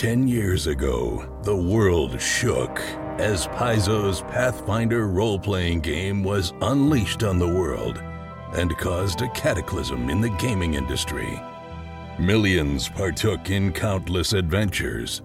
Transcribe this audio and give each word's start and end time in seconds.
Ten 0.00 0.26
years 0.26 0.66
ago, 0.66 1.28
the 1.42 1.54
world 1.54 2.18
shook 2.18 2.80
as 3.20 3.48
Paizo's 3.48 4.22
Pathfinder 4.22 5.08
role 5.08 5.38
playing 5.38 5.80
game 5.80 6.22
was 6.22 6.54
unleashed 6.62 7.22
on 7.22 7.38
the 7.38 7.46
world 7.46 8.02
and 8.54 8.74
caused 8.78 9.20
a 9.20 9.28
cataclysm 9.32 10.08
in 10.08 10.22
the 10.22 10.30
gaming 10.38 10.72
industry. 10.72 11.38
Millions 12.18 12.88
partook 12.88 13.50
in 13.50 13.74
countless 13.74 14.32
adventures. 14.32 15.20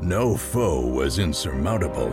No 0.00 0.36
foe 0.36 0.84
was 0.84 1.20
insurmountable, 1.20 2.10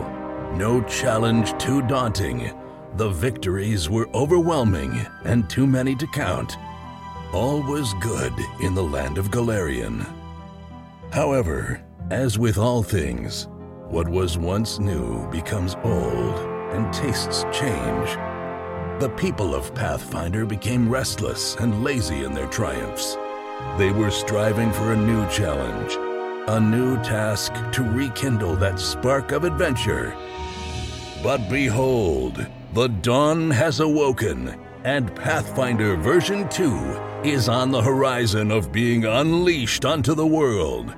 no 0.54 0.84
challenge 0.84 1.58
too 1.58 1.82
daunting. 1.88 2.56
The 2.98 3.10
victories 3.10 3.90
were 3.90 4.08
overwhelming 4.14 5.04
and 5.24 5.50
too 5.50 5.66
many 5.66 5.96
to 5.96 6.06
count. 6.06 6.56
All 7.32 7.60
was 7.64 7.94
good 7.94 8.34
in 8.60 8.76
the 8.76 8.84
land 8.84 9.18
of 9.18 9.32
Golarion. 9.32 10.19
However, 11.12 11.82
as 12.12 12.38
with 12.38 12.56
all 12.56 12.84
things, 12.84 13.48
what 13.88 14.08
was 14.08 14.38
once 14.38 14.78
new 14.78 15.28
becomes 15.30 15.74
old 15.82 16.38
and 16.72 16.92
tastes 16.92 17.44
change. 17.52 18.10
The 19.00 19.12
people 19.16 19.52
of 19.52 19.74
Pathfinder 19.74 20.46
became 20.46 20.88
restless 20.88 21.56
and 21.56 21.82
lazy 21.82 22.22
in 22.22 22.32
their 22.32 22.46
triumphs. 22.46 23.16
They 23.76 23.90
were 23.90 24.12
striving 24.12 24.72
for 24.72 24.92
a 24.92 24.96
new 24.96 25.28
challenge, 25.28 25.96
a 26.48 26.60
new 26.60 26.96
task 27.02 27.54
to 27.72 27.82
rekindle 27.82 28.54
that 28.56 28.78
spark 28.78 29.32
of 29.32 29.42
adventure. 29.42 30.16
But 31.24 31.50
behold, 31.50 32.46
the 32.72 32.86
dawn 32.86 33.50
has 33.50 33.80
awoken, 33.80 34.54
and 34.84 35.14
Pathfinder 35.16 35.96
version 35.96 36.48
2 36.48 37.22
is 37.24 37.48
on 37.48 37.72
the 37.72 37.82
horizon 37.82 38.52
of 38.52 38.70
being 38.70 39.04
unleashed 39.04 39.84
onto 39.84 40.14
the 40.14 40.26
world. 40.26 40.94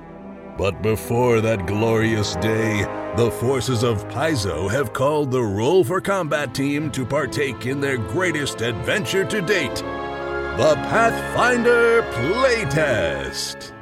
But 0.57 0.83
before 0.83 1.41
that 1.41 1.65
glorious 1.65 2.35
day, 2.35 2.83
the 3.17 3.31
forces 3.31 3.81
of 3.81 4.07
Paizo 4.09 4.69
have 4.69 4.93
called 4.93 5.31
the 5.31 5.41
Roll 5.41 5.83
for 5.83 5.99
Combat 5.99 6.53
team 6.53 6.91
to 6.91 7.03
partake 7.03 7.65
in 7.65 7.81
their 7.81 7.97
greatest 7.97 8.61
adventure 8.61 9.25
to 9.25 9.41
date 9.41 9.77
the 9.77 10.75
Pathfinder 10.75 12.03
Playtest. 12.13 13.73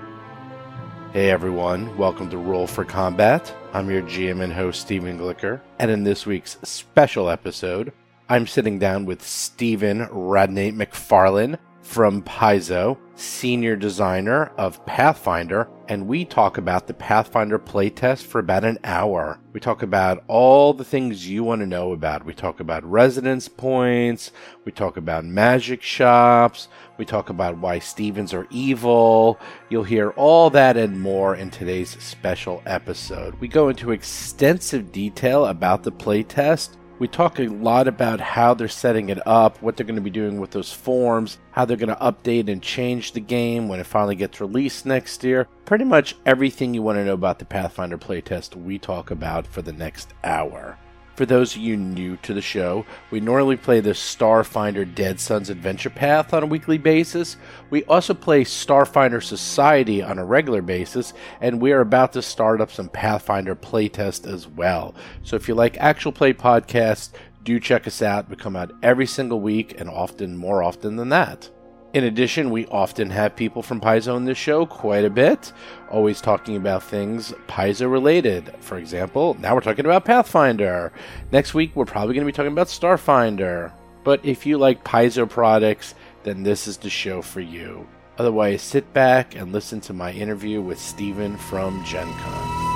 Hey 1.11 1.29
everyone, 1.29 1.97
welcome 1.97 2.29
to 2.29 2.37
Roll 2.37 2.67
for 2.67 2.85
Combat. 2.85 3.53
I'm 3.73 3.89
your 3.89 4.03
GM 4.03 4.41
and 4.41 4.53
host, 4.53 4.79
Stephen 4.79 5.19
Glicker, 5.19 5.59
and 5.77 5.91
in 5.91 6.05
this 6.05 6.25
week's 6.25 6.57
special 6.63 7.29
episode, 7.29 7.91
I'm 8.29 8.47
sitting 8.47 8.79
down 8.79 9.03
with 9.03 9.21
Stephen 9.21 10.07
Radney 10.09 10.71
MacFarland 10.71 11.57
from 11.81 12.21
Paizo, 12.21 12.97
senior 13.15 13.75
designer 13.75 14.51
of 14.57 14.85
Pathfinder, 14.85 15.67
and 15.87 16.07
we 16.07 16.23
talk 16.23 16.57
about 16.57 16.87
the 16.87 16.93
Pathfinder 16.93 17.59
playtest 17.59 18.23
for 18.23 18.39
about 18.39 18.63
an 18.63 18.77
hour. 18.83 19.39
We 19.51 19.59
talk 19.59 19.81
about 19.81 20.23
all 20.27 20.73
the 20.73 20.85
things 20.85 21.27
you 21.27 21.43
want 21.43 21.61
to 21.61 21.67
know 21.67 21.91
about. 21.91 22.25
We 22.25 22.33
talk 22.33 22.59
about 22.59 22.83
resonance 22.85 23.47
points, 23.47 24.31
we 24.63 24.71
talk 24.71 24.95
about 24.95 25.25
magic 25.25 25.81
shops, 25.81 26.67
we 26.97 27.05
talk 27.05 27.29
about 27.29 27.57
why 27.57 27.79
Stevens 27.79 28.33
are 28.33 28.47
evil. 28.51 29.39
You'll 29.69 29.83
hear 29.83 30.11
all 30.11 30.49
that 30.51 30.77
and 30.77 31.01
more 31.01 31.35
in 31.35 31.49
today's 31.49 32.01
special 32.01 32.61
episode. 32.65 33.35
We 33.39 33.47
go 33.47 33.69
into 33.69 33.91
extensive 33.91 34.91
detail 34.91 35.45
about 35.45 35.83
the 35.83 35.91
playtest 35.91 36.77
we 37.01 37.07
talk 37.07 37.39
a 37.39 37.47
lot 37.47 37.87
about 37.87 38.19
how 38.19 38.53
they're 38.53 38.67
setting 38.67 39.09
it 39.09 39.17
up, 39.25 39.59
what 39.59 39.75
they're 39.75 39.87
going 39.87 39.95
to 39.95 40.01
be 40.03 40.11
doing 40.11 40.39
with 40.39 40.51
those 40.51 40.71
forms, 40.71 41.39
how 41.49 41.65
they're 41.65 41.75
going 41.75 41.89
to 41.89 41.95
update 41.95 42.47
and 42.47 42.61
change 42.61 43.13
the 43.13 43.19
game 43.19 43.67
when 43.67 43.79
it 43.79 43.87
finally 43.87 44.13
gets 44.13 44.39
released 44.39 44.85
next 44.85 45.23
year. 45.23 45.47
Pretty 45.65 45.83
much 45.83 46.15
everything 46.27 46.75
you 46.75 46.83
want 46.83 46.97
to 46.97 47.05
know 47.05 47.15
about 47.15 47.39
the 47.39 47.45
Pathfinder 47.45 47.97
playtest, 47.97 48.55
we 48.55 48.77
talk 48.77 49.09
about 49.09 49.47
for 49.47 49.63
the 49.63 49.73
next 49.73 50.13
hour. 50.23 50.77
For 51.21 51.27
those 51.27 51.55
of 51.55 51.61
you 51.61 51.77
new 51.77 52.17
to 52.23 52.33
the 52.33 52.41
show, 52.41 52.83
we 53.11 53.19
normally 53.19 53.55
play 53.55 53.79
the 53.79 53.91
Starfinder 53.91 54.91
Dead 54.95 55.19
Suns 55.19 55.51
Adventure 55.51 55.91
Path 55.91 56.33
on 56.33 56.41
a 56.41 56.47
weekly 56.47 56.79
basis. 56.79 57.37
We 57.69 57.83
also 57.83 58.15
play 58.15 58.43
Starfinder 58.43 59.21
Society 59.21 60.01
on 60.01 60.17
a 60.17 60.25
regular 60.25 60.63
basis, 60.63 61.13
and 61.39 61.61
we 61.61 61.73
are 61.73 61.81
about 61.81 62.13
to 62.13 62.23
start 62.23 62.59
up 62.59 62.71
some 62.71 62.89
Pathfinder 62.89 63.55
playtest 63.55 64.25
as 64.25 64.47
well. 64.47 64.95
So 65.21 65.35
if 65.35 65.47
you 65.47 65.53
like 65.53 65.77
actual 65.77 66.11
play 66.11 66.33
podcasts, 66.33 67.11
do 67.43 67.59
check 67.59 67.85
us 67.85 68.01
out. 68.01 68.27
We 68.27 68.35
come 68.35 68.55
out 68.55 68.71
every 68.81 69.05
single 69.05 69.41
week 69.41 69.79
and 69.79 69.91
often 69.91 70.35
more 70.35 70.63
often 70.63 70.95
than 70.95 71.09
that. 71.09 71.51
In 71.93 72.05
addition, 72.05 72.51
we 72.51 72.67
often 72.67 73.09
have 73.09 73.35
people 73.35 73.61
from 73.61 73.81
Paizo 73.81 74.15
on 74.15 74.23
this 74.23 74.37
show 74.37 74.65
quite 74.65 75.03
a 75.03 75.09
bit, 75.09 75.51
always 75.89 76.21
talking 76.21 76.55
about 76.55 76.83
things 76.83 77.33
Paizo 77.47 77.91
related. 77.91 78.53
For 78.61 78.77
example, 78.77 79.35
now 79.41 79.55
we're 79.55 79.61
talking 79.61 79.85
about 79.85 80.05
Pathfinder. 80.05 80.93
Next 81.33 81.53
week, 81.53 81.75
we're 81.75 81.83
probably 81.83 82.15
going 82.15 82.25
to 82.25 82.31
be 82.31 82.35
talking 82.35 82.53
about 82.53 82.67
Starfinder. 82.67 83.73
But 84.05 84.23
if 84.25 84.45
you 84.45 84.57
like 84.57 84.85
Paizo 84.85 85.29
products, 85.29 85.93
then 86.23 86.43
this 86.43 86.65
is 86.65 86.77
the 86.77 86.89
show 86.89 87.21
for 87.21 87.41
you. 87.41 87.85
Otherwise, 88.17 88.61
sit 88.61 88.93
back 88.93 89.35
and 89.35 89.51
listen 89.51 89.81
to 89.81 89.93
my 89.93 90.13
interview 90.13 90.61
with 90.61 90.79
Steven 90.79 91.35
from 91.35 91.83
Gen 91.83 92.07
Con. 92.19 92.70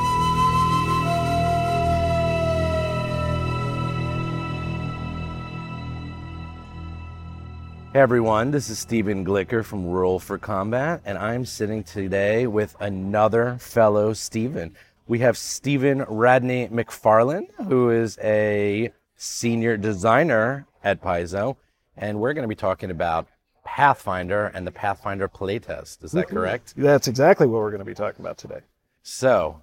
Hey 7.95 8.01
everyone, 8.01 8.51
this 8.51 8.69
is 8.69 8.77
Stephen 8.77 9.23
Glicker 9.23 9.63
from 9.63 9.85
Roll 9.85 10.19
for 10.19 10.37
Combat, 10.37 11.01
and 11.05 11.17
I'm 11.17 11.45
sitting 11.45 11.81
today 11.81 12.45
with 12.45 12.75
another 12.81 13.55
fellow 13.57 14.11
Stephen. 14.11 14.75
We 15.07 15.19
have 15.19 15.37
Stephen 15.37 16.03
Radney 16.09 16.67
MacFarland, 16.67 17.53
who 17.69 17.91
is 17.91 18.19
a 18.21 18.91
senior 19.15 19.77
designer 19.77 20.67
at 20.83 21.01
Paizo, 21.01 21.55
and 21.95 22.19
we're 22.19 22.33
going 22.33 22.43
to 22.43 22.49
be 22.49 22.53
talking 22.53 22.91
about 22.91 23.27
Pathfinder 23.63 24.47
and 24.47 24.67
the 24.67 24.71
Pathfinder 24.71 25.29
playtest. 25.29 26.03
Is 26.03 26.11
that 26.11 26.25
mm-hmm. 26.25 26.35
correct? 26.35 26.73
That's 26.75 27.07
exactly 27.07 27.47
what 27.47 27.61
we're 27.61 27.71
going 27.71 27.79
to 27.79 27.85
be 27.85 27.95
talking 27.95 28.25
about 28.25 28.37
today. 28.37 28.59
So, 29.03 29.61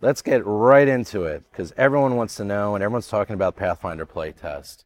let's 0.00 0.22
get 0.22 0.46
right 0.46 0.88
into 0.88 1.24
it 1.24 1.42
because 1.52 1.74
everyone 1.76 2.16
wants 2.16 2.36
to 2.36 2.44
know, 2.46 2.74
and 2.74 2.82
everyone's 2.82 3.08
talking 3.08 3.34
about 3.34 3.54
Pathfinder 3.54 4.06
playtest. 4.06 4.84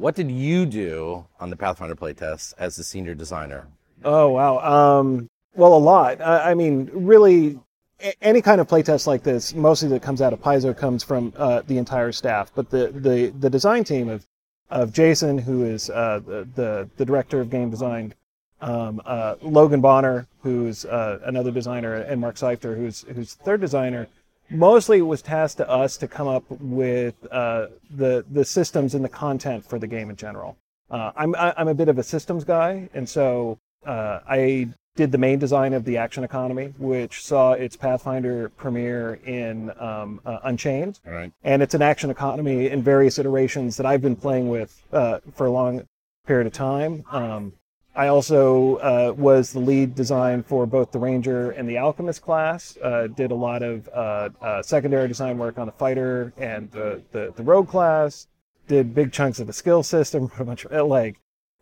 What 0.00 0.14
did 0.14 0.30
you 0.30 0.64
do 0.64 1.26
on 1.38 1.50
the 1.50 1.56
Pathfinder 1.56 1.94
playtest 1.94 2.54
as 2.58 2.74
the 2.74 2.82
senior 2.82 3.14
designer? 3.14 3.66
Oh 4.02 4.30
wow. 4.30 4.58
Um, 4.60 5.28
well, 5.54 5.74
a 5.74 5.78
lot. 5.78 6.22
I, 6.22 6.52
I 6.52 6.54
mean, 6.54 6.88
really, 6.94 7.58
a- 8.02 8.14
any 8.24 8.40
kind 8.40 8.62
of 8.62 8.66
playtest 8.66 9.06
like 9.06 9.22
this, 9.22 9.52
mostly 9.52 9.90
that 9.90 10.00
comes 10.00 10.22
out 10.22 10.32
of 10.32 10.40
Paizo, 10.40 10.74
comes 10.74 11.02
from 11.04 11.34
uh, 11.36 11.60
the 11.66 11.76
entire 11.76 12.12
staff. 12.12 12.50
But 12.54 12.70
the, 12.70 12.88
the, 12.88 13.26
the 13.38 13.50
design 13.50 13.84
team 13.84 14.08
of 14.08 14.26
of 14.70 14.90
Jason, 14.90 15.36
who 15.36 15.64
is 15.64 15.90
uh, 15.90 16.20
the, 16.24 16.48
the, 16.54 16.88
the 16.96 17.04
director 17.04 17.40
of 17.40 17.50
game 17.50 17.68
design, 17.68 18.14
um, 18.62 19.02
uh, 19.04 19.34
Logan 19.42 19.82
Bonner, 19.82 20.28
who's 20.42 20.86
uh, 20.86 21.18
another 21.24 21.50
designer, 21.50 21.96
and 21.96 22.22
Mark 22.22 22.38
Seifter, 22.38 22.74
who's 22.74 23.04
who's 23.14 23.34
third 23.34 23.60
designer 23.60 24.06
mostly 24.50 24.98
it 24.98 25.02
was 25.02 25.22
tasked 25.22 25.58
to 25.58 25.68
us 25.68 25.96
to 25.98 26.08
come 26.08 26.28
up 26.28 26.44
with 26.48 27.14
uh, 27.30 27.68
the 27.90 28.24
the 28.30 28.44
systems 28.44 28.94
and 28.94 29.04
the 29.04 29.08
content 29.08 29.64
for 29.64 29.78
the 29.78 29.86
game 29.86 30.10
in 30.10 30.16
general. 30.16 30.56
Uh, 30.90 31.12
I'm 31.16 31.34
I'm 31.36 31.68
a 31.68 31.74
bit 31.74 31.88
of 31.88 31.98
a 31.98 32.02
systems 32.02 32.44
guy, 32.44 32.88
and 32.92 33.08
so 33.08 33.58
uh, 33.86 34.20
I 34.28 34.68
did 34.96 35.12
the 35.12 35.18
main 35.18 35.38
design 35.38 35.72
of 35.72 35.84
the 35.84 35.96
action 35.96 36.24
economy, 36.24 36.74
which 36.78 37.22
saw 37.22 37.52
its 37.52 37.76
Pathfinder 37.76 38.48
premiere 38.50 39.14
in 39.24 39.70
um, 39.78 40.20
uh, 40.26 40.40
Unchained, 40.42 40.98
right. 41.06 41.32
and 41.44 41.62
it's 41.62 41.74
an 41.74 41.82
action 41.82 42.10
economy 42.10 42.68
in 42.68 42.82
various 42.82 43.18
iterations 43.18 43.76
that 43.76 43.86
I've 43.86 44.02
been 44.02 44.16
playing 44.16 44.48
with 44.48 44.82
uh, 44.92 45.20
for 45.32 45.46
a 45.46 45.50
long 45.50 45.86
period 46.26 46.46
of 46.46 46.52
time. 46.52 47.04
Um, 47.10 47.52
I 47.94 48.06
also 48.06 48.76
uh, 48.76 49.12
was 49.16 49.52
the 49.52 49.58
lead 49.58 49.94
design 49.94 50.42
for 50.42 50.64
both 50.66 50.92
the 50.92 50.98
Ranger 50.98 51.50
and 51.50 51.68
the 51.68 51.78
Alchemist 51.78 52.22
class. 52.22 52.78
Uh, 52.82 53.08
did 53.08 53.30
a 53.32 53.34
lot 53.34 53.62
of 53.62 53.88
uh, 53.88 54.28
uh 54.40 54.62
secondary 54.62 55.08
design 55.08 55.38
work 55.38 55.58
on 55.58 55.66
the 55.66 55.72
Fighter 55.72 56.32
and 56.36 56.70
the, 56.70 57.02
the, 57.10 57.32
the, 57.34 57.42
Rogue 57.42 57.68
class. 57.68 58.28
Did 58.68 58.94
big 58.94 59.12
chunks 59.12 59.40
of 59.40 59.48
the 59.48 59.52
skill 59.52 59.82
system. 59.82 60.28
Pretty 60.28 60.48
much 60.48 60.66
uh, 60.70 60.84
like, 60.84 61.18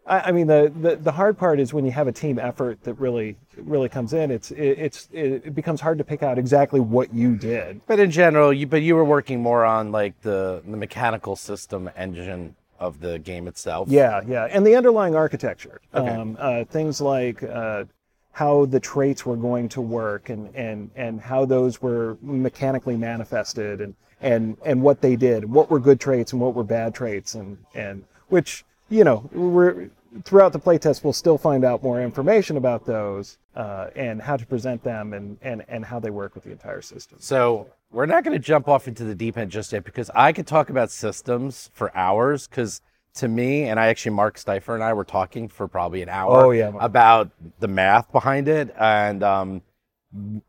I, 0.06 0.20
I 0.20 0.32
mean, 0.32 0.46
the, 0.46 0.70
the, 0.78 0.96
the 0.96 1.12
hard 1.12 1.38
part 1.38 1.60
is 1.60 1.72
when 1.72 1.86
you 1.86 1.92
have 1.92 2.08
a 2.08 2.12
team 2.12 2.38
effort 2.38 2.82
that 2.84 2.94
really 2.94 3.38
really 3.56 3.88
comes 3.88 4.12
in. 4.12 4.30
It's 4.30 4.50
it, 4.50 4.78
it's 4.78 5.08
it 5.12 5.54
becomes 5.54 5.80
hard 5.80 5.96
to 5.96 6.04
pick 6.04 6.22
out 6.22 6.38
exactly 6.38 6.78
what 6.80 7.14
you 7.14 7.36
did. 7.36 7.80
But 7.86 8.00
in 8.00 8.10
general, 8.10 8.52
you 8.52 8.66
but 8.66 8.82
you 8.82 8.96
were 8.96 9.04
working 9.04 9.42
more 9.42 9.64
on 9.64 9.92
like 9.92 10.20
the 10.20 10.62
the 10.66 10.76
mechanical 10.76 11.36
system 11.36 11.88
engine 11.96 12.54
of 12.78 13.00
the 13.00 13.18
game 13.18 13.48
itself. 13.48 13.88
Yeah, 13.88 14.20
yeah, 14.26 14.44
and 14.44 14.66
the 14.66 14.76
underlying 14.76 15.14
architecture. 15.14 15.80
Okay. 15.94 16.08
Um, 16.08 16.36
uh, 16.38 16.64
things 16.64 17.00
like 17.00 17.42
uh, 17.42 17.84
how 18.32 18.66
the 18.66 18.80
traits 18.80 19.26
were 19.26 19.36
going 19.36 19.68
to 19.70 19.80
work, 19.80 20.28
and 20.28 20.54
and 20.54 20.90
and 20.96 21.20
how 21.20 21.44
those 21.44 21.82
were 21.82 22.16
mechanically 22.22 22.96
manifested, 22.96 23.80
and 23.80 23.94
and 24.20 24.56
and 24.64 24.82
what 24.82 25.00
they 25.00 25.16
did, 25.16 25.44
what 25.50 25.70
were 25.70 25.80
good 25.80 26.00
traits 26.00 26.32
and 26.32 26.40
what 26.40 26.54
were 26.54 26.64
bad 26.64 26.94
traits, 26.94 27.34
and 27.34 27.58
and 27.74 28.04
which 28.28 28.64
you 28.88 29.04
know 29.04 29.28
we're 29.32 29.90
throughout 30.24 30.52
the 30.52 30.60
playtest, 30.60 31.04
we'll 31.04 31.12
still 31.12 31.38
find 31.38 31.64
out 31.64 31.82
more 31.82 32.02
information 32.02 32.56
about 32.56 32.84
those 32.84 33.38
uh, 33.56 33.88
and 33.94 34.22
how 34.22 34.36
to 34.36 34.46
present 34.46 34.82
them 34.82 35.12
and, 35.12 35.36
and, 35.42 35.64
and 35.68 35.84
how 35.84 35.98
they 36.00 36.10
work 36.10 36.34
with 36.34 36.44
the 36.44 36.50
entire 36.50 36.80
system. 36.80 37.18
So 37.20 37.68
we're 37.90 38.06
not 38.06 38.24
going 38.24 38.36
to 38.36 38.42
jump 38.44 38.68
off 38.68 38.86
into 38.86 39.04
the 39.04 39.14
deep 39.14 39.36
end 39.38 39.50
just 39.50 39.72
yet 39.72 39.84
because 39.84 40.10
I 40.14 40.32
could 40.32 40.46
talk 40.46 40.70
about 40.70 40.90
systems 40.90 41.70
for 41.72 41.96
hours. 41.96 42.46
Because 42.46 42.80
to 43.14 43.28
me, 43.28 43.64
and 43.64 43.80
I 43.80 43.86
actually, 43.88 44.12
Mark 44.14 44.38
Seifter 44.38 44.74
and 44.74 44.84
I 44.84 44.92
were 44.92 45.04
talking 45.04 45.48
for 45.48 45.66
probably 45.68 46.02
an 46.02 46.08
hour 46.08 46.44
Oh, 46.46 46.50
yeah. 46.50 46.72
about 46.80 47.30
the 47.60 47.68
math 47.68 48.12
behind 48.12 48.46
it. 48.48 48.74
And 48.78 49.22
um, 49.22 49.62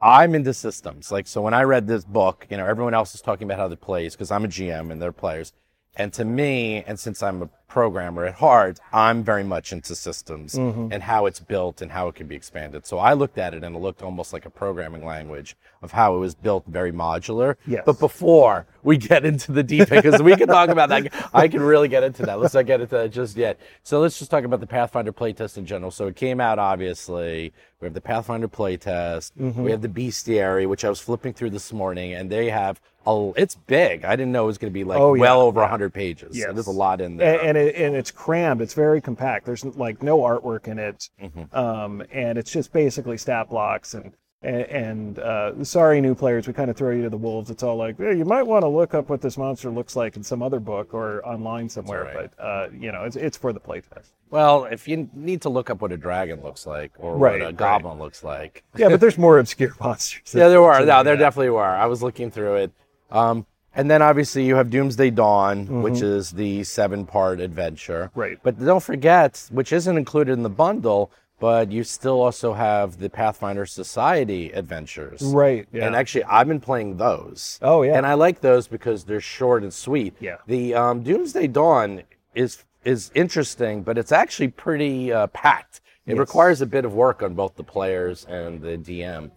I'm 0.01 0.36
into 0.36 0.53
systems. 0.53 1.12
Like, 1.12 1.27
so 1.27 1.41
when 1.41 1.53
I 1.53 1.63
read 1.63 1.88
this 1.88 2.03
book, 2.06 2.45
you 2.50 2.57
know, 2.57 2.65
everyone 2.65 2.94
else 2.94 3.15
is 3.15 3.21
talking 3.21 3.47
about 3.47 3.57
how 3.57 3.68
they 3.68 3.75
plays 3.75 4.15
because 4.15 4.31
I'm 4.31 4.44
a 4.45 4.50
GM 4.50 4.91
and 4.91 5.01
they're 5.01 5.12
players. 5.12 5.53
And 5.95 6.13
to 6.13 6.24
me, 6.24 6.83
and 6.88 7.00
since 7.00 7.21
I'm 7.21 7.41
a 7.41 7.50
programmer 7.68 8.25
at 8.25 8.36
heart, 8.36 8.80
I'm 8.91 9.24
very 9.24 9.44
much 9.44 9.71
into 9.71 9.94
systems 9.95 10.56
Mm-hmm. 10.56 10.91
and 10.91 11.03
how 11.03 11.27
it's 11.27 11.39
built 11.39 11.81
and 11.81 11.91
how 11.91 12.07
it 12.07 12.15
can 12.15 12.25
be 12.27 12.36
expanded. 12.36 12.86
So 12.86 12.97
I 12.97 13.13
looked 13.13 13.38
at 13.38 13.53
it 13.53 13.63
and 13.63 13.75
it 13.75 13.80
looked 13.80 14.01
almost 14.01 14.33
like 14.33 14.45
a 14.45 14.50
programming 14.50 15.06
language 15.06 15.56
of 15.83 15.91
how 15.91 16.15
it 16.15 16.19
was 16.19 16.33
built 16.33 16.65
very 16.68 16.91
modular. 16.91 17.56
Yes. 17.68 17.83
But 17.86 18.00
before 18.00 18.65
we 18.81 18.97
get 18.97 19.25
into 19.25 19.51
the 19.51 19.62
deep 19.62 19.91
end, 19.91 20.03
because 20.03 20.21
we 20.21 20.36
can 20.36 20.47
talk 20.47 20.69
about 20.69 20.89
that, 20.89 21.13
I 21.33 21.47
can 21.47 21.62
really 21.62 21.88
get 21.88 22.03
into 22.03 22.24
that. 22.25 22.39
Let's 22.39 22.56
not 22.56 22.65
get 22.65 22.81
into 22.81 22.95
that 22.95 23.12
just 23.12 23.38
yet. 23.38 23.59
So 23.83 24.00
let's 24.00 24.18
just 24.18 24.31
talk 24.31 24.44
about 24.44 24.62
the 24.62 24.68
Pathfinder 24.68 25.12
playtest 25.13 25.57
in 25.57 25.65
general. 25.65 25.91
So 25.91 26.07
it 26.07 26.15
came 26.15 26.39
out, 26.41 26.57
obviously. 26.57 27.53
We 27.81 27.86
have 27.86 27.94
the 27.94 28.01
Pathfinder 28.01 28.47
playtest. 28.47 29.31
Mm-hmm. 29.39 29.63
We 29.63 29.71
have 29.71 29.81
the 29.81 29.89
Bestiary, 29.89 30.68
which 30.68 30.83
I 30.83 30.89
was 30.89 31.00
flipping 31.00 31.33
through 31.33 31.51
this 31.51 31.71
morning, 31.71 32.13
and 32.13 32.31
they 32.31 32.50
have 32.50 32.81
a, 33.10 33.34
it's 33.36 33.56
big. 33.56 34.06
I 34.06 34.16
didn't 34.16 34.32
know 34.32 34.44
it 34.44 34.48
was 34.48 34.58
going 34.58 34.72
to 34.72 34.74
be 34.74 34.84
like 34.84 35.00
Oh, 35.00 35.14
yeah. 35.14 35.22
well 35.22 35.42
over 35.42 35.62
100 35.62 35.94
pages. 35.94 36.40
So 36.42 36.54
there's 36.54 36.68
a 36.68 36.72
lot 36.72 37.02
in 37.02 37.18
there. 37.18 37.40
and, 37.40 37.50
and, 37.50 37.58
it, 37.58 37.76
and 37.76 37.96
it's 37.96 38.12
crammed. 38.12 38.62
It's 38.62 38.74
very 38.74 39.02
compact. 39.02 39.46
There's 39.46 39.66
like 39.66 40.02
no 40.04 40.20
artwork 40.20 40.68
in 40.68 40.80
it, 40.80 41.10
Mm-hmm. 41.22 41.56
um, 41.58 42.04
and 42.12 42.38
it's 42.38 42.52
just 42.52 42.72
basically 42.74 43.18
stat 43.18 43.50
blocks. 43.50 43.94
And 43.94 44.14
and, 44.42 45.20
uh, 45.20 45.66
sorry, 45.66 46.00
new 46.00 46.16
players, 46.16 46.48
we 46.48 46.54
kind 46.54 46.70
of 46.72 46.78
throw 46.78 46.92
you 46.92 47.04
to 47.04 47.10
the 47.10 47.18
wolves. 47.18 47.50
It's 47.50 47.62
all 47.62 47.76
like, 47.76 47.98
hey, 47.98 48.18
you 48.18 48.24
might 48.24 48.44
want 48.44 48.64
to 48.64 48.70
look 48.70 48.94
up 48.94 49.10
what 49.10 49.20
this 49.20 49.38
monster 49.38 49.70
looks 49.70 49.98
like 49.98 50.16
in 50.16 50.24
some 50.24 50.42
other 50.42 50.62
book 50.62 50.94
or 50.94 51.22
online 51.28 51.68
somewhere. 51.68 52.06
right. 52.06 52.32
But 52.38 52.42
uh, 52.44 52.68
you 52.74 52.92
know, 52.94 53.04
it's 53.04 53.18
it's 53.18 53.36
for 53.36 53.52
the 53.52 53.60
playtest. 53.60 54.12
Well, 54.30 54.64
if 54.64 54.88
you 54.88 55.10
need 55.14 55.42
to 55.42 55.50
look 55.50 55.70
up 55.70 55.82
what 55.82 55.92
a 55.92 55.98
dragon 55.98 56.42
looks 56.42 56.66
like 56.66 56.94
or 57.00 57.18
Right, 57.18 57.34
what 57.34 57.42
a 57.42 57.46
right. 57.48 57.58
goblin 57.58 57.98
looks 58.00 58.24
like, 58.24 58.64
Yeah, 58.78 58.88
but 58.90 59.02
there's 59.02 59.18
more 59.18 59.40
obscure 59.40 59.74
monsters. 59.82 60.34
yeah, 60.34 60.48
there 60.48 60.62
were. 60.62 60.86
No, 60.86 61.04
there 61.04 61.18
definitely 61.18 61.50
were. 61.50 61.66
I 61.66 61.88
was 61.88 62.02
looking 62.02 62.32
through 62.32 62.56
it. 62.56 62.72
Um, 63.12 63.46
and 63.76 63.90
then 63.90 64.02
obviously 64.02 64.46
you 64.46 64.56
have 64.56 64.70
Doomsday 64.70 65.12
Dawn, 65.12 65.82
which 65.84 66.02
is 66.02 66.32
the 66.32 66.64
seven-part 66.64 67.40
adventure. 67.40 68.10
Mm-hmm. 68.12 68.20
Right. 68.20 68.38
But 68.44 68.64
don't 68.64 68.84
forget, 68.84 69.48
which 69.52 69.72
isn't 69.72 69.98
included 69.98 70.34
in 70.34 70.44
the 70.44 70.50
bundle, 70.50 71.12
but 71.40 71.72
you 71.72 71.84
still 71.84 72.22
also 72.22 72.54
have 72.54 73.00
the 73.00 73.10
Pathfinder 73.10 73.66
Society 73.66 74.52
adventures. 74.52 75.22
Right. 75.22 75.68
Yeah. 75.72 75.86
And 75.86 75.96
actually, 75.96 76.26
I've 76.26 76.48
been 76.48 76.60
playing 76.60 76.98
those. 76.98 77.60
Oh, 77.62 77.84
yeah. 77.84 77.96
And 77.96 78.06
I 78.06 78.16
like 78.16 78.42
those 78.42 78.68
because 78.68 79.06
they're 79.06 79.22
short 79.22 79.64
and 79.64 79.74
sweet. 79.74 80.16
Yeah. 80.20 80.38
The 80.48 80.74
um, 80.76 81.04
Doomsday 81.04 81.48
Dawn 81.48 82.04
is 82.36 82.66
is 82.86 83.12
interesting, 83.14 83.84
but 83.84 83.98
it's 83.98 84.12
actually 84.12 84.48
pretty 84.50 85.12
uh, 85.12 85.28
packed. 85.28 85.82
It 86.06 86.18
requires 86.18 86.60
a 86.62 86.66
bit 86.66 86.86
of 86.86 86.94
work 86.94 87.22
on 87.22 87.36
both 87.36 87.56
the 87.56 87.64
players 87.64 88.26
and 88.26 88.62
the 88.62 88.78
DM, 88.78 89.30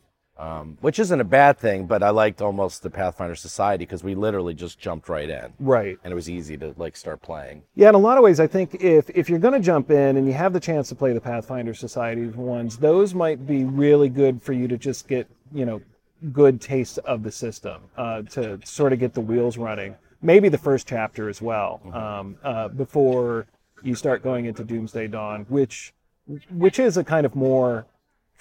um, 0.43 0.77
which 0.81 0.99
isn't 0.99 1.21
a 1.21 1.25
bad 1.25 1.59
thing. 1.59 1.87
But 1.87 2.03
I 2.03 2.11
liked 2.11 2.43
almost 2.43 2.83
the 2.83 2.91
Pathfinder 2.91 3.37
Society 3.37 3.85
because 3.85 4.03
we 4.03 4.15
literally 4.15 4.55
just 4.55 4.79
jumped 4.79 5.09
right 5.09 5.31
in, 5.31 5.53
right. 5.61 5.97
and 6.03 6.13
it 6.13 6.15
was 6.15 6.29
easy 6.29 6.57
to 6.59 6.75
like 6.77 6.97
start 6.97 7.23
playing. 7.23 7.63
Yeah, 7.75 7.91
in 7.91 7.95
a 7.95 7.99
lot 7.99 8.19
of 8.19 8.25
ways, 8.25 8.41
I 8.41 8.47
think 8.47 8.83
if 8.83 9.09
if 9.11 9.31
you're 9.31 9.39
going 9.39 9.55
to 9.55 9.61
jump 9.61 9.91
in 9.91 10.17
and 10.17 10.27
you 10.27 10.33
have 10.33 10.53
the 10.53 10.61
chance 10.61 10.89
to 10.89 10.95
play 10.95 11.13
the 11.13 11.21
Pathfinder 11.21 11.75
Society 11.75 12.27
ones, 12.27 12.77
those 12.77 13.15
might 13.15 13.47
be 13.47 13.65
really 13.65 14.09
good 14.09 14.43
for 14.43 14.53
you 14.53 14.67
to 14.69 14.77
just 14.77 15.07
get 15.07 15.29
you 15.53 15.65
know 15.65 15.81
good 16.33 16.61
taste 16.61 16.99
of 16.99 17.23
the 17.23 17.33
system 17.33 17.83
uh, 17.97 18.23
to 18.23 18.59
sort 18.65 18.93
of 18.93 18.99
get 18.99 19.15
the 19.15 19.21
wheels 19.21 19.57
running. 19.57 19.95
Maybe 20.21 20.49
the 20.49 20.59
first 20.59 20.87
chapter 20.87 21.29
as 21.29 21.43
well 21.43 21.81
um, 21.93 22.37
uh, 22.45 22.69
before 22.69 23.47
you 23.83 23.95
start 23.97 24.23
going 24.23 24.47
into 24.47 24.65
Doomsday 24.65 25.09
Dawn, 25.09 25.47
which 25.49 25.93
which 26.51 26.79
is 26.79 26.97
a 26.97 27.05
kind 27.05 27.27
of 27.27 27.35
more 27.35 27.87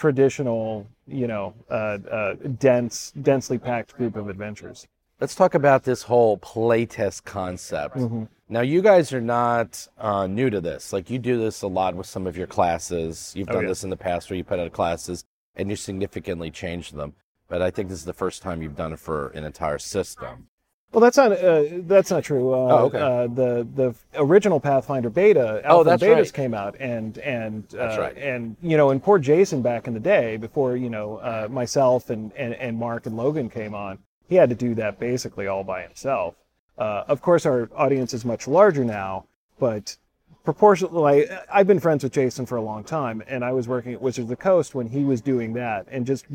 traditional, 0.02 0.88
you 1.08 1.28
know, 1.28 1.54
uh, 1.70 2.00
uh, 2.12 2.34
dense, 2.58 3.14
densely 3.22 3.60
packed 3.60 3.96
group 3.96 4.16
of 4.16 4.30
adventures. 4.30 4.88
Let's 5.20 5.36
talk 5.36 5.54
about 5.54 5.84
this 5.84 6.02
whole 6.02 6.40
playtest 6.40 7.24
concept. 7.24 7.96
Mm-hmm. 7.98 8.24
Now, 8.50 8.62
you 8.62 8.82
guys 8.82 9.14
are 9.14 9.22
not 9.22 9.88
uh, 10.00 10.26
new 10.26 10.50
to 10.50 10.60
this. 10.60 10.92
Like, 10.92 11.12
you 11.12 11.20
do 11.20 11.38
this 11.38 11.62
a 11.62 11.68
lot 11.68 11.94
with 11.96 12.08
some 12.08 12.26
of 12.26 12.36
your 12.36 12.48
classes. 12.48 13.32
You've 13.36 13.48
done 13.48 13.58
Oh, 13.58 13.62
yeah. 13.62 13.68
this 13.68 13.84
in 13.84 13.92
the 13.92 13.96
past 13.96 14.30
where 14.32 14.38
you 14.38 14.44
put 14.44 14.60
out 14.60 14.72
classes 14.74 15.24
and 15.56 15.70
you 15.70 15.76
significantly 15.76 16.50
changed 16.50 16.96
them. 16.96 17.14
But 17.48 17.62
I 17.62 17.70
think 17.70 17.90
this 17.90 18.00
is 18.00 18.06
the 18.06 18.12
first 18.14 18.42
time 18.42 18.64
you've 18.64 18.76
done 18.76 18.94
it 18.94 19.00
for 19.00 19.28
an 19.30 19.44
entire 19.44 19.78
system. 19.78 20.48
Well, 20.92 21.00
that's 21.02 21.16
not 21.16 21.32
uh, 21.32 21.64
that's 21.88 22.12
not 22.12 22.24
true. 22.24 22.54
Uh, 22.54 22.58
Oh, 22.58 22.86
okay. 22.88 23.00
uh, 23.00 23.28
the 23.28 23.68
the 23.76 23.96
original 24.16 24.60
Pathfinder 24.60 25.10
beta, 25.10 25.62
alpha 25.64 25.68
Oh, 25.70 25.84
that's 25.84 26.04
betas 26.04 26.16
right. 26.16 26.34
came 26.34 26.54
out, 26.54 26.76
and 26.80 27.18
and 27.20 27.64
uh, 27.74 27.78
That's 27.78 27.98
right. 27.98 28.18
and 28.18 28.58
you 28.62 28.76
know, 28.76 28.90
and 28.90 29.02
poor 29.02 29.18
Jason 29.18 29.62
back 29.62 29.88
in 29.88 29.94
the 29.94 30.00
day, 30.02 30.36
before 30.38 30.76
you 30.76 30.90
know 30.90 31.18
uh, 31.18 31.48
myself 31.50 32.10
and, 32.10 32.34
and 32.34 32.54
and 32.56 32.78
Mark 32.78 33.06
and 33.06 33.16
Logan 33.16 33.50
came 33.50 33.74
on, 33.74 34.00
he 34.28 34.36
had 34.36 34.50
to 34.50 34.56
do 34.56 34.76
that 34.76 35.00
basically 35.00 35.48
all 35.48 35.64
by 35.64 35.82
himself. 35.82 36.36
Uh, 36.78 37.04
of 37.08 37.22
course, 37.22 37.46
our 37.46 37.70
audience 37.76 38.14
is 38.14 38.26
much 38.26 38.48
larger 38.48 38.84
now, 38.84 39.24
but 39.60 39.96
proportionally, 40.44 41.28
I've 41.52 41.68
been 41.68 41.80
friends 41.80 42.04
with 42.04 42.14
Jason 42.14 42.46
for 42.46 42.56
a 42.56 42.62
long 42.62 42.84
time, 42.84 43.24
and 43.28 43.44
I 43.44 43.52
was 43.52 43.68
working 43.68 43.94
at 43.94 44.02
Wizards 44.02 44.26
of 44.26 44.30
the 44.30 44.36
Coast 44.36 44.76
when 44.76 44.88
he 44.88 45.04
was 45.04 45.22
doing 45.22 45.54
that, 45.54 45.88
and 45.90 46.06
just 46.06 46.26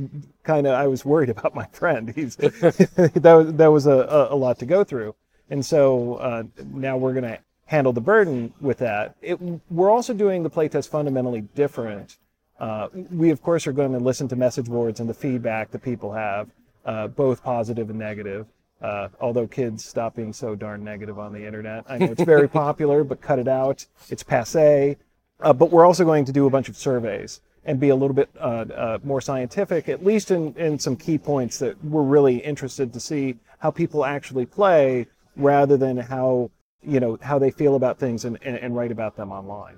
kind 0.43 0.67
of 0.67 0.75
I 0.75 0.87
was 0.87 1.05
worried 1.05 1.29
about 1.37 1.55
my 1.55 1.67
friend. 1.73 2.13
He's 2.15 2.37
that 2.37 3.15
was 3.25 3.53
that 3.55 3.67
was 3.67 3.87
a, 3.87 4.29
a, 4.31 4.37
lot 4.37 4.59
to 4.61 4.67
go 4.67 4.85
through, 4.85 5.15
and 5.51 5.65
so 5.65 6.15
uh, 6.15 6.45
now 6.73 6.97
we're 6.97 7.15
gonna 7.15 7.39
handle 7.67 7.93
the 7.93 8.01
burden 8.01 8.53
with 8.61 8.79
that. 8.79 9.17
It, 9.21 9.41
we're 9.71 9.91
also 9.91 10.15
doing 10.15 10.43
the 10.43 10.51
playtest 10.51 10.89
fundamentally 10.89 11.43
different. 11.55 12.19
Uh, 12.59 12.89
we 13.11 13.31
of 13.31 13.43
course 13.43 13.67
are 13.67 13.73
going 13.73 13.93
to 13.93 13.99
listen 13.99 14.29
to 14.29 14.37
message 14.37 14.67
boards 14.67 15.01
and 15.01 15.09
the 15.09 15.15
feedback 15.15 15.71
that 15.73 15.83
people 15.83 16.13
have, 16.13 16.49
uh, 16.87 17.09
both 17.09 17.43
positive 17.43 17.91
and 17.91 17.99
negative. 17.99 18.47
Uh, 18.81 19.09
although 19.21 19.47
kids 19.47 19.85
stop 19.85 20.15
being 20.15 20.33
so 20.33 20.55
darn 20.55 20.85
negative 20.85 21.19
on 21.19 21.33
the 21.33 21.47
internet. 21.47 21.85
I 21.89 21.97
know 21.97 22.13
it's 22.13 22.23
very 22.23 22.49
popular, 22.65 23.05
but 23.05 23.23
cut 23.23 23.39
it 23.39 23.49
out. 23.49 23.87
It's 24.11 24.23
passe. 24.23 24.97
Uh, 25.41 25.53
but 25.53 25.71
we're 25.71 25.87
also 25.87 26.05
going 26.05 26.25
to 26.27 26.33
do 26.33 26.47
a 26.47 26.51
bunch 26.51 26.69
of 26.69 26.77
surveys 26.77 27.41
and 27.65 27.81
be 27.81 27.89
a 27.89 27.97
little 27.97 28.15
bit 28.15 28.31
uh, 28.39 28.65
uh, 28.75 28.99
more 29.03 29.21
scientific, 29.21 29.89
at 29.89 30.05
least 30.05 30.31
in, 30.31 30.55
in 30.55 30.79
some 30.79 30.97
key 30.97 31.19
points 31.19 31.59
that 31.59 31.83
we're 31.85 32.03
really 32.03 32.37
interested 32.37 32.93
to 32.93 33.01
see 33.01 33.37
how 33.59 33.71
people 33.71 34.05
actually 34.05 34.47
play 34.47 35.07
rather 35.37 35.77
than 35.77 35.97
how 35.97 36.51
you 36.83 37.01
know 37.01 37.19
how 37.21 37.39
they 37.39 37.51
feel 37.51 37.75
about 37.75 37.99
things 37.99 38.25
and, 38.25 38.39
and, 38.43 38.57
and 38.57 38.77
write 38.77 38.93
about 38.93 39.17
them 39.17 39.33
online. 39.33 39.77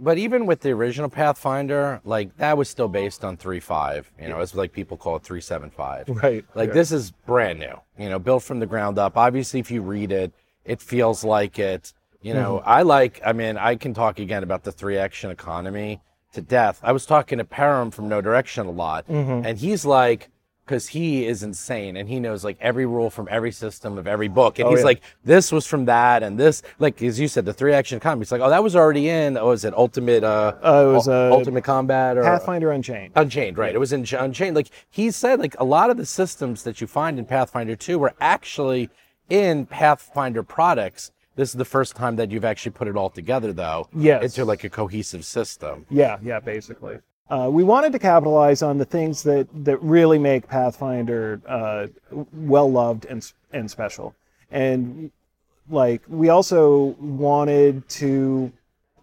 But 0.00 0.18
even 0.18 0.46
with 0.46 0.60
the 0.60 0.70
original 0.70 1.08
Pathfinder, 1.10 2.00
like 2.04 2.36
that 2.38 2.56
was 2.56 2.68
still 2.68 2.88
based 2.88 3.24
on 3.24 3.36
3.5. 3.36 4.04
You 4.20 4.28
know, 4.28 4.40
it's 4.40 4.54
like 4.54 4.72
people 4.72 4.96
call 4.96 5.16
it 5.16 5.22
3.75. 5.22 6.22
Right. 6.22 6.44
Like 6.54 6.68
Yeah. 6.68 6.74
this 6.74 6.92
is 6.92 7.10
brand 7.26 7.58
new, 7.58 7.74
you 7.98 8.08
know, 8.08 8.18
built 8.18 8.42
from 8.42 8.58
the 8.58 8.66
ground 8.66 8.98
up. 8.98 9.16
Obviously, 9.16 9.60
if 9.60 9.70
you 9.70 9.82
read 9.82 10.10
it, 10.12 10.32
it 10.64 10.80
feels 10.80 11.24
like 11.24 11.58
it. 11.58 11.92
You 12.22 12.34
know, 12.34 12.58
Mm-hmm. 12.58 12.68
I 12.68 12.82
like, 12.82 13.20
I 13.24 13.32
mean, 13.32 13.56
I 13.58 13.74
can 13.76 13.94
talk 13.94 14.18
again 14.18 14.42
about 14.42 14.62
the 14.64 14.72
three 14.72 14.96
action 14.96 15.30
economy 15.30 16.00
to 16.32 16.40
death. 16.40 16.80
I 16.82 16.92
was 16.92 17.04
talking 17.04 17.38
to 17.38 17.44
Param 17.44 17.92
from 17.92 18.08
No 18.08 18.20
Direction 18.20 18.66
a 18.66 18.70
lot, 18.70 19.06
Mm-hmm. 19.08 19.44
and 19.46 19.58
he's 19.58 19.84
like, 19.84 20.30
because 20.64 20.88
he 20.88 21.26
is 21.26 21.42
insane 21.42 21.96
and 21.96 22.08
he 22.08 22.20
knows 22.20 22.44
like 22.44 22.56
every 22.60 22.86
rule 22.86 23.10
from 23.10 23.26
every 23.30 23.50
system 23.52 23.98
of 23.98 24.06
every 24.06 24.28
book. 24.28 24.58
And 24.58 24.66
Oh, 24.68 24.70
he's 24.70 24.80
yeah. 24.80 24.84
like, 24.84 25.02
this 25.24 25.50
was 25.50 25.66
from 25.66 25.86
that, 25.86 26.22
and 26.22 26.38
this, 26.38 26.62
like, 26.78 27.02
as 27.02 27.18
you 27.18 27.26
said, 27.28 27.44
the 27.44 27.52
three 27.52 27.72
action 27.72 27.96
economy. 27.96 28.22
It's 28.22 28.30
like, 28.32 28.40
oh, 28.40 28.50
that 28.50 28.62
was 28.62 28.76
already 28.76 29.08
in, 29.08 29.36
oh, 29.36 29.50
is 29.50 29.64
it 29.64 29.74
Ultimate, 29.74 30.22
uh, 30.24 30.54
Uh, 30.62 30.86
it 30.88 30.92
was, 30.92 31.08
uh, 31.08 31.30
Ultimate 31.32 31.64
Combat 31.64 32.16
or 32.16 32.22
Pathfinder 32.22 32.70
Unchained. 32.70 33.12
Unchained, 33.16 33.58
right? 33.58 33.74
It 33.74 33.78
was 33.78 33.92
in 33.92 34.06
Unchained. 34.18 34.54
Like 34.54 34.68
he 34.88 35.10
said, 35.10 35.40
like 35.40 35.58
a 35.58 35.64
lot 35.64 35.90
of 35.90 35.96
the 35.96 36.06
systems 36.06 36.62
that 36.62 36.80
you 36.80 36.86
find 36.86 37.18
in 37.18 37.24
Pathfinder 37.24 37.74
2 37.76 37.98
were 37.98 38.14
actually 38.20 38.88
in 39.28 39.66
Pathfinder 39.66 40.42
products. 40.42 41.10
This 41.34 41.48
is 41.48 41.54
the 41.56 41.64
first 41.64 41.96
time 41.96 42.16
that 42.16 42.30
you've 42.30 42.44
actually 42.44 42.72
put 42.72 42.86
it 42.88 42.96
all 42.96 43.08
together, 43.10 43.52
though, 43.52 43.88
Yes. 43.96 44.22
into 44.22 44.44
like 44.44 44.62
a 44.64 44.68
cohesive 44.70 45.24
system. 45.24 45.86
Yeah, 45.90 46.18
yeah, 46.22 46.38
basically. 46.40 46.98
Uh, 47.30 47.48
we 47.50 47.64
wanted 47.64 47.92
to 47.92 47.98
capitalize 47.98 48.62
on 48.62 48.78
the 48.78 48.84
things 48.84 49.22
that, 49.22 49.48
that 49.64 49.80
really 49.82 50.18
make 50.18 50.46
Pathfinder 50.48 51.40
uh, 51.46 51.86
well 52.32 52.70
loved 52.70 53.06
and 53.06 53.32
and 53.52 53.70
special, 53.70 54.14
and 54.50 55.10
like 55.70 56.02
we 56.08 56.28
also 56.28 56.96
wanted 57.00 57.88
to, 57.88 58.52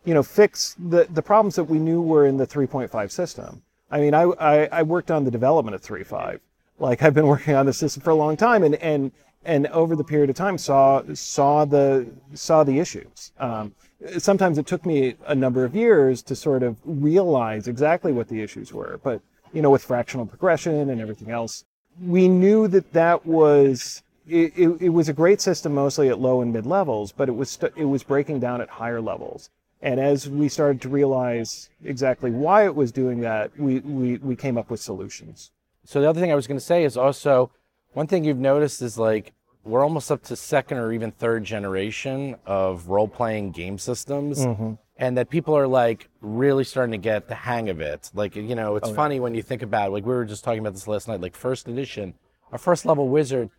you 0.05 0.13
know, 0.13 0.21
fix 0.21 0.75
the 0.77 1.07
the 1.09 1.21
problems 1.21 1.55
that 1.55 1.63
we 1.63 1.79
knew 1.79 2.01
were 2.01 2.25
in 2.25 2.37
the 2.37 2.45
3.5 2.45 3.11
system. 3.11 3.63
I 3.89 3.99
mean, 3.99 4.13
I 4.13 4.23
I, 4.23 4.65
I 4.71 4.83
worked 4.83 5.09
on 5.09 5.23
the 5.23 5.31
development 5.31 5.73
of 5.75 5.81
3.5. 5.81 6.39
Like 6.77 7.01
I've 7.01 7.13
been 7.13 7.27
working 7.27 7.55
on 7.55 7.65
the 7.65 7.73
system 7.73 8.03
for 8.03 8.11
a 8.11 8.15
long 8.15 8.37
time, 8.37 8.63
and 8.63 8.75
and 8.75 9.11
and 9.43 9.67
over 9.67 9.95
the 9.95 10.03
period 10.03 10.29
of 10.29 10.35
time 10.35 10.57
saw 10.57 11.01
saw 11.13 11.65
the 11.65 12.07
saw 12.33 12.63
the 12.63 12.79
issues. 12.79 13.31
Um, 13.39 13.73
sometimes 14.17 14.57
it 14.57 14.65
took 14.65 14.85
me 14.85 15.15
a 15.25 15.35
number 15.35 15.65
of 15.65 15.75
years 15.75 16.21
to 16.23 16.35
sort 16.35 16.63
of 16.63 16.77
realize 16.85 17.67
exactly 17.67 18.11
what 18.11 18.29
the 18.29 18.41
issues 18.41 18.73
were, 18.73 18.99
but 19.03 19.21
you 19.53 19.61
know, 19.61 19.69
with 19.69 19.83
fractional 19.83 20.25
progression 20.25 20.89
and 20.89 21.01
everything 21.01 21.31
else, 21.31 21.65
we 22.01 22.27
knew 22.27 22.67
that 22.67 22.93
that 22.93 23.25
was 23.25 24.03
it, 24.27 24.53
it, 24.55 24.81
it 24.81 24.89
was 24.89 25.09
a 25.09 25.13
great 25.13 25.41
system 25.41 25.73
mostly 25.73 26.07
at 26.07 26.19
low 26.19 26.41
and 26.41 26.53
mid 26.53 26.65
levels, 26.65 27.11
but 27.11 27.29
it 27.29 27.35
was 27.35 27.49
st- 27.49 27.73
it 27.75 27.85
was 27.85 28.03
breaking 28.03 28.39
down 28.39 28.61
at 28.61 28.69
higher 28.69 29.01
levels. 29.01 29.49
And 29.81 29.99
as 29.99 30.29
we 30.29 30.49
started 30.49 30.81
to 30.81 30.89
realize 30.89 31.69
exactly 31.83 32.31
why 32.31 32.65
it 32.65 32.75
was 32.75 32.91
doing 32.91 33.21
that, 33.21 33.57
we, 33.57 33.79
we, 33.79 34.17
we 34.17 34.35
came 34.35 34.57
up 34.57 34.69
with 34.69 34.81
solutions. 34.81 35.51
So 35.85 36.01
the 36.01 36.09
other 36.09 36.19
thing 36.19 36.31
I 36.31 36.35
was 36.35 36.47
going 36.47 36.59
to 36.59 36.65
say 36.65 36.83
is 36.83 36.97
also 36.97 37.51
one 37.93 38.05
thing 38.05 38.25
you've 38.25 38.37
noticed 38.37 38.81
is 38.81 38.97
like 38.97 39.33
we're 39.63 39.83
almost 39.83 40.11
up 40.11 40.23
to 40.23 40.35
second 40.35 40.77
or 40.77 40.91
even 40.93 41.11
third 41.11 41.43
generation 41.43 42.35
of 42.45 42.87
role 42.87 43.07
playing 43.07 43.51
game 43.51 43.77
systems. 43.77 44.39
Mm-hmm. 44.45 44.73
And 45.01 45.17
that 45.17 45.29
people 45.29 45.55
are 45.57 45.67
like 45.67 46.09
really 46.19 46.65
starting 46.65 46.91
to 46.91 46.97
get 46.97 47.29
the 47.29 47.35
hang 47.35 47.69
of 47.69 47.79
it. 47.79 48.11
Like, 48.13 48.35
you 48.35 48.53
know, 48.53 48.75
it's 48.75 48.89
Oh, 48.89 48.93
funny 48.93 49.21
when 49.21 49.33
you 49.33 49.41
think 49.41 49.61
about 49.61 49.87
it. 49.87 49.91
Like, 49.91 50.05
we 50.05 50.13
were 50.13 50.25
just 50.25 50.43
talking 50.43 50.59
about 50.59 50.73
this 50.73 50.89
last 50.89 51.07
night. 51.07 51.21
Like, 51.21 51.37
first 51.37 51.69
edition, 51.69 52.15
our 52.51 52.57
first 52.57 52.85
level 52.85 53.07
wizard, 53.07 53.49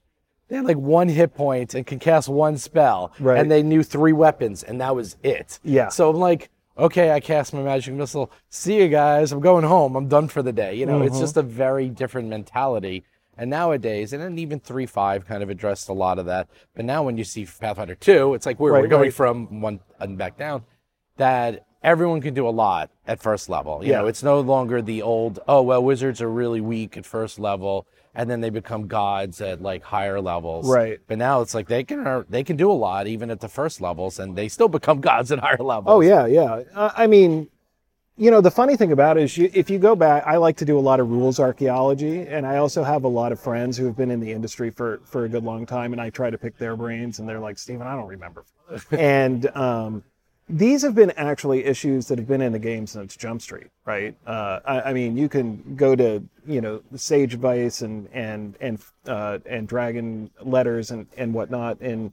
they 0.49 0.57
had 0.57 0.67
like 0.67 0.77
one 0.77 1.09
hit 1.09 1.35
point 1.35 1.75
and 1.75 1.87
can 1.87 1.99
cast 1.99 2.29
one 2.29 2.59
spell. 2.59 3.13
Right. 3.19 3.39
And 3.41 3.51
they 3.51 3.63
knew 3.63 3.83
three 3.83 4.13
weapons, 4.13 4.63
and 4.63 4.83
that 4.83 4.95
was 4.95 5.17
it. 5.23 5.61
Yeah. 5.63 5.89
So 5.89 6.11
I'm 6.11 6.17
like, 6.17 6.51
okay, 6.77 7.11
I 7.13 7.21
cast 7.21 7.55
my 7.55 7.63
magic 7.63 7.95
missile. 7.95 8.31
See 8.51 8.77
you 8.77 8.89
guys. 8.89 9.33
I'm 9.33 9.41
going 9.41 9.65
home. 9.65 9.97
I'm 9.97 10.09
done 10.09 10.29
for 10.29 10.43
the 10.43 10.53
day. 10.53 10.75
You 10.75 10.85
know, 10.85 11.01
it's 11.01 11.13
Mm-hmm. 11.15 11.21
just 11.23 11.37
a 11.39 11.43
very 11.43 11.89
different 11.89 12.29
mentality. 12.29 13.03
And 13.41 13.49
nowadays, 13.49 14.13
and 14.13 14.23
then 14.23 14.39
even 14.39 14.61
three 14.61 14.85
five 14.85 15.27
kind 15.27 15.43
of 15.43 15.49
addressed 15.49 15.89
a 15.89 15.95
lot 15.95 16.19
of 16.19 16.27
that. 16.27 16.49
But 16.77 16.85
now 16.85 17.03
when 17.03 17.17
you 17.17 17.25
see 17.25 17.47
Pathfinder 17.47 17.95
two, 17.95 18.35
it's 18.35 18.45
like 18.45 18.61
we're, 18.61 18.73
we're 18.73 18.87
going 18.87 19.05
right. 19.05 19.15
from 19.15 19.63
one 19.63 19.81
and 19.99 20.19
back 20.19 20.37
down. 20.37 20.65
That 21.17 21.65
everyone 21.83 22.21
can 22.21 22.35
do 22.35 22.47
a 22.47 22.51
lot 22.51 22.91
at 23.07 23.23
first 23.23 23.49
level. 23.49 23.83
You 23.83 23.93
Yeah. 23.93 23.99
know, 24.01 24.07
it's 24.09 24.23
no 24.23 24.41
longer 24.41 24.83
the 24.83 25.01
old 25.01 25.39
oh 25.49 25.63
well, 25.63 25.83
wizards 25.83 26.21
are 26.21 26.31
really 26.31 26.61
weak 26.61 26.99
at 26.99 27.07
first 27.07 27.39
level, 27.39 27.87
and 28.15 28.29
then 28.31 28.43
they 28.43 28.51
become 28.51 28.87
gods 28.87 29.41
at 29.41 29.63
like 29.63 29.85
higher 29.85 30.21
levels. 30.21 30.69
Right. 30.69 30.99
But 31.07 31.17
now 31.17 31.41
it's 31.41 31.55
like 31.55 31.67
they 31.69 31.83
can 31.83 32.27
they 32.29 32.45
can 32.45 32.57
do 32.57 32.71
a 32.71 32.75
lot 32.75 33.07
even 33.07 33.31
at 33.31 33.41
the 33.41 33.49
first 33.49 33.81
levels, 33.81 34.19
and 34.19 34.37
they 34.37 34.49
still 34.49 34.69
become 34.69 35.01
gods 35.11 35.33
at 35.33 35.39
higher 35.39 35.57
levels. 35.59 35.87
Oh 35.95 36.01
yeah, 36.03 36.27
yeah. 36.27 36.63
I 36.77 37.07
mean, 37.07 37.49
you 38.21 38.31
know, 38.31 38.43
the 38.43 38.51
funny 38.51 38.77
thing 38.77 38.93
about 38.93 39.17
it 39.17 39.23
is, 39.23 39.39
you, 39.39 39.51
if 39.55 39.71
you 39.71 39.79
go 39.79 39.97
back, 39.97 40.25
I 40.27 40.37
like 40.37 40.59
to 40.59 40.67
do 40.67 40.79
a 40.79 40.81
lot 40.81 41.01
of 41.01 41.11
rules 41.11 41.41
archaeology, 41.41 42.27
and 42.27 42.47
I 42.47 42.59
also 42.59 42.85
have 42.85 43.05
a 43.05 43.09
lot 43.09 43.33
of 43.33 43.41
friends 43.41 43.79
who 43.79 43.87
have 43.87 43.97
been 43.97 44.11
in 44.11 44.21
the 44.21 44.31
industry 44.31 44.71
for 44.71 45.01
for 45.05 45.25
a 45.25 45.29
good 45.29 45.43
long 45.43 45.65
time, 45.65 45.93
and 45.95 46.03
I 46.03 46.11
try 46.11 46.29
to 46.29 46.37
pick 46.37 46.59
their 46.59 46.77
brains, 46.77 47.19
and 47.19 47.27
they're 47.27 47.41
like, 47.41 47.59
Steven, 47.59 47.87
I 47.87 47.97
don't 47.97 48.09
remember. 48.09 48.45
and 48.91 49.47
um, 49.57 50.05
these 50.51 50.83
have 50.83 50.95
been 50.95 51.13
actually 51.13 51.65
issues 51.65 52.09
that 52.09 52.19
have 52.19 52.29
been 52.29 52.43
in 52.43 52.53
the 52.53 52.59
game 52.59 52.87
since 52.87 53.17
Jump 53.17 53.41
Street, 53.41 53.69
right? 53.87 54.15
Uh, 54.27 54.61
I, 54.67 54.81
I 54.83 54.93
mean, 54.93 55.17
you 55.17 55.31
can 55.31 55.75
go 55.75 55.97
to 55.97 56.23
you 56.47 56.61
know 56.61 56.83
Sage 56.97 57.33
Advice 57.33 57.81
and 57.81 58.07
and 58.13 58.55
and 58.61 58.79
uh, 59.07 59.39
and 59.47 59.67
Dragon 59.67 60.31
Letters 60.43 60.91
and 60.91 61.07
and 61.17 61.33
whatnot, 61.33 61.81
and 61.81 62.13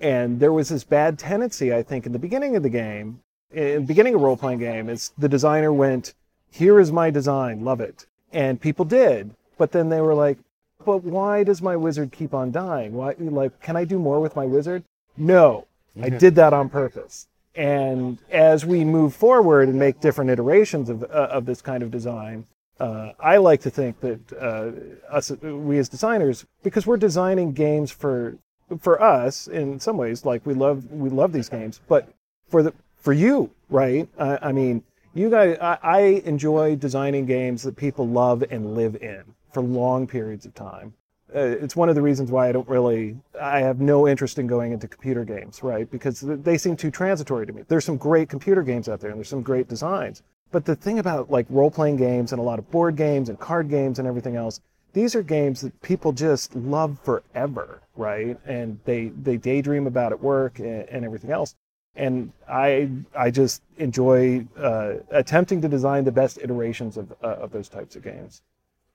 and 0.00 0.40
there 0.40 0.52
was 0.52 0.70
this 0.70 0.82
bad 0.82 1.20
tendency, 1.20 1.72
I 1.72 1.84
think, 1.84 2.04
in 2.04 2.10
the 2.10 2.18
beginning 2.18 2.56
of 2.56 2.64
the 2.64 2.68
game, 2.68 3.20
in 3.52 3.82
the 3.82 3.86
beginning 3.86 4.14
of 4.14 4.20
role 4.20 4.36
playing 4.36 4.58
game, 4.58 4.88
is 4.88 5.12
the 5.16 5.28
designer 5.28 5.72
went, 5.72 6.14
"Here 6.50 6.80
is 6.80 6.92
my 6.92 7.10
design, 7.10 7.64
love 7.64 7.80
it," 7.80 8.06
and 8.32 8.60
people 8.60 8.84
did, 8.84 9.30
but 9.58 9.72
then 9.72 9.88
they 9.88 10.00
were 10.00 10.14
like, 10.14 10.38
"But 10.84 11.04
why 11.04 11.44
does 11.44 11.62
my 11.62 11.76
wizard 11.76 12.12
keep 12.12 12.34
on 12.34 12.50
dying? 12.50 12.94
Why, 12.94 13.14
like, 13.18 13.60
can 13.60 13.76
I 13.76 13.84
do 13.84 13.98
more 13.98 14.20
with 14.20 14.36
my 14.36 14.46
wizard?" 14.46 14.82
No, 15.16 15.66
I 16.00 16.10
did 16.10 16.34
that 16.34 16.52
on 16.52 16.68
purpose. 16.68 17.28
And 17.54 18.18
as 18.30 18.66
we 18.66 18.84
move 18.84 19.14
forward 19.14 19.68
and 19.68 19.78
make 19.78 20.00
different 20.00 20.30
iterations 20.30 20.90
of 20.90 21.02
uh, 21.04 21.28
of 21.30 21.46
this 21.46 21.62
kind 21.62 21.82
of 21.82 21.90
design, 21.90 22.44
uh, 22.78 23.12
I 23.18 23.38
like 23.38 23.62
to 23.62 23.70
think 23.70 24.00
that 24.00 24.20
uh, 24.38 24.70
us, 25.10 25.30
we 25.30 25.78
as 25.78 25.88
designers, 25.88 26.44
because 26.62 26.86
we're 26.86 26.98
designing 26.98 27.52
games 27.52 27.90
for 27.90 28.36
for 28.80 29.00
us 29.00 29.48
in 29.48 29.80
some 29.80 29.96
ways, 29.96 30.24
like 30.26 30.44
we 30.44 30.52
love 30.52 30.90
we 30.92 31.08
love 31.08 31.32
these 31.32 31.48
games, 31.48 31.80
but 31.88 32.08
for 32.48 32.62
the 32.62 32.74
for 33.06 33.12
you, 33.12 33.48
right? 33.70 34.08
I, 34.18 34.48
I 34.48 34.52
mean, 34.52 34.82
you 35.14 35.30
guys, 35.30 35.56
I, 35.60 35.78
I 35.80 36.00
enjoy 36.24 36.74
designing 36.74 37.24
games 37.24 37.62
that 37.62 37.76
people 37.76 38.08
love 38.08 38.42
and 38.50 38.74
live 38.74 38.96
in 38.96 39.22
for 39.52 39.62
long 39.62 40.08
periods 40.08 40.44
of 40.44 40.56
time. 40.56 40.92
Uh, 41.32 41.38
it's 41.38 41.76
one 41.76 41.88
of 41.88 41.94
the 41.94 42.02
reasons 42.02 42.32
why 42.32 42.48
I 42.48 42.52
don't 42.52 42.68
really, 42.68 43.16
I 43.40 43.60
have 43.60 43.80
no 43.80 44.08
interest 44.08 44.40
in 44.40 44.48
going 44.48 44.72
into 44.72 44.88
computer 44.88 45.24
games, 45.24 45.62
right? 45.62 45.88
Because 45.88 46.18
they 46.20 46.58
seem 46.58 46.74
too 46.74 46.90
transitory 46.90 47.46
to 47.46 47.52
me. 47.52 47.62
There's 47.68 47.84
some 47.84 47.96
great 47.96 48.28
computer 48.28 48.64
games 48.64 48.88
out 48.88 48.98
there, 48.98 49.10
and 49.10 49.20
there's 49.20 49.28
some 49.28 49.42
great 49.42 49.68
designs. 49.68 50.24
But 50.50 50.64
the 50.64 50.74
thing 50.74 50.98
about 50.98 51.30
like 51.30 51.46
role 51.48 51.70
playing 51.70 51.98
games 51.98 52.32
and 52.32 52.40
a 52.40 52.42
lot 52.42 52.58
of 52.58 52.68
board 52.72 52.96
games 52.96 53.28
and 53.28 53.38
card 53.38 53.70
games 53.70 54.00
and 54.00 54.08
everything 54.08 54.34
else, 54.34 54.60
these 54.94 55.14
are 55.14 55.22
games 55.22 55.60
that 55.60 55.80
people 55.80 56.10
just 56.10 56.56
love 56.56 56.98
forever, 57.04 57.82
right? 57.94 58.36
And 58.46 58.80
they 58.84 59.12
they 59.22 59.36
daydream 59.36 59.86
about 59.86 60.10
at 60.10 60.20
work 60.20 60.58
and, 60.58 60.88
and 60.88 61.04
everything 61.04 61.30
else. 61.30 61.54
And 61.96 62.32
I 62.48 62.90
I 63.16 63.30
just 63.30 63.62
enjoy 63.78 64.46
uh, 64.58 64.94
attempting 65.10 65.60
to 65.62 65.68
design 65.68 66.04
the 66.04 66.12
best 66.12 66.38
iterations 66.38 66.96
of 66.96 67.12
uh, 67.22 67.26
of 67.26 67.52
those 67.52 67.68
types 67.68 67.96
of 67.96 68.02
games. 68.02 68.42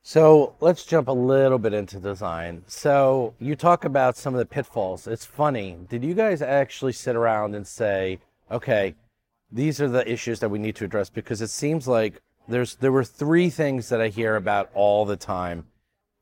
So 0.04 0.56
let's 0.60 0.84
jump 0.84 1.08
a 1.08 1.12
little 1.12 1.60
bit 1.60 1.74
into 1.74 2.00
design. 2.00 2.64
So 2.66 3.36
you 3.40 3.56
talk 3.56 3.86
about 3.86 4.18
some 4.18 4.34
of 4.34 4.40
the 4.40 4.46
pitfalls. 4.46 5.06
It's 5.06 5.26
funny. 5.26 5.78
Did 5.90 6.04
you 6.04 6.16
guys 6.16 6.42
actually 6.42 6.94
sit 6.94 7.16
around 7.16 7.54
and 7.54 7.68
say, 7.68 8.20
okay, 8.50 8.96
these 9.52 9.80
are 9.80 9.88
the 9.88 10.10
issues 10.12 10.40
that 10.40 10.50
we 10.50 10.58
need 10.58 10.76
to 10.78 10.86
address? 10.86 11.10
Because 11.10 11.42
it 11.42 11.50
seems 11.50 11.88
like 11.88 12.22
there's 12.48 12.76
there 12.76 12.92
were 12.92 13.04
three 13.04 13.50
things 13.50 13.90
that 13.90 14.02
I 14.02 14.08
hear 14.08 14.36
about 14.36 14.72
all 14.74 15.06
the 15.06 15.18
time 15.18 15.66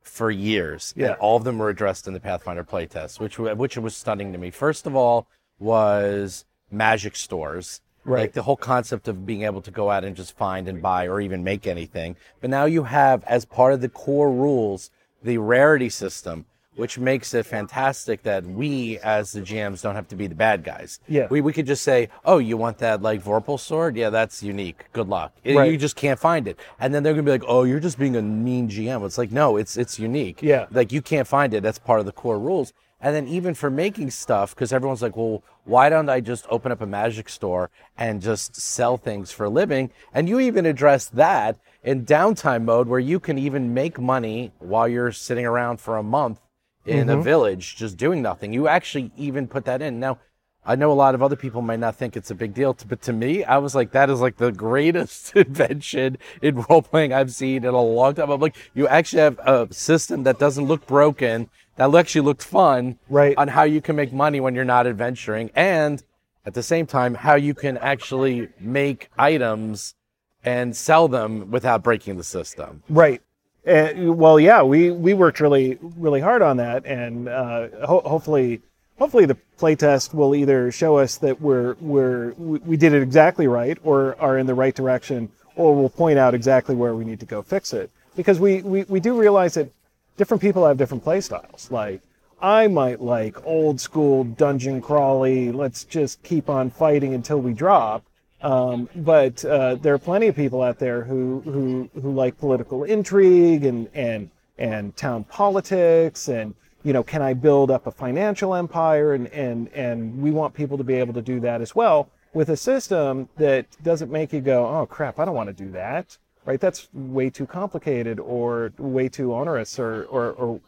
for 0.01 0.29
years. 0.29 0.93
Yeah. 0.97 1.07
And 1.07 1.15
all 1.15 1.37
of 1.37 1.43
them 1.43 1.57
were 1.57 1.69
addressed 1.69 2.07
in 2.07 2.13
the 2.13 2.19
Pathfinder 2.19 2.63
playtest, 2.63 3.19
which 3.19 3.39
which 3.39 3.77
was 3.77 3.95
stunning 3.95 4.33
to 4.33 4.37
me. 4.37 4.51
First 4.51 4.87
of 4.87 4.95
all 4.95 5.27
was 5.57 6.45
magic 6.71 7.15
stores. 7.15 7.81
Right. 8.05 8.21
Like 8.21 8.33
the 8.33 8.43
whole 8.43 8.55
concept 8.57 9.07
of 9.07 9.25
being 9.25 9.43
able 9.43 9.61
to 9.61 9.71
go 9.71 9.91
out 9.91 10.03
and 10.03 10.15
just 10.15 10.35
find 10.37 10.67
and 10.67 10.81
buy 10.81 11.07
or 11.07 11.19
even 11.21 11.43
make 11.43 11.67
anything. 11.67 12.15
But 12.41 12.49
now 12.49 12.65
you 12.65 12.83
have, 12.83 13.23
as 13.25 13.45
part 13.45 13.73
of 13.73 13.81
the 13.81 13.89
core 13.89 14.31
rules, 14.31 14.89
the 15.21 15.37
rarity 15.37 15.89
system, 15.89 16.45
which 16.75 16.97
makes 16.97 17.33
it 17.33 17.45
fantastic 17.45 18.23
that 18.23 18.45
we, 18.45 18.97
as 18.99 19.33
the 19.33 19.41
GMs, 19.41 19.81
don't 19.81 19.95
have 19.95 20.07
to 20.07 20.15
be 20.15 20.27
the 20.27 20.33
bad 20.33 20.63
guys. 20.63 20.99
Yeah. 21.09 21.27
We, 21.29 21.41
we 21.41 21.51
could 21.51 21.65
just 21.67 21.83
say, 21.83 22.07
oh, 22.23 22.37
you 22.37 22.55
want 22.55 22.77
that 22.77 23.01
like 23.01 23.21
Vorpal 23.21 23.59
sword? 23.59 23.97
Yeah, 23.97 24.09
that's 24.09 24.41
unique. 24.41 24.85
Good 24.93 25.09
luck. 25.09 25.33
It- 25.43 25.57
Right. 25.57 25.69
You 25.69 25.77
just 25.77 25.97
can't 25.97 26.17
find 26.19 26.47
it. 26.47 26.57
And 26.79 26.93
then 26.93 27.03
they're 27.03 27.13
going 27.13 27.25
to 27.25 27.29
be 27.29 27.33
like, 27.37 27.43
oh, 27.49 27.63
you're 27.63 27.81
just 27.81 27.99
being 27.99 28.15
a 28.15 28.21
mean 28.21 28.69
GM. 28.69 29.05
It's 29.05 29.17
like, 29.17 29.31
no, 29.31 29.57
it's, 29.57 29.75
it's 29.75 29.99
unique. 29.99 30.41
Yeah. 30.41 30.67
Like 30.71 30.93
you 30.93 31.01
can't 31.01 31.27
find 31.27 31.53
it. 31.53 31.61
That's 31.63 31.79
part 31.79 31.99
of 31.99 32.05
the 32.05 32.13
core 32.13 32.39
rules. 32.39 32.71
And 33.01 33.13
then 33.15 33.27
even 33.27 33.53
for 33.53 33.69
making 33.69 34.11
stuff, 34.11 34.53
because 34.55 34.73
everyone's 34.73 35.01
like, 35.01 35.15
well, 35.15 35.41
why 35.69 35.87
don't 35.89 36.09
I 36.09 36.19
just 36.19 36.47
open 36.49 36.71
up 36.71 36.81
a 36.81 36.87
magic 36.87 37.29
store 37.29 37.69
and 37.95 38.21
just 38.21 38.55
sell 38.55 38.97
things 38.97 39.31
for 39.31 39.45
a 39.45 39.49
living? 39.49 39.91
And 40.13 40.27
you 40.27 40.39
even 40.39 40.65
address 40.65 41.05
that 41.09 41.59
in 41.83 42.05
downtime 42.05 42.63
mode 42.63 42.87
where 42.87 42.99
you 42.99 43.19
can 43.19 43.37
even 43.37 43.73
make 43.73 43.99
money 43.99 44.51
while 44.57 44.87
you're 44.87 45.11
sitting 45.11 45.45
around 45.45 45.79
for 45.79 45.97
a 45.97 46.03
month 46.03 46.39
in 46.85 47.07
a 47.07 47.13
mm-hmm. 47.13 47.21
village 47.21 47.75
just 47.75 47.97
doing 47.97 48.21
nothing. 48.21 48.51
You 48.51 48.67
actually 48.67 49.11
even 49.15 49.47
put 49.47 49.65
that 49.65 49.81
in. 49.81 49.99
Now, 49.99 50.17
I 50.65 50.75
know 50.75 50.91
a 50.91 50.93
lot 50.93 51.15
of 51.15 51.23
other 51.23 51.35
people 51.35 51.61
might 51.61 51.79
not 51.79 51.95
think 51.95 52.15
it's 52.17 52.29
a 52.31 52.35
big 52.35 52.53
deal, 52.53 52.75
but 52.87 53.01
to 53.03 53.13
me, 53.13 53.43
I 53.43 53.57
was 53.57 53.73
like, 53.73 53.91
that 53.91 54.09
is 54.09 54.19
like 54.19 54.37
the 54.37 54.51
greatest 54.51 55.35
invention 55.35 56.17
in 56.41 56.63
role 56.69 56.81
playing 56.81 57.13
I've 57.13 57.31
seen 57.31 57.63
in 57.63 57.73
a 57.73 57.81
long 57.81 58.15
time. 58.15 58.29
I'm 58.29 58.39
like, 58.39 58.55
you 58.73 58.87
actually 58.87 59.21
have 59.21 59.39
a 59.39 59.67
system 59.73 60.23
that 60.23 60.37
doesn't 60.37 60.65
look 60.65 60.85
broken, 60.85 61.49
that 61.77 61.93
actually 61.95 62.21
looked 62.21 62.43
fun, 62.43 62.99
Right. 63.09 63.37
On 63.37 63.47
how 63.47 63.63
you 63.63 63.81
can 63.81 63.95
make 63.95 64.11
money 64.11 64.39
when 64.39 64.53
you're 64.53 64.65
not 64.65 64.85
adventuring, 64.85 65.49
and 65.55 66.03
at 66.45 66.53
the 66.53 66.63
same 66.63 66.85
time, 66.85 67.15
how 67.15 67.35
you 67.35 67.53
can 67.53 67.77
actually 67.77 68.49
make 68.59 69.09
items 69.17 69.95
and 70.43 70.75
sell 70.75 71.07
them 71.07 71.51
without 71.51 71.83
breaking 71.83 72.17
the 72.17 72.23
system. 72.23 72.83
Right. 72.89 73.21
Uh, 73.67 73.91
well, 73.97 74.39
yeah, 74.39 74.61
we, 74.63 74.89
we 74.91 75.13
worked 75.13 75.39
really 75.39 75.77
really 75.81 76.21
hard 76.21 76.41
on 76.41 76.57
that, 76.57 76.85
and 76.85 77.27
uh, 77.27 77.67
ho- 77.85 78.01
hopefully 78.05 78.61
hopefully 78.99 79.25
the 79.25 79.37
playtest 79.57 80.13
will 80.13 80.35
either 80.35 80.71
show 80.71 80.97
us 80.97 81.17
that 81.17 81.41
we're 81.41 81.75
we're 81.79 82.33
we 82.33 82.77
did 82.77 82.93
it 82.93 83.01
exactly 83.01 83.47
right, 83.47 83.77
or 83.83 84.15
are 84.19 84.37
in 84.37 84.45
the 84.45 84.53
right 84.53 84.75
direction, 84.75 85.31
or 85.55 85.75
will 85.75 85.89
point 85.89 86.19
out 86.19 86.35
exactly 86.35 86.75
where 86.75 86.93
we 86.93 87.05
need 87.05 87.19
to 87.21 87.25
go 87.25 87.41
fix 87.41 87.73
it. 87.73 87.89
Because 88.15 88.39
we, 88.39 88.61
we, 88.61 88.83
we 88.83 88.99
do 88.99 89.17
realize 89.17 89.53
that 89.53 89.71
different 90.17 90.41
people 90.41 90.67
have 90.67 90.77
different 90.77 91.03
play 91.03 91.21
styles. 91.21 91.71
Like 91.71 92.01
I 92.41 92.67
might 92.67 93.01
like 93.01 93.45
old 93.45 93.79
school 93.81 94.25
dungeon 94.25 94.81
crawly. 94.81 95.51
Let's 95.51 95.85
just 95.85 96.21
keep 96.21 96.49
on 96.49 96.69
fighting 96.69 97.13
until 97.13 97.39
we 97.39 97.53
drop. 97.53 98.03
Um, 98.41 98.87
but 98.95 99.43
uh, 99.43 99.75
there 99.75 99.93
are 99.93 99.99
plenty 99.99 100.27
of 100.27 100.35
people 100.35 100.61
out 100.61 100.79
there 100.79 101.03
who 101.03 101.41
who 101.41 101.89
who 102.01 102.11
like 102.11 102.37
political 102.37 102.83
intrigue 102.83 103.65
and 103.65 103.89
and 103.93 104.29
and 104.57 104.95
town 104.95 105.23
politics 105.25 106.27
and 106.27 106.53
you 106.83 106.93
know, 106.93 107.03
can 107.03 107.21
I 107.21 107.33
build 107.33 107.71
up 107.71 107.87
a 107.87 107.91
financial 107.91 108.55
empire? 108.55 109.13
And, 109.13 109.27
and, 109.27 109.67
and 109.69 110.21
we 110.21 110.31
want 110.31 110.53
people 110.53 110.77
to 110.77 110.83
be 110.83 110.95
able 110.95 111.13
to 111.13 111.21
do 111.21 111.39
that 111.41 111.61
as 111.61 111.75
well 111.75 112.09
with 112.33 112.49
a 112.49 112.57
system 112.57 113.27
that 113.37 113.65
doesn't 113.83 114.11
make 114.11 114.33
you 114.33 114.41
go, 114.41 114.67
oh 114.67 114.85
crap, 114.85 115.19
I 115.19 115.25
don't 115.25 115.35
want 115.35 115.47
to 115.47 115.63
do 115.65 115.71
that, 115.71 116.17
right? 116.45 116.59
That's 116.59 116.87
way 116.93 117.29
too 117.29 117.45
complicated 117.45 118.19
or 118.19 118.71
way 118.77 119.09
too 119.09 119.33
onerous 119.33 119.79
or, 119.79 120.03
or, 120.05 120.31
or, 120.31 120.61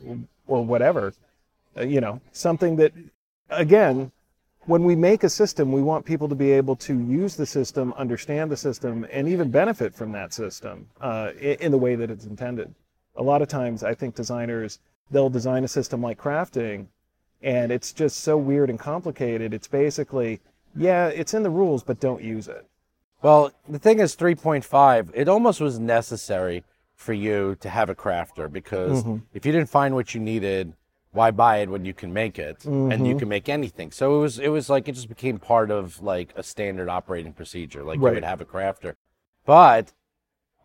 or 0.48 0.66
whatever. 0.66 1.14
Uh, 1.78 1.84
you 1.84 2.02
know, 2.02 2.20
something 2.32 2.76
that, 2.78 2.94
again, 3.50 4.12
when 4.66 4.84
we 4.84 4.96
make 4.96 5.24
a 5.24 5.30
system, 5.30 5.72
we 5.72 5.82
want 5.82 6.06
people 6.06 6.30
to 6.30 6.36
be 6.36 6.52
able 6.52 6.76
to 6.76 7.00
use 7.00 7.36
the 7.36 7.46
system, 7.46 7.94
understand 7.98 8.52
the 8.52 8.58
system, 8.58 9.08
and 9.12 9.28
even 9.28 9.50
benefit 9.50 9.96
from 9.96 10.12
that 10.12 10.34
system 10.34 10.88
uh, 11.00 11.32
in, 11.40 11.56
in 11.60 11.72
the 11.72 11.78
way 11.78 11.96
that 11.96 12.12
it's 12.12 12.26
intended. 12.26 12.74
A 13.16 13.24
lot 13.24 13.42
of 13.42 13.48
times, 13.48 13.84
I 13.84 13.94
think 13.94 14.16
designers 14.16 14.80
they'll 15.12 15.30
design 15.30 15.64
a 15.64 15.68
system 15.68 16.02
like 16.02 16.20
crafting, 16.20 16.88
and 17.42 17.72
it's 17.72 17.92
just 17.94 18.22
so 18.22 18.38
weird 18.38 18.70
and 18.70 18.80
complicated. 18.80 19.54
It's 19.54 19.68
basically, 19.68 20.40
yeah, 20.76 21.08
it's 21.08 21.34
in 21.34 21.44
the 21.44 21.50
rules, 21.50 21.84
but 21.84 22.00
don't 22.00 22.24
use 22.24 22.48
it. 22.48 22.66
Well, 23.22 23.52
the 23.70 23.78
thing 23.80 24.00
is, 24.00 24.16
3.5, 24.16 25.12
it 25.14 25.28
almost 25.30 25.62
was 25.62 25.78
necessary 25.80 26.64
for 26.96 27.14
you 27.14 27.56
to 27.60 27.70
have 27.70 27.90
a 27.90 27.96
crafter 27.96 28.52
because 28.52 29.04
Mm-hmm. 29.04 29.18
if 29.34 29.46
you 29.46 29.52
didn't 29.52 29.70
find 29.70 29.94
what 29.96 30.14
you 30.16 30.22
needed, 30.22 30.74
why 31.12 31.30
buy 31.30 31.58
it 31.58 31.70
when 31.70 31.84
you 31.84 31.94
can 31.94 32.14
make 32.14 32.40
it 32.40 32.64
and 32.66 32.92
Mm-hmm. 32.92 33.06
you 33.06 33.16
can 33.18 33.28
make 33.28 33.50
anything? 33.50 33.92
So 33.92 34.16
it 34.18 34.20
was, 34.22 34.40
it 34.40 34.50
was 34.50 34.70
like 34.70 34.88
it 34.88 34.94
just 34.94 35.10
became 35.10 35.38
part 35.40 35.70
of 35.72 36.02
like 36.02 36.32
a 36.36 36.44
standard 36.44 36.90
operating 36.90 37.34
procedure. 37.34 37.84
Like 37.84 37.98
you 37.98 38.04
would 38.04 38.24
have 38.24 38.42
a 38.42 38.46
crafter, 38.46 38.94
but 39.46 39.92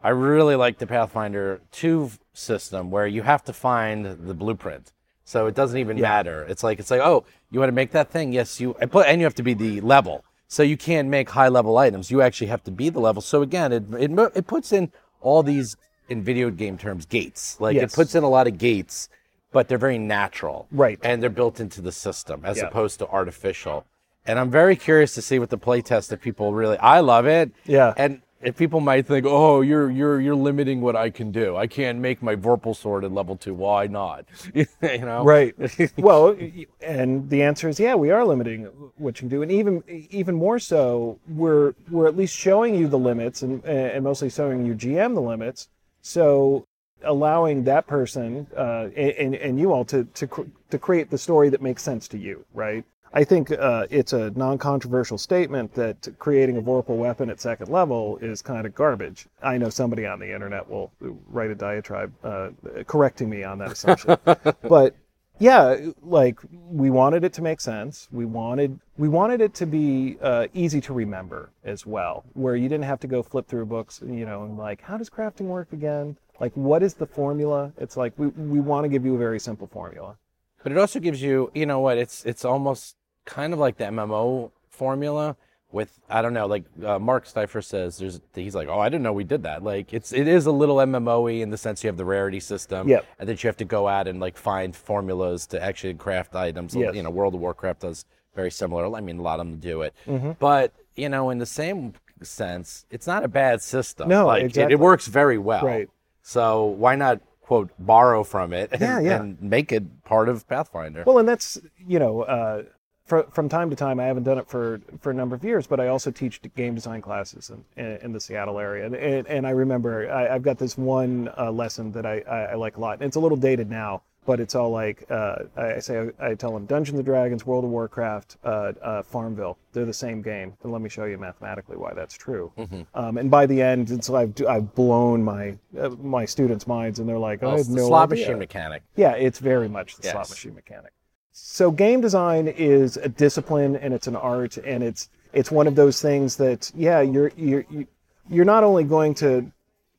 I 0.03 0.11
really 0.11 0.57
like 0.57 0.79
the 0.79 0.87
Pathfinder 0.87 1.61
2 1.73 2.11
system 2.33 2.91
where 2.91 3.07
you 3.07 3.23
have 3.23 3.43
to 3.45 3.53
find 3.53 4.07
the 4.07 4.35
blueprint. 4.35 4.93
So 5.25 5.47
it 5.47 5.55
doesn't 5.57 5.79
even 5.79 6.01
matter. 6.01 6.45
It's 6.49 6.63
like 6.63 6.79
it's 6.79 6.91
like, 6.91 7.01
oh, 7.01 7.25
you 7.51 7.59
want 7.59 7.69
to 7.69 7.75
make 7.75 7.91
that 7.93 8.11
thing? 8.11 8.33
Yes, 8.33 8.61
you 8.61 8.75
and 8.81 9.21
you 9.21 9.25
have 9.25 9.35
to 9.35 9.43
be 9.43 9.55
the 9.55 9.81
level. 9.81 10.25
So 10.47 10.63
you 10.63 10.77
can't 10.77 11.09
make 11.09 11.31
high 11.31 11.49
level 11.49 11.77
items. 11.79 12.11
You 12.13 12.23
actually 12.23 12.47
have 12.47 12.63
to 12.65 12.71
be 12.71 12.89
the 12.91 13.01
level. 13.01 13.21
So 13.21 13.43
again, 13.43 13.73
it 13.73 13.83
it, 13.95 14.11
it 14.37 14.47
puts 14.47 14.73
in 14.73 14.93
all 15.21 15.43
these 15.43 15.77
in 16.09 16.23
video 16.23 16.51
game 16.51 16.79
terms 16.79 17.07
gates. 17.07 17.61
Like 17.61 17.75
Yes. 17.75 17.93
it 17.93 17.97
puts 17.97 18.15
in 18.15 18.23
a 18.23 18.29
lot 18.29 18.47
of 18.47 18.59
gates, 18.59 19.09
but 19.51 19.67
they're 19.67 19.79
very 19.79 19.99
natural. 19.99 20.69
Right. 20.71 21.01
And 21.03 21.21
they're 21.21 21.31
built 21.31 21.59
into 21.59 21.81
the 21.81 21.91
system 21.91 22.45
as 22.45 22.59
Yeah. 22.59 22.67
opposed 22.69 23.01
to 23.01 23.09
artificial. 23.09 23.85
And 24.25 24.39
I'm 24.39 24.51
very 24.51 24.77
curious 24.77 25.15
to 25.15 25.23
see 25.23 25.41
what 25.41 25.51
the 25.51 25.59
playtest 25.59 26.13
if 26.13 26.21
people 26.21 26.53
really 26.55 26.79
I 26.79 27.01
love 27.01 27.27
it. 27.27 27.51
Yeah. 27.65 27.95
And 27.97 28.23
if 28.43 28.57
people 28.57 28.81
might 28.81 29.07
think, 29.07 29.27
"Oh, 29.27 29.61
you're 29.61 29.91
you're 29.91 30.21
you're 30.21 30.35
limiting 30.35 30.81
what 30.81 30.97
I 30.97 31.11
can 31.11 31.31
do. 31.33 31.57
I 31.57 31.67
can't 31.67 31.99
make 31.99 32.23
my 32.23 32.37
Vorpal 32.37 32.77
sword 32.77 33.05
at 33.05 33.13
level 33.13 33.37
two. 33.37 33.55
Why 33.55 33.87
not?" 33.87 34.27
you 34.55 34.67
know, 34.83 35.25
Right. 35.25 35.55
well, 35.97 36.37
and 36.81 37.31
the 37.31 37.43
answer 37.43 37.69
is 37.69 37.81
yeah, 37.81 37.95
we 37.95 38.11
are 38.11 38.25
limiting 38.25 38.65
what 38.97 39.17
you 39.17 39.21
can 39.21 39.29
do, 39.29 39.43
and 39.43 39.51
even 39.51 39.83
even 40.11 40.35
more 40.35 40.59
so, 40.59 41.19
we're 41.29 41.75
we're 41.91 42.07
at 42.07 42.17
least 42.17 42.37
showing 42.37 42.75
you 42.75 42.89
the 42.89 42.99
limits, 42.99 43.43
and 43.43 43.65
and 43.65 44.05
mostly 44.05 44.31
showing 44.31 44.67
you 44.67 44.75
GM 44.75 45.15
the 45.15 45.23
limits. 45.23 45.69
So 46.03 46.67
allowing 47.03 47.65
that 47.65 47.87
person 47.87 48.47
uh, 48.57 48.89
and 48.97 49.35
and 49.35 49.59
you 49.59 49.73
all 49.73 49.85
to 49.87 50.05
to 50.05 50.27
cr- 50.27 50.43
to 50.71 50.79
create 50.79 51.11
the 51.11 51.19
story 51.19 51.49
that 51.51 51.63
makes 51.63 51.83
sense 51.83 52.09
to 52.09 52.19
you, 52.19 52.45
right? 52.55 52.85
I 53.17 53.25
think 53.25 53.51
uh, 53.51 53.87
it's 53.89 54.13
a 54.13 54.29
non-controversial 54.33 55.17
statement 55.17 55.73
that 55.73 56.07
creating 56.19 56.59
a 56.59 56.61
Vorpal 56.61 56.99
weapon 56.99 57.31
at 57.31 57.41
second 57.41 57.71
level 57.71 58.19
is 58.19 58.43
kind 58.43 58.67
of 58.67 58.75
garbage. 58.75 59.27
I 59.43 59.57
know 59.57 59.71
somebody 59.71 60.05
on 60.05 60.19
the 60.19 60.31
internet 60.31 60.69
will 60.69 60.93
write 61.01 61.49
a 61.49 61.55
diatribe 61.55 62.13
uh, 62.23 62.51
correcting 62.87 63.31
me 63.31 63.43
on 63.43 63.57
that 63.61 63.73
assumption, 63.73 64.19
but 64.69 64.95
yeah, 65.39 65.79
like 66.03 66.41
we 66.53 66.91
wanted 66.91 67.25
it 67.25 67.33
to 67.33 67.43
make 67.43 67.63
sense. 67.63 68.07
We 68.13 68.27
wanted 68.27 68.79
we 68.99 69.09
wanted 69.09 69.41
it 69.41 69.55
to 69.55 69.67
be 69.67 70.19
uh, 70.21 70.49
easy 70.53 70.83
to 70.83 70.93
remember 70.93 71.49
as 71.65 71.87
well, 71.87 72.23
where 72.35 72.55
you 72.55 72.69
didn't 72.69 72.85
have 72.85 73.01
to 73.01 73.07
go 73.07 73.23
flip 73.23 73.49
through 73.49 73.65
books, 73.65 74.03
you 74.05 74.27
know, 74.27 74.45
and 74.45 74.59
like 74.59 74.83
how 74.83 74.99
does 74.99 75.09
crafting 75.09 75.47
work 75.47 75.73
again? 75.73 76.19
Like 76.39 76.53
what 76.53 76.83
is 76.83 76.93
the 76.93 77.07
formula? 77.07 77.73
It's 77.79 77.97
like 77.97 78.13
we 78.19 78.27
we 78.27 78.61
want 78.61 78.85
to 78.85 78.91
give 78.91 79.07
you 79.07 79.15
a 79.15 79.19
very 79.19 79.41
simple 79.41 79.69
formula. 79.69 80.17
But 80.63 80.73
it 80.73 80.79
also 80.79 81.01
gives 81.01 81.23
you, 81.23 81.51
you 81.55 81.65
know 81.65 81.81
what? 81.81 81.97
It's 81.97 82.23
it's 82.27 82.45
almost 82.45 82.97
kind 83.27 83.53
of 83.53 83.59
like 83.59 83.77
the 83.77 83.85
MMO 83.85 84.51
formula 84.71 85.37
with 85.73 85.99
I 86.09 86.23
don't 86.23 86.33
know, 86.33 86.47
like 86.47 86.65
uh, 86.85 86.99
Mark 86.99 87.27
Seifter 87.27 87.61
says. 87.61 87.99
There's 87.99 88.21
he's 88.35 88.55
like, 88.55 88.69
oh, 88.69 88.79
I 88.81 88.89
didn't 88.89 89.03
know 89.03 89.13
we 89.13 89.25
did 89.25 89.43
that. 89.43 89.63
Like 89.63 89.93
it's 89.93 90.13
it 90.13 90.27
is 90.29 90.47
a 90.47 90.53
little 90.53 90.77
MMO-y 90.77 91.33
in 91.43 91.51
the 91.51 91.59
sense 91.59 91.85
you 91.85 91.89
have 91.89 91.97
the 91.99 92.05
rarity 92.05 92.41
system, 92.41 92.89
Yep. 92.89 93.05
and 93.19 93.29
that 93.29 93.43
you 93.45 93.49
have 93.49 93.57
to 93.59 93.65
go 93.65 93.87
out 93.89 94.09
and 94.09 94.19
like 94.21 94.37
find 94.39 94.75
formulas 94.75 95.47
to 95.49 95.63
actually 95.63 95.95
craft 95.95 96.35
items. 96.35 96.75
Yes. 96.75 96.95
You 96.95 97.03
know, 97.03 97.11
World 97.11 97.35
of 97.35 97.41
Warcraft 97.41 97.81
does 97.81 98.05
very 98.35 98.51
similar. 98.51 98.95
I 98.97 99.01
mean, 99.01 99.19
a 99.19 99.23
lot 99.23 99.41
of 99.41 99.47
them 99.47 99.59
do 99.59 99.83
it, 99.83 99.93
Mm-hmm. 100.07 100.33
but 100.39 100.73
you 100.95 101.09
know, 101.11 101.31
in 101.31 101.39
the 101.39 101.47
same 101.47 101.93
sense, 102.23 102.87
it's 102.91 103.07
not 103.07 103.25
a 103.25 103.29
bad 103.29 103.61
system. 103.61 104.09
No, 104.09 104.27
like, 104.27 104.43
it- 104.43 104.47
exactly. 104.47 104.73
it, 104.75 104.81
works 104.81 105.07
very 105.07 105.37
well. 105.39 105.65
Right. 105.65 105.89
So 106.23 106.65
why 106.65 106.97
not 106.97 107.21
quote 107.43 107.71
borrow 107.79 108.25
from 108.25 108.53
it 108.53 108.71
and, 108.73 108.81
Yeah, 108.81 109.01
yeah. 109.01 109.21
and 109.21 109.41
make 109.43 109.73
it 109.73 110.05
part 110.05 110.29
of 110.29 110.49
Pathfinder? 110.49 111.05
Well, 111.07 111.19
and 111.19 111.29
that's 111.29 111.59
you 111.87 111.99
know, 111.99 112.23
uh, 112.23 112.63
fr- 113.07 113.21
from 113.33 113.49
time 113.49 113.71
to 113.71 113.77
time, 113.77 113.99
I 114.01 114.05
haven't 114.05 114.25
done 114.25 114.39
it 114.39 114.47
for 114.49 114.81
for 115.01 115.11
a 115.11 115.15
number 115.15 115.35
of 115.35 115.43
years, 115.45 115.67
but 115.67 115.81
I 115.81 115.89
also 115.89 116.11
teach 116.11 116.41
game 116.55 116.75
design 116.75 117.01
classes 117.01 117.51
in, 117.51 117.65
in, 117.83 117.97
in 118.03 118.13
the 118.13 118.21
Seattle 118.21 118.59
area, 118.59 118.87
and 118.87 118.95
and, 118.95 119.27
and 119.27 119.47
I 119.47 119.51
remember 119.51 120.11
I, 120.13 120.35
I've 120.35 120.43
got 120.43 120.59
this 120.59 120.77
one 120.77 121.31
uh, 121.39 121.51
lesson 121.51 121.93
that 121.93 122.05
I, 122.07 122.21
I, 122.29 122.39
I 122.39 122.55
like 122.55 122.77
a 122.77 122.81
lot, 122.81 122.95
and 122.95 123.03
it's 123.05 123.17
a 123.17 123.21
little 123.21 123.37
dated 123.39 123.71
now, 123.71 124.03
but 124.27 124.41
it's 124.41 124.55
all 124.55 124.71
like 124.71 125.05
uh, 125.11 125.37
I 125.57 125.75
I 125.75 125.79
say 125.79 126.11
I 126.21 126.35
tell 126.35 126.53
them 126.53 126.67
Dungeons 126.67 126.99
and 126.99 127.05
Dragons, 127.07 127.47
World 127.47 127.65
of 127.65 127.71
Warcraft, 127.71 128.37
uh, 128.45 128.73
uh, 128.83 129.03
Farmville, 129.03 129.57
they're 129.73 129.85
the 129.85 129.93
same 129.95 130.21
game, 130.23 130.53
and 130.63 130.73
let 130.73 130.83
me 130.83 130.89
show 130.89 131.05
you 131.05 131.17
mathematically 131.19 131.77
why 131.77 131.93
that's 131.95 132.15
true. 132.15 132.53
Um, 132.95 133.19
and 133.19 133.31
by 133.31 133.47
the 133.47 133.63
end, 133.63 133.91
it's 133.91 134.11
I've 134.11 134.35
I've 134.49 134.75
blown 134.75 135.23
my 135.23 135.57
uh, 135.81 135.91
my 135.91 136.25
students' 136.25 136.67
minds, 136.67 136.99
and 136.99 137.09
they're 137.09 137.19
like, 137.19 137.43
oh, 137.43 137.49
Well, 137.49 137.57
it's 137.57 137.69
have 137.69 137.75
the 137.77 137.83
no 137.83 137.89
slot 137.89 138.13
idea. 138.13 138.25
machine 138.27 138.39
mechanic. 138.39 138.83
Yeah, 138.97 139.13
it's 139.13 139.39
very 139.39 139.69
much 139.69 139.97
the 139.97 140.09
slot 140.09 140.29
machine 140.31 140.55
mechanic. 140.55 140.93
So 141.39 141.71
game 141.71 142.01
design 142.01 142.49
is 142.49 142.97
a 142.97 143.11
discipline 143.11 143.77
and 143.77 143.93
it's 143.93 144.07
an 144.07 144.17
art 144.17 144.57
and 144.57 144.83
it's 144.83 145.11
it's 145.35 145.51
one 145.51 145.67
of 145.67 145.75
those 145.75 146.01
things 146.01 146.37
that 146.37 146.73
yeah 146.75 147.03
you're 147.03 147.31
you're 147.37 147.67
you- 147.69 147.87
you're 148.31 148.47
not 148.47 148.65
only 148.65 148.85
going 148.85 149.15
to 149.17 149.53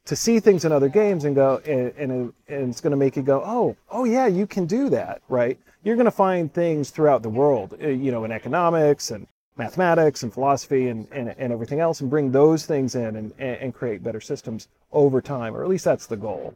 to 0.06 0.16
see 0.16 0.40
things 0.40 0.66
in 0.66 0.72
other 0.72 0.90
games 0.90 1.26
and 1.26 1.36
go 1.36 1.58
and 1.64 1.94
and, 1.96 2.34
and 2.48 2.70
it's 2.72 2.82
going 2.82 2.90
to 2.92 2.98
make 2.98 3.16
you 3.16 3.22
go 3.22 3.44
oh 3.46 3.78
oh 3.92 4.04
yeah 4.04 4.26
you 4.26 4.48
can 4.48 4.66
do 4.66 4.90
that 4.90 5.22
right? 5.30 5.60
You're 5.84 5.96
going 5.96 6.06
to 6.06 6.12
find 6.26 6.52
things 6.52 6.90
throughout 6.90 7.22
the 7.22 7.30
world 7.30 7.78
uh, 7.84 7.88
you 7.88 8.12
know 8.12 8.24
in 8.24 8.32
economics 8.32 9.12
and 9.12 9.28
mathematics 9.58 10.24
and 10.24 10.34
philosophy 10.34 10.88
and, 10.88 11.08
and, 11.12 11.36
and 11.38 11.54
everything 11.54 11.80
else 11.80 12.02
and 12.02 12.10
bring 12.10 12.32
those 12.32 12.66
things 12.66 12.96
in 12.96 13.16
and 13.16 13.32
and 13.40 13.76
create 13.76 14.04
better 14.04 14.22
systems 14.22 14.70
over 14.92 15.22
time 15.22 15.56
or 15.56 15.62
at 15.64 15.70
least 15.70 15.86
that's 15.86 16.08
the 16.08 16.18
goal. 16.18 16.56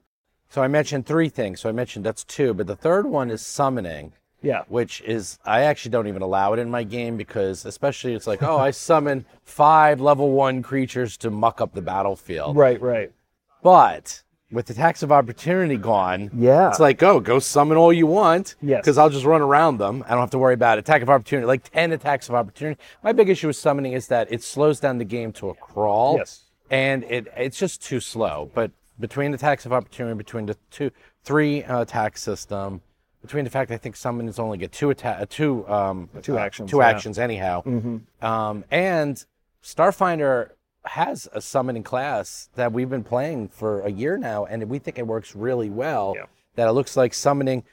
So 0.50 0.64
I 0.64 0.68
mentioned 0.68 1.06
three 1.06 1.30
things. 1.30 1.62
So 1.62 1.70
I 1.70 1.72
mentioned 1.72 2.04
that's 2.04 2.24
two, 2.24 2.56
but 2.56 2.66
the 2.66 2.76
third 2.76 3.06
one 3.06 3.30
is 3.30 3.42
summoning, 3.46 4.14
yeah 4.42 4.64
which 4.68 5.02
is 5.02 5.38
I 5.46 5.62
actually 5.62 5.92
don't 5.92 6.08
even 6.08 6.22
allow 6.22 6.54
it 6.54 6.60
in 6.60 6.70
my 6.70 6.84
game 6.84 7.18
because 7.18 7.66
especially 7.66 8.14
it's 8.14 8.28
like, 8.28 8.42
oh, 8.44 8.58
I 8.58 8.72
summon 8.72 9.26
five 9.44 10.02
level 10.02 10.32
one 10.32 10.62
creatures 10.64 11.18
to 11.18 11.30
muck 11.30 11.62
up 11.62 11.74
the 11.74 11.82
battlefield. 11.82 12.56
right 12.56 12.82
right 12.82 13.12
But 13.64 14.24
with 14.52 14.66
the 14.66 14.74
tax 14.74 15.02
of 15.02 15.12
opportunity 15.14 15.78
gone, 15.78 16.30
Yeah. 16.34 16.68
it's 16.68 16.80
like, 16.80 17.02
oh, 17.04 17.22
go 17.22 17.40
summon 17.40 17.78
all 17.78 17.94
you 17.94 18.06
want. 18.06 18.56
Yes. 18.62 18.82
Because 18.82 18.98
I'll 18.98 19.10
just 19.10 19.24
run 19.24 19.42
around 19.42 19.78
them. 19.78 20.04
I 20.06 20.10
don't 20.10 20.20
have 20.20 20.32
to 20.32 20.38
worry 20.38 20.56
about 20.56 20.78
attack 20.78 21.02
of 21.02 21.10
opportunity, 21.10 21.46
like 21.48 21.72
10 21.72 21.94
attacks 21.94 22.28
of 22.28 22.36
opportunity. 22.36 22.78
My 23.02 23.14
big 23.14 23.30
issue 23.30 23.48
with 23.48 23.56
summoning 23.56 23.94
is 23.94 24.08
that 24.08 24.30
it 24.30 24.44
slows 24.44 24.82
down 24.82 24.98
the 24.98 25.06
game 25.06 25.32
to 25.34 25.50
a 25.52 25.54
crawl. 25.54 26.18
Yes. 26.18 26.42
And 26.70 27.04
it 27.06 27.28
it's 27.38 27.58
just 27.58 27.82
too 27.82 28.02
slow. 28.02 28.52
But 28.54 28.72
between 29.00 29.34
attacks 29.34 29.66
of 29.66 29.72
opportunity, 29.72 30.18
between 30.18 30.48
the 30.48 30.58
two, 30.70 30.92
three 31.24 31.64
uh, 31.64 31.82
attack 31.84 32.18
system, 32.18 32.82
between 33.22 33.44
the 33.44 33.50
fact 33.52 33.72
I 33.72 33.78
think 33.78 33.96
summons 33.96 34.40
only 34.40 34.58
get 34.58 34.72
two 34.72 34.90
attack, 34.90 35.22
uh, 35.22 35.26
two 35.30 35.68
um, 35.68 36.10
Two 36.22 36.38
uh, 36.38 36.42
actions, 36.42 36.72
two 36.72 36.78
yeah. 36.78 36.88
actions 36.90 37.20
anyhow. 37.20 37.64
Um, 38.22 38.64
and 38.72 39.24
Starfinder 39.64 40.52
has 40.86 41.28
a 41.34 41.42
summoning 41.42 41.84
class 41.84 42.50
that 42.56 42.72
we've 42.74 42.90
been 42.90 43.04
playing 43.04 43.50
for 43.50 43.82
a 43.82 43.90
year 43.92 44.18
now, 44.18 44.46
and 44.46 44.68
we 44.70 44.80
think 44.80 44.98
it 44.98 45.06
works 45.08 45.36
really 45.36 45.70
well. 45.70 46.14
Yeah. 46.16 46.26
That 46.56 46.68
it 46.68 46.72
looks 46.74 46.98
like 46.98 47.14
summoning. 47.14 47.64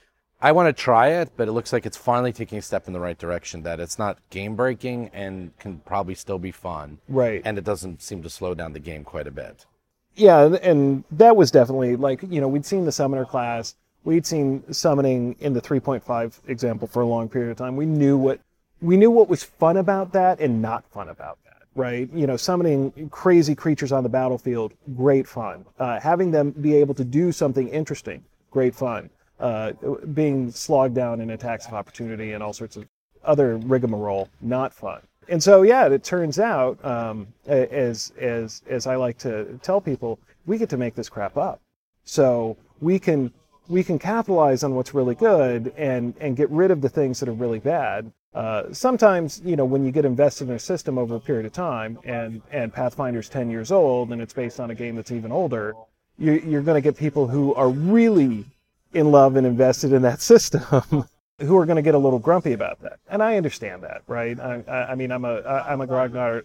I 0.41 0.53
want 0.53 0.69
to 0.69 0.73
try 0.83 1.09
it, 1.09 1.31
but 1.37 1.49
it 1.49 1.53
looks 1.53 1.73
like 1.73 1.85
it's 1.85 1.97
finally 1.97 2.33
taking 2.33 2.59
a 2.59 2.63
step 2.63 2.87
in 2.87 2.93
the 2.93 3.01
right 3.01 3.19
direction. 3.19 3.63
That 3.65 3.81
it's 3.81 3.99
not 3.99 4.19
game 4.31 4.55
breaking 4.55 5.11
and 5.13 5.57
can 5.59 5.79
probably 5.81 6.15
still 6.15 6.39
be 6.39 6.53
fun. 6.53 6.99
Right. 7.09 7.43
And 7.45 7.59
it 7.59 7.65
doesn't 7.65 8.03
seem 8.03 8.23
to 8.23 8.31
slow 8.31 8.55
down 8.55 8.73
the 8.73 8.79
game 8.79 9.03
quite 9.03 9.27
a 9.27 9.33
bit. 9.33 9.67
yeah 10.15 10.45
and- 10.45 10.57
and 10.57 11.05
that 11.11 11.35
was 11.37 11.51
definitely 11.51 11.97
like 11.97 12.23
you 12.29 12.41
know 12.41 12.49
we'd 12.49 12.65
seen 12.67 12.85
the 12.85 12.93
summoner 12.93 13.25
class 13.25 13.75
we'd 14.09 14.27
seen 14.27 14.63
summoning 14.73 15.37
in 15.41 15.53
the 15.53 15.61
3.5 15.61 16.41
example 16.49 16.89
for 16.89 17.03
a 17.03 17.07
long 17.07 17.29
period 17.29 17.51
of 17.51 17.57
time 17.57 17.77
we 17.77 17.87
knew 17.87 18.17
what 18.17 18.41
we 18.81 18.97
knew 18.97 19.11
what 19.11 19.29
was 19.29 19.43
fun 19.45 19.77
about 19.77 20.13
that 20.13 20.41
and 20.41 20.63
not 20.63 20.85
fun 20.91 21.09
about 21.09 21.39
that 21.45 21.63
right 21.75 22.09
you 22.13 22.27
know 22.27 22.37
summoning 22.37 23.09
crazy 23.11 23.55
creatures 23.55 23.93
on 23.93 24.03
the 24.03 24.09
battlefield 24.09 24.73
great 24.97 25.27
fun 25.27 25.65
uh, 25.79 26.01
having 26.01 26.31
them 26.31 26.51
be 26.53 26.75
able 26.75 26.95
to 26.95 27.05
do 27.05 27.31
something 27.31 27.69
interesting 27.69 28.25
great 28.51 28.75
fun 28.75 29.11
uh, 29.41 29.73
being 30.15 30.51
slogged 30.51 30.95
down 30.95 31.21
in 31.21 31.31
attacks 31.31 31.67
of 31.67 31.75
opportunity 31.75 32.33
and 32.33 32.43
all 32.43 32.53
sorts 32.53 32.77
of 32.77 32.85
other 33.25 33.57
rigmarole, 33.59 34.29
not 34.41 34.73
fun. 34.73 35.01
And 35.29 35.43
so, 35.43 35.63
yeah, 35.63 35.87
it 35.89 36.03
turns 36.03 36.39
out, 36.39 36.83
um, 36.85 37.29
as 37.47 38.13
as 38.19 38.63
as 38.67 38.87
I 38.87 38.97
like 38.97 39.19
to 39.19 39.59
tell 39.63 39.81
people, 39.81 40.19
we 40.47 40.57
get 40.57 40.71
to 40.71 40.79
make 40.79 40.95
this 40.95 41.09
crap 41.09 41.37
up. 41.37 41.61
So 42.05 42.57
we 42.81 42.99
can 42.99 43.31
we 43.69 43.85
can 43.85 43.99
capitalize 43.99 44.65
on 44.65 44.75
what's 44.75 44.95
really 44.95 45.15
good 45.15 45.73
and 45.77 46.15
and 46.21 46.37
get 46.37 46.51
rid 46.51 46.71
of 46.71 46.81
the 46.81 46.89
things 46.89 47.21
that 47.21 47.29
are 47.29 47.33
really 47.33 47.59
bad. 47.59 48.11
Uh, 48.35 48.73
sometimes, 48.73 49.41
you 49.45 49.57
know, 49.57 49.65
when 49.65 49.85
you 49.85 49.91
get 49.91 50.05
invested 50.05 50.49
in 50.49 50.55
a 50.55 50.59
system 50.59 50.99
over 50.99 51.17
a 51.17 51.21
period 51.21 51.47
of 51.47 51.53
time, 51.53 51.99
and 52.05 52.43
and 52.53 52.73
Pathfinder's 52.73 53.29
10 53.29 53.51
years 53.51 53.73
old, 53.73 54.13
and 54.13 54.21
it's 54.21 54.33
based 54.33 54.61
on 54.61 54.71
a 54.71 54.75
game 54.75 54.97
that's 54.97 55.11
even 55.11 55.33
older, 55.33 55.75
you, 56.19 56.33
you're 56.47 56.63
going 56.63 56.77
to 56.77 56.81
get 56.81 56.97
people 56.97 57.27
who 57.27 57.55
are 57.55 57.71
really 57.71 58.45
in 58.93 59.11
love 59.11 59.37
and 59.37 59.47
invested 59.47 59.93
in 59.93 60.03
that 60.03 60.21
system 60.33 61.05
who 61.41 61.57
are 61.57 61.67
going 61.67 61.77
to 61.77 61.83
get 61.83 61.95
a 61.95 61.99
little 61.99 62.19
grumpy 62.19 62.53
about 62.53 62.81
that. 62.83 62.99
And 63.09 63.23
I 63.23 63.37
understand 63.37 63.83
that, 63.83 64.03
right? 64.07 64.39
I, 64.39 64.63
I 64.91 64.95
mean, 64.95 65.13
I'm 65.13 65.25
a 65.25 65.43
I'm 65.67 65.81
a 65.81 65.87
grognard 65.87 66.45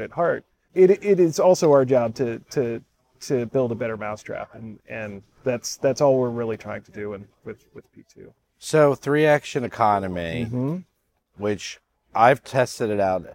at 0.00 0.10
heart. 0.10 0.44
It 0.74 0.90
it 0.90 1.20
is 1.20 1.38
also 1.38 1.72
our 1.72 1.84
job 1.84 2.14
to 2.16 2.38
to 2.50 2.82
to 3.20 3.46
build 3.46 3.72
a 3.72 3.74
better 3.74 3.96
mousetrap, 3.96 4.54
and 4.54 4.78
and 4.88 5.22
that's 5.44 5.76
that's 5.76 6.00
all 6.00 6.18
we're 6.18 6.30
really 6.30 6.56
trying 6.56 6.82
to 6.82 6.90
do 6.90 7.14
in, 7.14 7.26
with 7.44 7.64
with 7.74 7.84
P2. 7.94 8.32
So 8.58 8.94
three 8.94 9.26
action 9.26 9.64
economy, 9.64 10.46
Mm-hmm. 10.46 10.76
which 11.36 11.80
I've 12.14 12.44
tested 12.44 12.90
it 12.90 13.00
out 13.00 13.26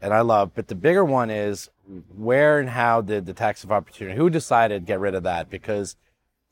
and 0.00 0.12
I 0.12 0.20
love, 0.20 0.50
but 0.54 0.68
the 0.68 0.74
bigger 0.74 1.04
one 1.04 1.30
is 1.30 1.70
where 2.14 2.58
and 2.58 2.68
how 2.70 3.00
did 3.00 3.26
the 3.26 3.32
tax 3.32 3.64
of 3.64 3.72
opportunity? 3.72 4.16
Who 4.16 4.28
decided 4.30 4.82
to 4.82 4.86
get 4.86 5.00
rid 5.00 5.14
of 5.14 5.22
that? 5.22 5.48
Because 5.50 5.96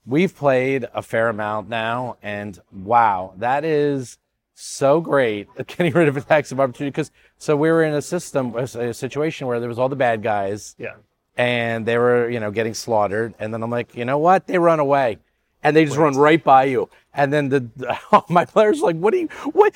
we've 0.06 0.34
played 0.34 0.86
a 0.94 1.02
fair 1.02 1.28
amount 1.28 1.68
now, 1.68 2.16
and 2.22 2.58
wow, 2.72 3.34
that 3.36 3.64
is 3.64 4.18
so 4.54 5.00
great 5.00 5.48
getting 5.66 5.92
rid 5.92 6.08
of 6.08 6.16
attacks 6.16 6.52
of 6.52 6.60
opportunity. 6.60 6.90
Because 6.90 7.10
so 7.38 7.56
we 7.56 7.70
were 7.70 7.82
in 7.82 7.94
a 7.94 8.02
system, 8.02 8.54
a 8.56 8.94
situation 8.94 9.46
where 9.46 9.58
there 9.60 9.68
was 9.68 9.78
all 9.78 9.88
the 9.88 9.96
bad 9.96 10.22
guys, 10.22 10.74
Yeah. 10.78 10.94
And 11.36 11.86
they 11.86 11.98
were, 11.98 12.28
you 12.28 12.40
know, 12.40 12.50
getting 12.50 12.74
slaughtered. 12.74 13.34
And 13.38 13.52
then 13.52 13.62
I'm 13.62 13.70
like, 13.70 13.94
you 13.94 14.04
know 14.04 14.18
what? 14.18 14.46
They 14.46 14.58
run 14.58 14.80
away. 14.80 15.18
And 15.64 15.76
they 15.76 15.84
just 15.84 15.96
run 15.96 16.16
right 16.16 16.42
by 16.42 16.64
you. 16.64 16.88
And 17.14 17.32
then 17.32 17.48
the, 17.50 17.68
oh, 18.10 18.24
my 18.28 18.44
player's 18.44 18.80
like, 18.80 18.96
what 18.96 19.14
are 19.14 19.18
you, 19.18 19.28
what, 19.52 19.74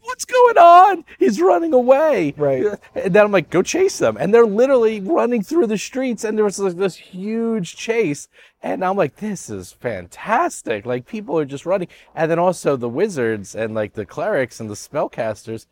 what's 0.00 0.24
going 0.24 0.56
on? 0.56 1.04
He's 1.18 1.40
running 1.40 1.74
away. 1.74 2.32
Right. 2.36 2.64
And 2.94 3.14
then 3.14 3.24
I'm 3.24 3.32
like, 3.32 3.50
go 3.50 3.62
chase 3.62 3.98
them. 3.98 4.16
And 4.18 4.32
they're 4.32 4.46
literally 4.46 5.00
running 5.00 5.42
through 5.42 5.66
the 5.66 5.76
streets. 5.76 6.24
And 6.24 6.38
there 6.38 6.44
was 6.44 6.58
like 6.58 6.76
this 6.76 6.96
huge 6.96 7.76
chase. 7.76 8.28
And 8.62 8.82
I'm 8.82 8.96
like, 8.96 9.16
this 9.16 9.50
is 9.50 9.72
fantastic. 9.72 10.86
Like 10.86 11.06
people 11.06 11.38
are 11.38 11.44
just 11.44 11.66
running. 11.66 11.88
And 12.14 12.30
then 12.30 12.38
also 12.38 12.76
the 12.76 12.88
wizards 12.88 13.54
and 13.54 13.74
like 13.74 13.92
the 13.92 14.06
clerics 14.06 14.60
and 14.60 14.70
the 14.70 14.74
spellcasters, 14.74 15.66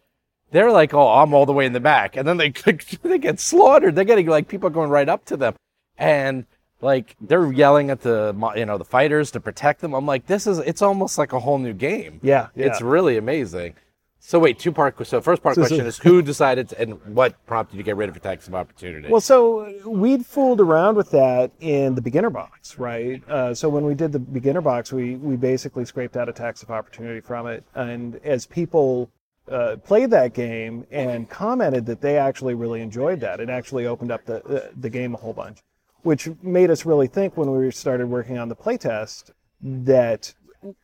they're 0.50 0.70
like, 0.70 0.94
oh, 0.94 1.08
I'm 1.08 1.34
all 1.34 1.46
the 1.46 1.52
way 1.52 1.66
in 1.66 1.72
the 1.72 1.80
back. 1.80 2.16
And 2.16 2.26
then 2.26 2.36
they, 2.36 2.50
they 3.02 3.18
get 3.18 3.40
slaughtered. 3.40 3.94
They're 3.94 4.04
getting 4.04 4.26
like 4.26 4.48
people 4.48 4.70
going 4.70 4.90
right 4.90 5.08
up 5.08 5.24
to 5.26 5.36
them. 5.36 5.54
And 5.96 6.46
like 6.80 7.16
they're 7.20 7.52
yelling 7.52 7.90
at 7.90 8.00
the 8.00 8.34
you 8.56 8.64
know 8.64 8.78
the 8.78 8.84
fighters 8.84 9.30
to 9.32 9.40
protect 9.40 9.80
them. 9.80 9.94
I'm 9.94 10.06
like, 10.06 10.26
this 10.26 10.46
is 10.46 10.58
it's 10.58 10.82
almost 10.82 11.18
like 11.18 11.32
a 11.32 11.40
whole 11.40 11.58
new 11.58 11.74
game. 11.74 12.20
Yeah, 12.22 12.48
yeah. 12.54 12.66
it's 12.66 12.80
really 12.80 13.16
amazing. 13.16 13.74
So 14.22 14.38
wait, 14.38 14.58
two 14.58 14.70
part. 14.70 15.06
So 15.06 15.20
first 15.20 15.42
part 15.42 15.54
So- 15.54 15.62
question 15.62 15.78
so- 15.78 15.86
is 15.86 15.98
who 15.98 16.22
decided 16.22 16.70
to, 16.70 16.80
and 16.80 17.14
what 17.14 17.34
prompted 17.46 17.76
you 17.76 17.82
to 17.82 17.84
get 17.84 17.96
rid 17.96 18.08
of 18.08 18.16
attacks 18.16 18.48
of 18.48 18.54
opportunity? 18.54 19.08
Well, 19.08 19.20
so 19.20 19.74
we'd 19.86 20.26
fooled 20.26 20.60
around 20.60 20.96
with 20.96 21.10
that 21.10 21.52
in 21.60 21.94
the 21.94 22.02
beginner 22.02 22.30
box, 22.30 22.78
right? 22.78 23.22
Uh, 23.28 23.54
so 23.54 23.68
when 23.68 23.84
we 23.84 23.94
did 23.94 24.12
the 24.12 24.18
beginner 24.18 24.60
box, 24.60 24.92
we 24.92 25.16
we 25.16 25.36
basically 25.36 25.84
scraped 25.84 26.16
out 26.16 26.28
attacks 26.28 26.62
of 26.62 26.70
opportunity 26.70 27.20
from 27.20 27.46
it, 27.46 27.64
and 27.74 28.16
as 28.24 28.46
people 28.46 29.10
uh, 29.50 29.76
played 29.76 30.10
that 30.10 30.32
game 30.34 30.86
and 30.90 31.28
commented 31.28 31.86
that 31.86 32.00
they 32.00 32.16
actually 32.16 32.54
really 32.54 32.80
enjoyed 32.80 33.20
that, 33.20 33.40
it 33.40 33.50
actually 33.50 33.86
opened 33.86 34.12
up 34.12 34.24
the 34.24 34.40
the, 34.46 34.70
the 34.80 34.90
game 34.90 35.14
a 35.14 35.18
whole 35.18 35.32
bunch, 35.32 35.58
which 36.02 36.28
made 36.42 36.70
us 36.70 36.86
really 36.86 37.06
think 37.06 37.36
when 37.36 37.50
we 37.50 37.70
started 37.70 38.06
working 38.06 38.38
on 38.38 38.48
the 38.48 38.56
playtest 38.56 39.30
that 39.60 40.32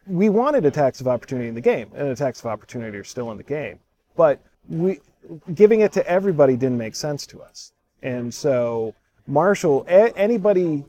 we 0.07 0.29
wanted 0.29 0.65
attacks 0.65 1.01
of 1.01 1.09
opportunity 1.09 1.49
in 1.49 1.55
the 1.55 1.61
game, 1.61 1.91
and 1.95 2.09
attacks 2.09 2.41
of 2.41 2.47
opportunity 2.47 2.97
are 2.97 3.05
still 3.05 3.31
in 3.31 3.37
the 3.37 3.43
game, 3.43 3.79
but 4.17 4.41
we 4.69 5.01
giving 5.55 5.81
it 5.81 5.93
to 5.93 6.07
everybody 6.07 6.57
didn't 6.57 6.79
make 6.79 6.95
sense 6.95 7.27
to 7.27 7.43
us. 7.43 7.73
And 8.03 8.33
so 8.33 8.95
Marshall, 9.27 9.85
a- 9.89 10.17
anybody, 10.17 10.85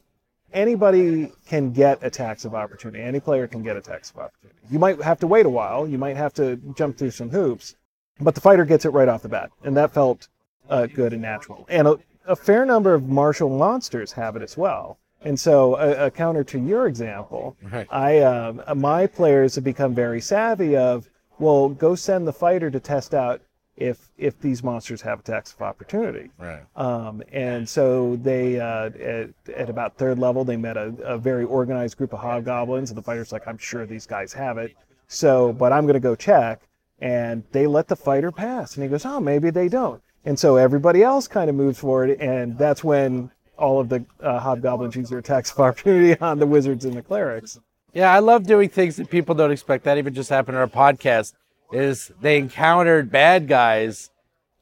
anybody 0.54 1.32
can 1.48 1.72
get 1.72 2.04
attacks 2.04 2.46
of 2.46 2.56
opportunity. 2.56 3.04
Any 3.04 3.20
player 3.20 3.48
can 3.48 3.64
get 3.64 3.78
attacks 3.78 4.12
of 4.12 4.18
opportunity. 4.18 4.60
You 4.70 4.80
might 4.80 5.02
have 5.02 5.20
to 5.20 5.28
wait 5.28 5.46
a 5.46 5.50
while. 5.50 5.88
You 5.88 5.98
might 5.98 6.18
have 6.18 6.34
to 6.36 6.58
jump 6.76 6.98
through 6.98 7.12
some 7.12 7.30
hoops, 7.30 7.76
but 8.20 8.36
the 8.36 8.42
fighter 8.42 8.66
gets 8.66 8.86
it 8.86 8.90
right 8.90 9.08
off 9.08 9.22
the 9.22 9.30
bat, 9.30 9.52
and 9.64 9.76
that 9.78 9.94
felt 9.94 10.28
uh, 10.70 10.88
good 10.88 11.14
and 11.14 11.22
natural. 11.22 11.66
And 11.70 11.88
a, 11.88 12.00
a 12.26 12.36
fair 12.36 12.66
number 12.66 12.94
of 12.94 13.08
martial 13.08 13.50
monsters 13.50 14.12
have 14.14 14.36
it 14.36 14.42
as 14.42 14.58
well. 14.58 14.98
And 15.22 15.40
so, 15.40 15.76
a, 15.78 16.06
a 16.06 16.12
counter 16.12 16.44
to 16.46 16.60
your 16.60 16.88
example, 16.88 17.58
Right. 17.72 17.88
I 17.90 18.20
um, 18.20 18.62
my 18.76 19.08
players 19.08 19.56
have 19.56 19.64
become 19.64 19.96
very 19.96 20.22
savvy 20.22 20.76
of 20.76 21.10
well, 21.40 21.70
go 21.70 21.96
send 21.96 22.28
the 22.28 22.34
fighter 22.34 22.72
to 22.72 22.80
test 22.80 23.14
out 23.14 23.42
if 23.78 24.10
if 24.18 24.40
these 24.42 24.64
monsters 24.64 25.02
have 25.02 25.20
attacks 25.20 25.54
of 25.54 25.62
opportunity. 25.62 26.30
right. 26.40 26.64
Um, 26.76 27.22
and 27.32 27.68
so 27.68 28.18
they, 28.18 28.60
uh, 28.60 28.90
at, 29.00 29.30
at 29.56 29.70
about 29.70 29.98
third 29.98 30.20
level, 30.20 30.44
they 30.44 30.58
met 30.58 30.76
a, 30.76 30.94
a 31.04 31.18
very 31.18 31.46
organized 31.46 31.98
group 31.98 32.12
of 32.14 32.20
hobgoblins, 32.20 32.90
and 32.90 32.98
the 32.98 33.04
fighter's 33.04 33.32
like, 33.32 33.48
I'm 33.48 33.58
sure 33.58 33.86
these 33.86 34.08
guys 34.08 34.34
have 34.34 34.58
it. 34.58 34.76
So, 35.08 35.54
but 35.54 35.72
I'm 35.72 35.86
going 35.86 35.94
to 35.94 36.00
go 36.00 36.16
check. 36.16 36.62
And 37.00 37.44
they 37.52 37.68
let 37.68 37.88
the 37.88 37.96
fighter 37.96 38.32
pass. 38.32 38.76
And 38.76 38.84
he 38.84 38.90
goes, 38.90 39.06
Oh, 39.06 39.20
maybe 39.20 39.52
they 39.52 39.70
don't. 39.70 40.02
And 40.26 40.38
so 40.38 40.58
everybody 40.58 41.04
else 41.04 41.28
kind 41.28 41.50
of 41.50 41.56
moves 41.56 41.80
forward. 41.80 42.20
And 42.20 42.58
that's 42.58 42.84
when 42.84 43.32
all 43.58 43.80
of 43.80 43.90
the 43.90 44.04
uh, 44.22 44.40
hobgoblins 44.40 44.96
use 44.96 45.10
their 45.10 45.20
attacks 45.20 45.52
of 45.52 45.60
opportunity 45.60 46.20
on 46.22 46.40
the 46.40 46.48
wizards 46.48 46.86
and 46.86 46.96
the 46.96 47.04
clerics. 47.04 47.60
Yeah, 47.94 48.12
I 48.12 48.20
love 48.20 48.46
doing 48.46 48.70
things 48.70 48.96
that 48.98 49.10
people 49.10 49.36
don't 49.36 49.52
expect. 49.52 49.84
That 49.86 49.98
even 49.98 50.14
just 50.14 50.30
happened 50.30 50.58
on 50.58 50.62
our 50.62 50.68
podcast. 50.68 51.34
Is 51.72 52.12
they 52.22 52.38
encountered 52.38 53.12
bad 53.12 53.48
guys, 53.48 54.10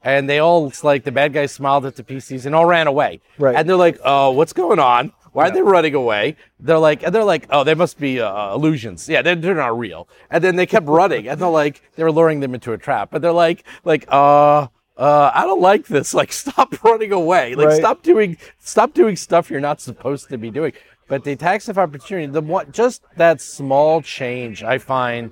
and 0.04 0.30
they 0.30 0.39
all 0.39 0.68
it's 0.68 0.84
like 0.84 1.04
the 1.04 1.12
bad 1.12 1.34
guys 1.34 1.52
smiled 1.52 1.86
at 1.86 1.96
the 1.96 2.04
PCs 2.04 2.46
and 2.46 2.56
all 2.56 2.65
ran 2.65 2.88
away. 2.88 3.22
Right. 3.38 3.56
And 3.56 3.68
they're 3.70 3.76
like, 3.76 4.00
"Oh, 4.04 4.32
what's 4.32 4.54
going 4.54 4.80
on? 4.80 5.12
Why 5.34 5.50
are 5.50 5.52
they 5.52 5.62
running 5.62 5.94
away?" 5.94 6.36
They're 6.60 6.80
like, 6.80 7.04
and 7.04 7.13
they're 7.13 7.24
like, 7.24 7.46
"Oh, 7.52 7.63
they 7.63 7.76
must 7.76 8.00
be 8.00 8.20
uh, 8.22 8.54
illusions. 8.56 9.08
Yeah, 9.08 9.22
they're, 9.22 9.36
they're 9.36 9.54
not 9.56 9.78
real." 9.78 10.08
And 10.32 10.44
then 10.44 10.56
they 10.56 10.65
kept 10.65 10.88
running, 10.88 11.28
and 11.28 11.39
they're 11.39 11.48
like, 11.50 11.82
they 11.96 12.04
were 12.04 12.12
luring 12.12 12.39
them 12.39 12.54
into 12.56 12.74
a 12.74 12.78
trap. 12.78 13.10
But 13.12 13.22
they're 13.22 13.32
like, 13.32 13.63
like, 13.84 14.06
uh. 14.10 14.68
Uh, 14.98 15.30
I 15.36 15.41
don't 15.46 15.60
like 15.60 15.88
this. 15.88 16.13
Like, 16.13 16.32
stop 16.46 16.82
running 16.82 17.12
away. 17.12 17.54
Like, 17.54 17.68
Right. 17.68 17.78
stop 17.78 18.02
doing, 18.02 18.38
stop 18.60 18.94
doing 18.94 19.18
stuff 19.18 19.50
you're 19.52 19.60
not 19.60 19.82
supposed 19.82 20.30
to 20.30 20.38
be 20.38 20.50
doing. 20.50 20.72
But 21.10 21.26
the 21.26 21.36
tax 21.36 21.68
of 21.68 21.78
opportunity, 21.78 22.28
the 22.28 22.39
one, 22.39 22.72
just 22.72 23.02
that 23.18 23.41
small 23.41 24.02
change, 24.02 24.63
I 24.63 24.78
find 24.78 25.32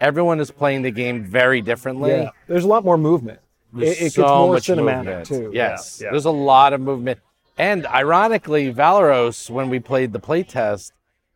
everyone 0.00 0.40
is 0.40 0.50
playing 0.50 0.82
the 0.82 0.90
game 0.90 1.24
very 1.24 1.60
differently. 1.60 2.10
Yeah. 2.10 2.30
There's 2.46 2.64
a 2.64 2.68
lot 2.68 2.84
more 2.84 2.98
movement. 2.98 3.40
There's 3.72 4.00
it, 4.00 4.04
it 4.06 4.12
so 4.12 4.22
gets 4.22 4.30
more 4.32 4.52
much 4.54 4.66
cinematic, 4.66 5.04
movement. 5.04 5.26
too. 5.26 5.50
Yes, 5.52 5.98
Yeah, 6.00 6.06
yeah. 6.06 6.10
there's 6.12 6.24
a 6.24 6.30
lot 6.30 6.72
of 6.72 6.80
movement. 6.80 7.20
And 7.58 7.86
ironically, 7.86 8.72
Valeros, 8.72 9.50
when 9.50 9.68
we 9.68 9.78
played 9.80 10.12
the 10.12 10.20
playtest, 10.20 10.92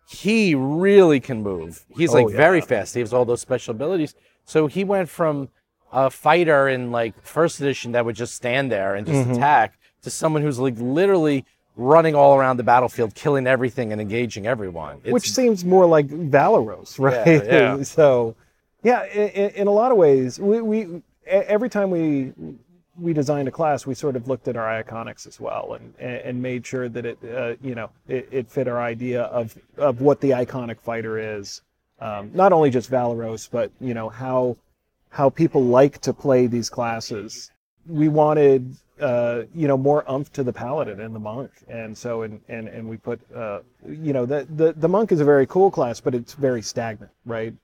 he 0.09 0.55
really 0.55 1.21
can 1.21 1.43
move. 1.43 1.85
He's 1.97 2.11
Oh, 2.15 2.23
like 2.23 2.35
very 2.35 2.61
fast. 2.61 2.95
He 2.95 3.01
has 3.01 3.13
all 3.13 3.25
those 3.25 3.41
special 3.41 3.73
abilities. 3.73 4.15
So 4.45 4.67
he 4.67 4.85
went 4.85 5.09
from 5.09 5.49
a 5.93 6.11
fighter 6.11 6.69
in 6.69 6.91
like 6.91 7.15
first 7.25 7.61
edition 7.61 7.93
that 7.93 8.05
would 8.05 8.17
just 8.17 8.35
stand 8.35 8.71
there 8.73 8.95
and 8.95 9.07
just 9.07 9.21
Mm-hmm. 9.23 9.33
attack 9.33 9.79
to 10.03 10.11
someone 10.11 10.43
who's 10.43 10.59
like 10.59 10.75
literally 10.79 11.45
running 11.77 12.15
all 12.15 12.37
around 12.37 12.57
the 12.59 12.63
battlefield, 12.63 13.15
killing 13.15 13.47
everything 13.47 13.93
and 13.93 14.01
engaging 14.01 14.47
everyone. 14.47 15.01
It's 15.05 15.13
which 15.13 15.31
seems 15.33 15.65
more 15.65 15.87
like 15.87 16.07
Valeros, 16.09 16.99
right? 16.99 17.45
yeah. 17.45 17.83
so, 17.83 18.35
yeah, 18.83 19.05
in, 19.07 19.51
in 19.51 19.67
a 19.67 19.71
lot 19.71 19.93
of 19.93 19.99
ways, 19.99 20.39
we, 20.41 20.61
we 20.61 21.03
every 21.27 21.69
time 21.69 21.91
we 21.91 22.33
we 22.99 23.13
designed 23.13 23.49
a 23.49 23.51
class, 23.51 23.87
we 23.87 23.95
sort 23.95 24.17
of 24.17 24.29
looked 24.29 24.49
at 24.49 24.57
our 24.57 24.83
iconics 24.83 25.27
as 25.27 25.41
well, 25.41 25.79
and 25.79 25.95
and 25.99 26.43
made 26.43 26.67
sure 26.67 26.89
that 26.89 27.07
it 27.07 27.19
uh, 27.25 27.55
you 27.63 27.75
know 27.75 27.91
it, 28.09 28.29
it 28.31 28.51
fit 28.51 28.69
our 28.69 28.81
idea 28.81 29.23
of 29.25 29.57
of 29.77 30.01
what 30.01 30.21
the 30.21 30.31
iconic 30.31 30.81
fighter 30.81 31.39
is, 31.39 31.63
um, 32.01 32.31
not 32.35 32.53
only 32.53 32.71
just 32.71 32.91
Valeros, 32.91 33.49
but 33.51 33.71
you 33.81 33.95
know 33.95 34.09
how 34.09 34.57
how 35.11 35.31
people 35.31 35.63
like 35.63 36.01
to 36.01 36.13
play 36.13 36.47
these 36.47 36.69
classes. 36.69 37.51
We 37.87 38.09
wanted 38.09 38.77
uh, 39.01 39.43
you 39.55 39.69
know 39.69 39.77
more 39.77 40.05
umph 40.11 40.33
to 40.33 40.43
the 40.43 40.53
paladin 40.53 41.01
and 41.01 41.15
the 41.15 41.21
monk, 41.21 41.51
and 41.69 41.97
so 41.97 42.23
and 42.23 42.41
and, 42.49 42.69
and 42.69 42.89
we 42.89 42.97
put 42.97 43.21
uh, 43.35 43.61
you 43.89 44.13
know 44.13 44.27
the, 44.27 44.47
the 44.55 44.73
the 44.75 44.89
monk 44.89 45.13
is 45.13 45.21
a 45.21 45.25
very 45.25 45.47
cool 45.47 45.71
class, 45.71 46.01
but 46.01 46.15
it's 46.15 46.35
very 46.35 46.63
stagnant, 46.63 47.13
right? 47.25 47.55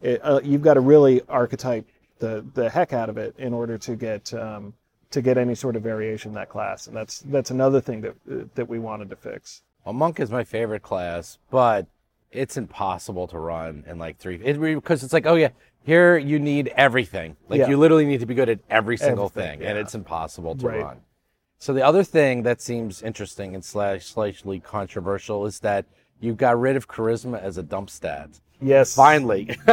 It, 0.00 0.20
uh, 0.22 0.40
you've 0.44 0.62
got 0.62 0.74
to 0.74 0.80
really 0.80 1.22
archetype 1.28 1.86
the 2.18 2.44
the 2.54 2.68
heck 2.70 2.92
out 2.92 3.08
of 3.08 3.18
it 3.18 3.34
in 3.38 3.52
order 3.52 3.78
to 3.78 3.96
get 3.96 4.32
um, 4.34 4.74
to 5.10 5.22
get 5.22 5.38
any 5.38 5.54
sort 5.54 5.76
of 5.76 5.82
variation 5.82 6.30
in 6.30 6.34
that 6.34 6.48
class, 6.48 6.86
and 6.86 6.96
that's 6.96 7.20
that's 7.20 7.50
another 7.50 7.80
thing 7.80 8.00
that 8.02 8.54
that 8.54 8.68
we 8.68 8.78
wanted 8.78 9.10
to 9.10 9.16
fix. 9.16 9.62
Well, 9.84 9.92
monk 9.94 10.20
is 10.20 10.30
my 10.30 10.44
favorite 10.44 10.82
class, 10.82 11.38
but 11.50 11.86
it's 12.30 12.56
impossible 12.56 13.26
to 13.28 13.38
run 13.38 13.84
in 13.86 13.98
like 13.98 14.18
three 14.18 14.36
it, 14.44 14.60
because 14.60 15.02
it's 15.02 15.12
like 15.14 15.26
oh 15.26 15.34
yeah 15.34 15.48
here 15.82 16.18
you 16.18 16.38
need 16.38 16.68
everything 16.76 17.36
like 17.48 17.60
Yeah. 17.60 17.68
you 17.68 17.78
literally 17.78 18.04
need 18.04 18.20
to 18.20 18.26
be 18.26 18.34
good 18.34 18.50
at 18.50 18.60
every 18.68 18.98
single 18.98 19.26
Everything, 19.26 19.60
thing 19.60 19.68
and 19.68 19.78
it's 19.78 19.94
impossible 19.94 20.54
to 20.56 20.66
Right. 20.66 20.82
run 20.82 21.00
so 21.58 21.72
the 21.72 21.82
other 21.82 22.04
thing 22.04 22.42
that 22.42 22.60
seems 22.60 23.02
interesting 23.02 23.54
and 23.54 23.64
slash 23.64 24.04
slightly 24.04 24.60
controversial 24.60 25.46
is 25.46 25.60
that 25.60 25.86
you 26.20 26.34
got 26.34 26.60
rid 26.60 26.76
of 26.76 26.86
charisma 26.86 27.40
as 27.42 27.56
a 27.56 27.62
dump 27.62 27.88
stat 27.88 28.28
Yes. 28.60 28.94
finally 28.94 29.56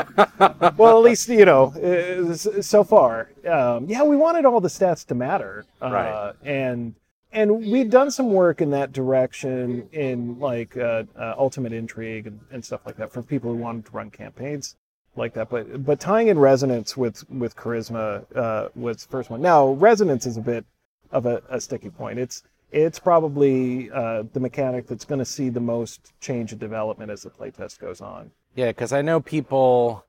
well, 0.78 0.98
at 0.98 1.04
least 1.04 1.28
you 1.30 1.45
know 1.45 1.67
uh, 1.74 2.34
so 2.36 2.84
far. 2.84 3.32
Um, 3.48 3.86
yeah, 3.86 4.04
we 4.04 4.15
wanted 4.15 4.45
all 4.45 4.62
the 4.62 4.67
stats 4.67 5.06
to 5.08 5.15
matter, 5.15 5.65
uh, 5.82 5.89
Right. 5.91 6.34
And 6.43 6.95
and 7.32 7.65
we've 7.69 7.89
done 7.89 8.10
some 8.12 8.32
work 8.32 8.62
in 8.62 8.69
that 8.71 8.93
direction 8.93 9.89
in 9.91 10.39
like 10.39 10.78
uh, 10.78 11.04
uh, 11.17 11.36
Ultimate 11.38 11.74
Intrigue 11.74 12.28
and, 12.28 12.39
and 12.52 12.63
stuff 12.63 12.86
like 12.86 12.95
that 12.98 13.12
for 13.12 13.21
people 13.21 13.52
who 13.52 13.58
wanted 13.58 13.86
to 13.86 13.91
run 13.91 14.10
campaigns 14.10 14.78
like 15.15 15.34
that. 15.34 15.50
But 15.50 15.86
but 15.86 16.00
tying 16.00 16.30
in 16.30 16.39
resonance 16.39 16.95
with 16.95 17.30
with 17.30 17.56
charisma 17.56 18.26
uh, 18.36 18.69
was 18.76 19.04
the 19.04 19.10
first 19.10 19.30
one. 19.30 19.41
Now 19.41 19.71
resonance 19.71 20.26
is 20.26 20.38
a 20.38 20.41
bit 20.41 20.65
of 21.12 21.26
a, 21.26 21.41
a 21.50 21.60
sticky 21.60 21.89
point. 21.89 22.19
It's 22.19 22.43
it's 22.71 23.00
probably 23.00 23.91
uh, 23.91 24.24
the 24.34 24.39
mechanic 24.39 24.88
that's 24.88 25.06
going 25.06 25.19
to 25.19 25.26
see 25.26 25.50
the 25.50 25.60
most 25.60 26.13
change 26.19 26.52
in 26.52 26.58
development 26.58 27.12
as 27.12 27.24
the 27.24 27.30
playtest 27.30 27.80
goes 27.80 28.02
on. 28.02 28.32
Yeah, 28.55 28.67
because 28.67 28.93
I 28.93 29.01
know 29.01 29.19
people. 29.19 30.05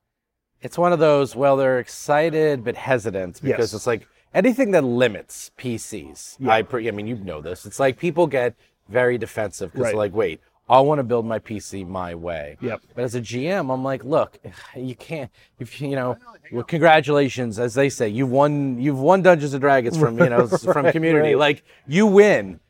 It's 0.62 0.78
one 0.78 0.92
of 0.92 0.98
those. 0.98 1.36
Well, 1.36 1.56
they're 1.56 1.78
excited 1.78 2.64
but 2.64 2.76
hesitant 2.76 3.40
because 3.42 3.72
Yes. 3.72 3.74
it's 3.74 3.86
like 3.86 4.06
anything 4.34 4.70
that 4.72 4.84
limits 4.84 5.50
PCs. 5.58 6.36
Yeah. 6.40 6.50
I, 6.50 6.62
pre- 6.62 6.88
I 6.88 6.90
mean, 6.92 7.06
you 7.06 7.16
know 7.16 7.40
this. 7.42 7.66
It's 7.66 7.78
like 7.78 7.98
people 7.98 8.26
get 8.26 8.54
very 8.88 9.18
defensive 9.18 9.70
because 9.72 9.84
Right. 9.84 9.90
they're 9.90 9.98
like, 9.98 10.14
wait, 10.14 10.40
I 10.68 10.80
want 10.80 10.98
to 10.98 11.04
build 11.04 11.26
my 11.26 11.38
PC 11.38 11.86
my 11.86 12.14
way. 12.14 12.56
Yep. 12.60 12.80
But 12.94 13.04
as 13.04 13.14
a 13.14 13.20
GM, 13.20 13.72
I'm 13.72 13.84
like, 13.84 14.02
look, 14.04 14.38
you 14.76 14.94
can't. 14.96 15.30
If 15.58 15.80
you 15.80 15.90
know, 15.90 16.16
well, 16.50 16.64
congratulations, 16.64 17.58
as 17.58 17.74
they 17.74 17.88
say, 17.88 18.08
you've 18.08 18.30
won. 18.30 18.80
You've 18.80 18.98
won 18.98 19.22
Dungeons 19.22 19.52
and 19.54 19.60
Dragons 19.60 19.96
from 19.98 20.18
you 20.18 20.28
know 20.30 20.46
from 20.72 20.90
community. 20.90 21.34
right. 21.34 21.38
Like 21.38 21.64
you 21.86 22.06
win. 22.06 22.60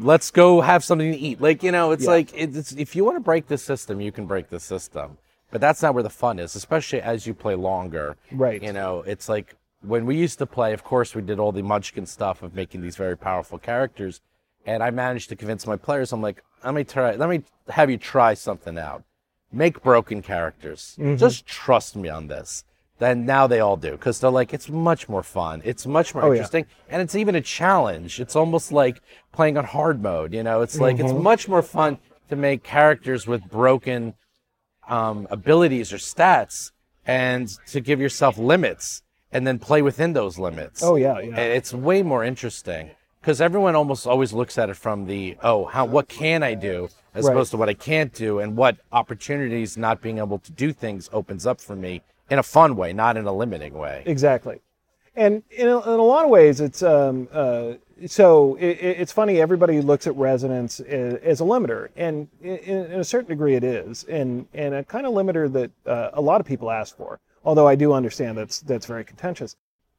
Let's 0.00 0.30
go 0.30 0.60
have 0.60 0.82
something 0.82 1.12
to 1.12 1.18
eat. 1.18 1.40
Like 1.40 1.62
you 1.62 1.72
know, 1.72 1.92
it's 1.92 2.04
Yeah. 2.04 2.10
like 2.10 2.30
it's 2.34 2.72
if 2.72 2.96
you 2.96 3.04
want 3.04 3.16
to 3.16 3.20
break 3.20 3.46
the 3.48 3.58
system, 3.58 4.00
you 4.00 4.12
can 4.12 4.26
break 4.26 4.48
the 4.50 4.60
system. 4.60 5.18
But 5.50 5.60
that's 5.60 5.82
not 5.82 5.94
where 5.94 6.02
the 6.02 6.10
fun 6.10 6.38
is, 6.38 6.56
especially 6.56 7.00
as 7.00 7.26
you 7.26 7.34
play 7.34 7.54
longer. 7.54 8.16
Right. 8.32 8.60
You 8.60 8.72
know, 8.72 9.02
it's 9.06 9.28
like 9.28 9.54
when 9.82 10.04
we 10.06 10.16
used 10.16 10.38
to 10.38 10.46
play, 10.46 10.72
of 10.72 10.82
course, 10.82 11.14
we 11.14 11.22
did 11.22 11.38
all 11.38 11.52
the 11.52 11.62
Munchkin 11.62 12.06
stuff 12.06 12.42
of 12.42 12.54
making 12.54 12.80
these 12.80 12.96
very 12.96 13.16
powerful 13.16 13.58
characters. 13.58 14.20
And 14.66 14.82
I 14.82 14.90
managed 14.90 15.28
to 15.28 15.36
convince 15.36 15.66
my 15.66 15.76
players, 15.76 16.12
I'm 16.12 16.22
like, 16.22 16.42
let 16.64 16.74
me 16.74 16.84
try, 16.84 17.14
let 17.16 17.28
me 17.28 17.42
have 17.68 17.90
you 17.90 17.98
try 17.98 18.34
something 18.34 18.78
out. 18.78 19.04
Make 19.52 19.82
broken 19.82 20.22
characters. 20.22 20.96
Mm-hmm. 20.98 21.16
Just 21.16 21.46
trust 21.46 21.94
me 21.96 22.08
on 22.08 22.26
this. 22.28 22.64
Then 22.98 23.26
now 23.26 23.46
they 23.48 23.58
all 23.60 23.76
do 23.76 23.92
because 23.92 24.20
they're 24.20 24.30
like, 24.30 24.54
it's 24.54 24.68
much 24.68 25.08
more 25.08 25.22
fun. 25.22 25.62
It's 25.64 25.84
much 25.86 26.14
more 26.14 26.22
Oh, 26.24 26.26
yeah. 26.28 26.32
interesting. 26.34 26.66
And 26.88 27.02
it's 27.02 27.14
even 27.16 27.34
a 27.34 27.40
challenge. 27.40 28.20
It's 28.20 28.36
almost 28.36 28.70
like 28.70 29.02
playing 29.32 29.58
on 29.58 29.64
hard 29.64 30.00
mode. 30.02 30.32
You 30.32 30.42
know, 30.44 30.62
it's 30.62 30.78
like, 30.78 30.96
Mm-hmm. 30.96 31.06
it's 31.06 31.14
much 31.14 31.48
more 31.48 31.62
fun 31.62 31.98
to 32.30 32.36
make 32.36 32.62
characters 32.62 33.26
with 33.26 33.42
broken 33.50 34.14
um, 34.88 35.26
abilities 35.30 35.92
or 35.92 35.96
stats 35.96 36.70
and 37.06 37.48
to 37.66 37.80
give 37.80 38.00
yourself 38.00 38.38
limits 38.38 39.02
and 39.32 39.46
then 39.46 39.58
play 39.58 39.82
within 39.82 40.12
those 40.12 40.38
limits. 40.38 40.82
Oh, 40.82 40.94
yeah, 40.96 41.18
yeah. 41.18 41.28
And 41.30 41.52
it's 41.52 41.72
way 41.74 42.02
more 42.02 42.22
interesting 42.22 42.90
because 43.20 43.40
everyone 43.40 43.74
almost 43.74 44.06
always 44.06 44.32
looks 44.32 44.56
at 44.58 44.70
it 44.70 44.74
from 44.76 45.06
the 45.06 45.36
oh 45.42 45.64
how 45.64 45.84
what 45.86 46.08
can 46.08 46.42
I 46.42 46.54
do 46.54 46.88
as 47.14 47.24
Right. 47.24 47.32
opposed 47.32 47.50
to 47.52 47.56
what 47.56 47.68
I 47.68 47.74
can't 47.74 48.12
do 48.12 48.38
and 48.38 48.56
what 48.56 48.76
opportunities 48.92 49.76
not 49.76 50.00
being 50.02 50.18
able 50.18 50.38
to 50.40 50.52
do 50.52 50.72
things 50.72 51.08
opens 51.12 51.46
up 51.46 51.60
for 51.60 51.74
me 51.74 52.02
in 52.34 52.38
a 52.38 52.42
fun 52.42 52.76
way, 52.76 52.92
not 52.92 53.16
in 53.16 53.24
a 53.26 53.32
limiting 53.32 53.72
way. 53.74 54.02
Exactly. 54.04 54.60
And 55.16 55.42
in 55.50 55.68
a, 55.68 55.78
in 55.80 56.00
a 56.00 56.02
lot 56.02 56.24
of 56.24 56.30
ways, 56.30 56.60
it's 56.60 56.82
um, 56.82 57.28
uh, 57.32 57.74
so 58.06 58.56
it, 58.56 58.78
it- 58.80 59.00
it's 59.00 59.12
funny. 59.12 59.40
Everybody 59.40 59.80
looks 59.80 60.06
at 60.06 60.16
resonance 60.16 60.80
as, 60.80 61.40
a 61.40 61.44
limiter, 61.44 61.88
and 61.96 62.28
in, 62.42 62.56
in 62.92 63.00
a 63.00 63.04
certain 63.04 63.28
degree, 63.28 63.54
it 63.54 63.62
is, 63.64 64.04
and 64.04 64.46
and 64.52 64.74
a 64.74 64.82
kind 64.84 65.06
of 65.06 65.14
limiter 65.14 65.50
that 65.52 65.70
uh, 65.86 66.10
a 66.14 66.20
lot 66.20 66.40
of 66.40 66.46
people 66.46 66.68
ask 66.70 66.96
for. 66.96 67.20
Although 67.44 67.68
I 67.68 67.76
do 67.76 67.92
understand 67.92 68.36
that's 68.36 68.58
that's 68.60 68.86
very 68.86 69.04
contentious. 69.04 69.56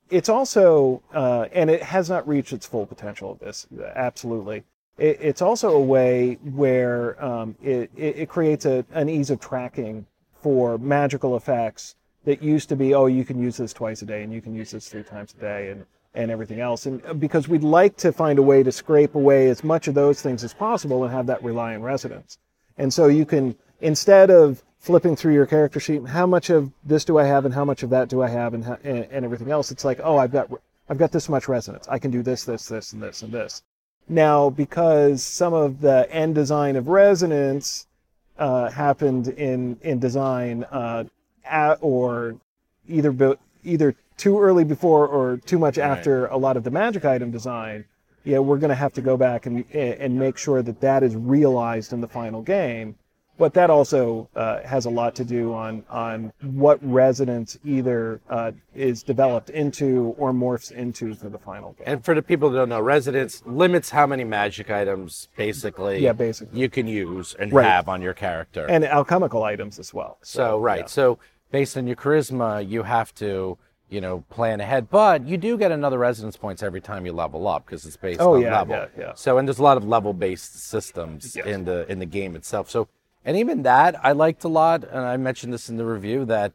It's 0.10 0.30
also, 0.30 1.02
uh, 1.14 1.46
and 1.54 1.70
it 1.70 1.82
has 1.82 2.10
not 2.10 2.28
reached 2.28 2.54
its 2.54 2.68
full 2.68 2.86
potential 2.86 3.32
of 3.32 3.40
this. 3.40 3.66
Absolutely, 3.96 4.66
it, 4.98 5.18
it's 5.22 5.42
also 5.42 5.70
a 5.72 5.80
way 5.96 6.38
where 6.44 7.24
um, 7.24 7.56
it, 7.64 7.90
it, 7.96 8.18
it 8.18 8.30
creates 8.30 8.66
a, 8.66 8.86
an 8.92 9.08
ease 9.10 9.30
of 9.30 9.40
tracking 9.40 10.06
for 10.44 10.78
magical 10.78 11.36
effects 11.38 11.96
that 12.26 12.44
used 12.44 12.70
to 12.70 12.76
be, 12.76 12.94
oh, 12.94 13.06
you 13.06 13.24
can 13.24 13.40
use 13.40 13.58
this 13.58 13.74
twice 13.74 14.02
a 14.02 14.06
day 14.06 14.24
and 14.24 14.34
you 14.34 14.42
can 14.42 14.54
use 14.54 14.72
this 14.72 14.90
three 14.90 15.04
times 15.04 15.34
a 15.38 15.42
day 15.42 15.70
and, 15.70 15.86
and 16.14 16.30
everything 16.30 16.60
else. 16.60 16.86
And 16.86 17.04
uh, 17.06 17.14
because 17.14 17.48
we'd 17.48 17.64
like 17.64 17.96
to 17.98 18.12
find 18.12 18.40
a 18.40 18.44
way 18.44 18.64
to 18.64 18.72
scrape 18.72 19.16
away 19.16 19.50
as 19.50 19.64
much 19.64 19.88
of 19.88 19.94
those 19.94 20.22
things 20.22 20.44
as 20.44 20.54
possible 20.54 21.04
and 21.04 21.14
have 21.14 21.28
that 21.28 21.44
rely 21.44 21.76
on 21.76 21.82
resonance. 21.82 22.38
And 22.78 22.94
so 22.94 23.08
you 23.08 23.26
can, 23.26 23.56
instead 23.82 24.30
of 24.30 24.64
flipping 24.80 25.16
through 25.16 25.34
your 25.34 25.46
character 25.46 25.80
sheet, 25.80 26.06
how 26.08 26.26
much 26.26 26.50
of 26.50 26.72
this 26.84 27.06
do 27.06 27.18
I 27.18 27.24
have 27.24 27.46
and 27.46 27.54
how 27.54 27.66
much 27.66 27.84
of 27.84 27.90
that 27.92 28.10
do 28.10 28.22
I 28.22 28.28
have 28.28 28.54
and, 28.54 28.66
and, 28.84 29.08
and 29.12 29.26
everything 29.26 29.52
else, 29.52 29.72
it's 29.72 29.86
like, 29.86 30.00
oh, 30.04 30.18
I've 30.18 30.32
got, 30.32 30.50
I've 30.90 30.98
got 30.98 31.12
this 31.12 31.30
much 31.30 31.48
resonance. 31.48 31.88
I 31.88 32.00
can 32.00 32.12
do 32.12 32.22
this, 32.22 32.44
this, 32.44 32.68
this, 32.68 32.94
and 32.94 33.02
this, 33.02 33.22
and 33.22 33.32
this. 33.32 33.64
Now, 34.08 34.52
because 34.52 35.24
some 35.24 35.54
of 35.54 35.82
the 35.82 36.08
end 36.12 36.36
design 36.36 36.76
of 36.76 36.88
resonance 36.88 37.88
uh, 38.38 38.70
happened 38.70 39.30
in 39.30 39.78
in 39.82 40.00
design 40.00 40.66
uh, 40.72 41.06
at, 41.50 41.78
or 41.82 42.36
either 42.88 43.12
bu- 43.12 43.36
either 43.64 43.96
too 44.18 44.40
early 44.40 44.64
before 44.64 45.08
or 45.08 45.38
too 45.38 45.60
much 45.60 45.78
after 45.78 46.26
a 46.28 46.38
lot 46.38 46.56
of 46.58 46.64
the 46.64 46.72
magic 46.72 47.06
item 47.06 47.32
design. 47.32 47.86
Yeah, 48.24 48.40
we're 48.40 48.58
going 48.58 48.70
to 48.70 48.76
have 48.76 48.94
to 48.94 49.02
go 49.02 49.18
back 49.18 49.46
and 49.46 49.66
and 49.74 50.18
make 50.18 50.38
sure 50.38 50.62
that 50.62 50.82
that 50.82 51.04
is 51.04 51.16
realized 51.16 51.94
in 51.94 52.02
the 52.02 52.08
final 52.08 52.42
game. 52.42 52.96
But 53.38 53.54
that 53.56 53.70
also 53.70 54.30
uh, 54.34 54.62
has 54.64 54.86
a 54.86 54.90
lot 54.90 55.14
to 55.16 55.26
do 55.26 55.54
on 55.54 55.84
on 55.90 56.32
what 56.42 56.80
resonance 56.82 57.58
either 57.66 58.22
uh, 58.30 58.54
is 58.74 59.04
developed 59.04 59.50
into 59.50 60.16
or 60.18 60.32
morphs 60.32 60.72
into 60.72 61.14
for 61.16 61.28
the 61.28 61.38
final 61.38 61.74
game. 61.74 61.84
And 61.86 62.06
for 62.06 62.16
the 62.16 62.22
people 62.22 62.50
that 62.50 62.58
don't 62.58 62.70
know, 62.70 62.80
resonance 62.80 63.44
limits 63.46 63.90
how 63.90 64.08
many 64.08 64.24
magic 64.24 64.72
items 64.72 65.28
basically 65.36 66.00
Yeah, 66.00 66.14
basically. 66.14 66.58
you 66.60 66.70
can 66.70 66.88
use 66.88 67.36
and 67.38 67.52
Right. 67.52 67.66
have 67.66 67.90
on 67.90 68.02
your 68.02 68.14
character. 68.14 68.66
and 68.70 68.86
alchemical 68.86 69.44
items 69.44 69.80
as 69.80 69.94
well. 69.94 70.18
So 70.24 70.58
right. 70.58 70.90
So 70.90 71.20
based 71.52 71.78
on 71.78 71.88
your 71.88 71.96
charisma, 71.96 72.68
you 72.68 72.84
have 72.84 73.14
to, 73.16 73.58
you 73.90 74.02
know, 74.02 74.24
plan 74.30 74.60
ahead. 74.62 74.90
But 74.90 75.26
you 75.28 75.38
do 75.38 75.58
get 75.58 75.72
another 75.72 75.98
resonance 75.98 76.38
points 76.38 76.64
every 76.64 76.82
time 76.82 77.06
you 77.06 77.14
level 77.14 77.48
up 77.48 77.66
because 77.66 77.86
it's 77.86 77.98
based 77.98 78.20
Oh, 78.22 78.36
on 78.36 78.42
yeah, 78.42 78.58
level. 78.58 78.76
yeah, 78.76 78.88
yeah. 78.98 79.12
So 79.16 79.38
and 79.38 79.48
there's 79.48 79.60
a 79.60 79.64
lot 79.64 79.78
of 79.78 79.86
level 79.88 80.14
based 80.14 80.60
systems 80.68 81.36
Yes. 81.36 81.46
in 81.46 81.66
the 81.66 81.90
in 81.92 82.00
the 82.00 82.06
game 82.06 82.36
itself. 82.36 82.70
So 82.70 82.88
and 83.24 83.38
even 83.38 83.64
that 83.64 83.96
I 84.04 84.12
liked 84.12 84.44
a 84.44 84.48
lot, 84.48 84.84
and 84.84 85.00
I 85.00 85.18
mentioned 85.18 85.52
this 85.54 85.70
in 85.70 85.78
the 85.78 85.86
review 85.86 86.26
that, 86.26 86.54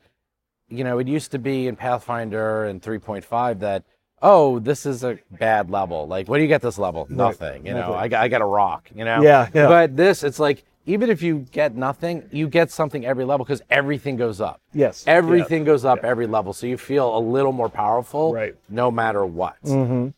you 0.69 0.85
know, 0.85 0.99
it 0.99 1.09
used 1.09 1.33
to 1.33 1.39
be 1.39 1.67
in 1.67 1.77
Pathfinder 1.77 2.65
and 2.65 2.81
3.5 2.83 3.59
that. 3.61 3.85
Oh, 4.23 4.59
this 4.59 4.85
is 4.85 5.03
a 5.03 5.19
bad 5.31 5.71
level. 5.71 6.07
Like, 6.07 6.29
what 6.29 6.37
do 6.37 6.43
you 6.43 6.49
get 6.49 6.61
this 6.61 6.77
level? 6.77 7.07
Nothing. 7.09 7.65
You 7.65 7.73
know, 7.73 7.81
nothing. 7.81 7.95
I 7.95 8.09
got, 8.09 8.23
I 8.23 8.29
got 8.29 8.43
a 8.43 8.45
rock. 8.45 8.91
You 8.95 9.07
know. 9.07 9.23
Yeah, 9.23 9.49
yeah. 9.55 9.67
But 9.67 9.97
this, 9.97 10.23
it's 10.23 10.39
like 10.39 10.63
even 10.91 11.09
if 11.09 11.23
you 11.23 11.47
get 11.53 11.77
nothing, 11.77 12.29
you 12.33 12.49
get 12.49 12.71
something 12.71 13.07
every 13.07 13.25
level 13.25 13.45
because 13.45 13.63
everything 13.71 14.17
goes 14.17 14.41
up. 14.41 14.61
Yes. 14.73 15.05
Everything 15.07 15.63
goes 15.65 15.85
up 15.85 16.01
every 16.03 16.27
level, 16.27 16.53
so 16.53 16.67
you 16.67 16.77
feel 16.77 17.17
a 17.17 17.21
little 17.21 17.53
more 17.53 17.69
powerful, 17.69 18.33
Right. 18.35 18.57
no 18.69 18.91
matter 18.91 19.25
what. 19.25 19.57
And 19.63 20.13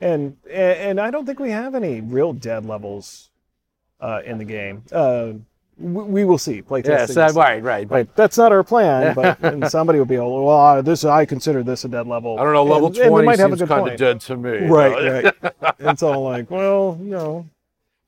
and 0.00 0.36
and 0.48 1.00
I 1.00 1.10
don't 1.10 1.24
think 1.26 1.40
we 1.40 1.50
have 1.50 1.74
any 1.74 2.00
real 2.00 2.32
dead 2.32 2.66
levels 2.66 3.30
uh, 4.00 4.20
in 4.24 4.38
the 4.38 4.44
game. 4.44 4.82
Uh, 4.92 5.32
we, 5.78 6.02
we 6.04 6.24
will 6.24 6.38
see. 6.38 6.60
Play 6.62 6.82
Yeah, 6.84 7.00
will 7.06 7.08
see. 7.08 7.38
right, 7.38 7.62
right. 7.62 7.88
But 7.88 8.14
That's 8.14 8.36
not 8.36 8.52
our 8.52 8.62
plan, 8.62 9.14
but 9.20 9.42
and 9.42 9.68
somebody 9.68 9.98
will 9.98 10.06
be 10.06 10.18
all, 10.18 10.44
well, 10.46 10.56
uh, 10.60 10.82
this 10.82 11.04
I 11.04 11.24
consider 11.24 11.62
this 11.62 11.84
a 11.84 11.88
dead 11.88 12.06
level. 12.06 12.38
I 12.38 12.44
don't 12.44 12.52
know, 12.52 12.64
level 12.64 12.88
and, 12.88 12.96
and 12.98 13.08
20 13.08 13.22
they 13.22 13.26
might 13.26 13.38
seems 13.58 13.68
kind 13.68 13.88
of 13.88 13.96
dead 13.96 14.20
to 14.22 14.36
me. 14.36 14.66
Right, 14.66 15.24
right. 15.24 15.34
it's 15.78 16.02
all 16.02 16.22
like, 16.22 16.50
well, 16.50 16.96
no. 17.00 17.46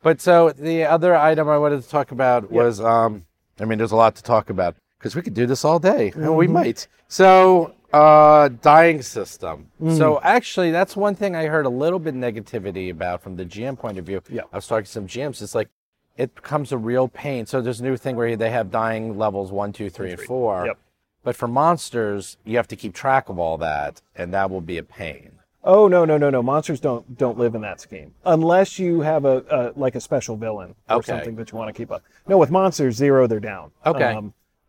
But 0.02 0.20
so 0.20 0.50
the 0.50 0.84
other 0.84 1.14
item 1.14 1.48
I 1.48 1.58
wanted 1.58 1.82
to 1.82 1.88
talk 1.88 2.10
about 2.12 2.50
was, 2.50 2.80
um, 2.80 3.24
I 3.60 3.64
mean, 3.66 3.78
there's 3.78 3.92
a 3.92 3.96
lot 3.96 4.14
to 4.16 4.22
talk 4.22 4.48
about 4.50 4.76
because 4.98 5.14
we 5.14 5.22
could 5.22 5.34
do 5.34 5.46
this 5.46 5.64
all 5.64 5.78
day, 5.78 6.12
and 6.14 6.36
we 6.36 6.46
Mm-hmm. 6.46 6.54
might. 6.54 6.88
So, 7.08 7.74
uh, 7.92 8.48
dying 8.62 9.02
system. 9.02 9.66
Mm. 9.82 9.98
So 9.98 10.20
actually, 10.22 10.70
that's 10.70 10.96
one 10.96 11.14
thing 11.14 11.34
I 11.34 11.46
heard 11.46 11.66
a 11.66 11.70
little 11.70 11.98
bit 11.98 12.14
negativity 12.14 12.90
about 12.90 13.20
from 13.22 13.36
the 13.36 13.44
GM 13.44 13.76
point 13.78 13.98
of 13.98 14.06
view. 14.06 14.22
Yeah. 14.30 14.42
I 14.52 14.56
was 14.56 14.66
talking 14.66 14.84
to 14.84 14.90
some 14.90 15.06
GMs. 15.06 15.42
It's 15.42 15.54
like 15.54 15.68
it 16.16 16.34
becomes 16.34 16.70
a 16.72 16.78
real 16.78 17.08
pain. 17.08 17.46
So 17.46 17.60
there's 17.60 17.80
a 17.80 17.84
new 17.84 17.96
thing 17.96 18.14
where 18.16 18.36
they 18.36 18.50
have 18.50 18.70
dying 18.70 19.18
levels 19.18 19.50
one, 19.50 19.72
two, 19.72 19.90
three, 19.90 20.12
and 20.12 20.20
four. 20.20 20.66
Yep. 20.66 20.78
But 21.24 21.36
for 21.36 21.48
monsters, 21.48 22.36
you 22.44 22.56
have 22.56 22.68
to 22.68 22.76
keep 22.76 22.94
track 22.94 23.28
of 23.28 23.38
all 23.38 23.58
that, 23.58 24.00
and 24.16 24.32
that 24.32 24.50
will 24.50 24.60
be 24.62 24.78
a 24.78 24.82
pain. 24.82 25.32
Oh 25.62 25.88
no 25.88 26.04
no 26.06 26.16
no 26.16 26.30
no! 26.30 26.42
Monsters 26.42 26.80
don't 26.80 27.18
don't 27.18 27.36
live 27.38 27.54
in 27.54 27.60
that 27.60 27.80
scheme 27.80 28.14
unless 28.24 28.78
you 28.78 29.00
have 29.02 29.24
a, 29.26 29.44
a 29.50 29.78
like 29.78 29.94
a 29.94 30.00
special 30.00 30.36
villain 30.36 30.74
or 30.88 30.96
Okay. 30.96 31.12
something 31.12 31.36
that 31.36 31.52
you 31.52 31.58
want 31.58 31.68
to 31.68 31.72
keep 31.78 31.90
up. 31.90 32.02
No, 32.26 32.38
with 32.38 32.50
monsters, 32.50 32.96
zero, 32.96 33.26
they're 33.26 33.40
down. 33.40 33.70
Okay. 33.84 34.18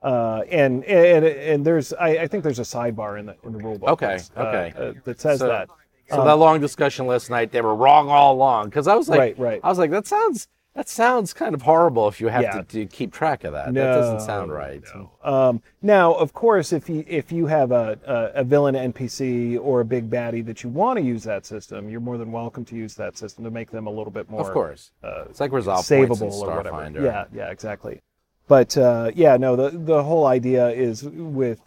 uh, 0.02 0.42
and 0.50 0.84
and 0.84 1.24
and 1.26 1.66
there's 1.66 1.94
I, 1.94 2.10
I 2.24 2.28
think 2.28 2.44
there's 2.44 2.60
a 2.60 2.64
sidebar 2.64 3.20
in 3.20 3.26
the 3.26 3.36
in 3.44 3.54
the 3.54 3.60
rule 3.60 3.78
book. 3.78 3.90
Okay, 3.92 4.20
uh, 4.36 4.42
okay. 4.42 4.74
uh, 4.78 4.94
that 5.06 5.20
says 5.22 5.40
So- 5.40 5.48
that. 5.48 5.70
So 6.10 6.26
that 6.26 6.34
long 6.40 6.60
discussion 6.60 7.08
last 7.08 7.30
night, 7.30 7.54
they 7.54 7.62
were 7.62 7.74
wrong 7.74 8.10
all 8.10 8.34
along. 8.36 8.66
Because 8.66 8.86
I 8.86 8.96
was 8.96 9.08
like, 9.08 9.18
Right, 9.18 9.40
right. 9.40 9.62
I 9.64 9.70
was 9.70 9.78
like, 9.78 9.92
that 9.92 10.06
sounds 10.06 10.50
that 10.74 10.88
sounds 10.88 11.34
kind 11.34 11.54
of 11.54 11.64
horrible 11.64 12.08
if 12.08 12.22
you 12.22 12.28
have 12.30 12.44
Yeah. 12.44 12.52
to, 12.62 12.64
to 12.64 12.86
keep 12.86 13.12
track 13.12 13.44
of 13.44 13.54
that. 13.54 13.74
that 13.74 13.94
doesn't 13.94 14.22
sound 14.22 14.52
right. 14.54 14.82
Um, 15.24 15.62
now, 15.82 16.14
of 16.14 16.34
course, 16.34 16.72
if 16.72 16.88
you 16.90 17.04
if 17.08 17.32
you 17.32 17.48
have 17.48 17.72
a, 17.72 18.00
a, 18.06 18.42
a 18.42 18.44
villain 18.44 18.76
NPC 18.76 19.60
or 19.62 19.82
a 19.82 19.86
big 19.86 20.10
baddie 20.10 20.46
that 20.46 20.64
you 20.64 20.70
want 20.70 20.98
to 20.98 21.04
use 21.04 21.24
that 21.24 21.46
system, 21.46 21.90
you're 21.90 22.00
more 22.00 22.18
than 22.18 22.32
welcome 22.32 22.64
to 22.66 22.76
use 22.76 22.96
that 22.96 23.18
system 23.18 23.44
to 23.44 23.52
make 23.52 23.70
them 23.72 23.88
a 23.88 23.92
little 23.92 24.12
bit 24.12 24.30
more 24.30 24.42
Of 24.42 24.52
course, 24.54 24.92
uh, 25.04 25.26
it's 25.30 25.40
like 25.40 25.52
resolve 25.52 25.86
savable 25.86 26.32
or 26.32 26.56
whatever. 26.56 26.78
Starfinder. 26.78 27.04
Yeah, 27.04 27.26
yeah, 27.34 27.50
exactly. 27.52 28.02
But 28.48 28.78
uh, 28.78 29.12
yeah, 29.16 29.38
no, 29.38 29.56
the 29.56 29.70
the 29.78 30.04
whole 30.04 30.26
idea 30.26 30.70
is 30.70 31.04
with 31.04 31.60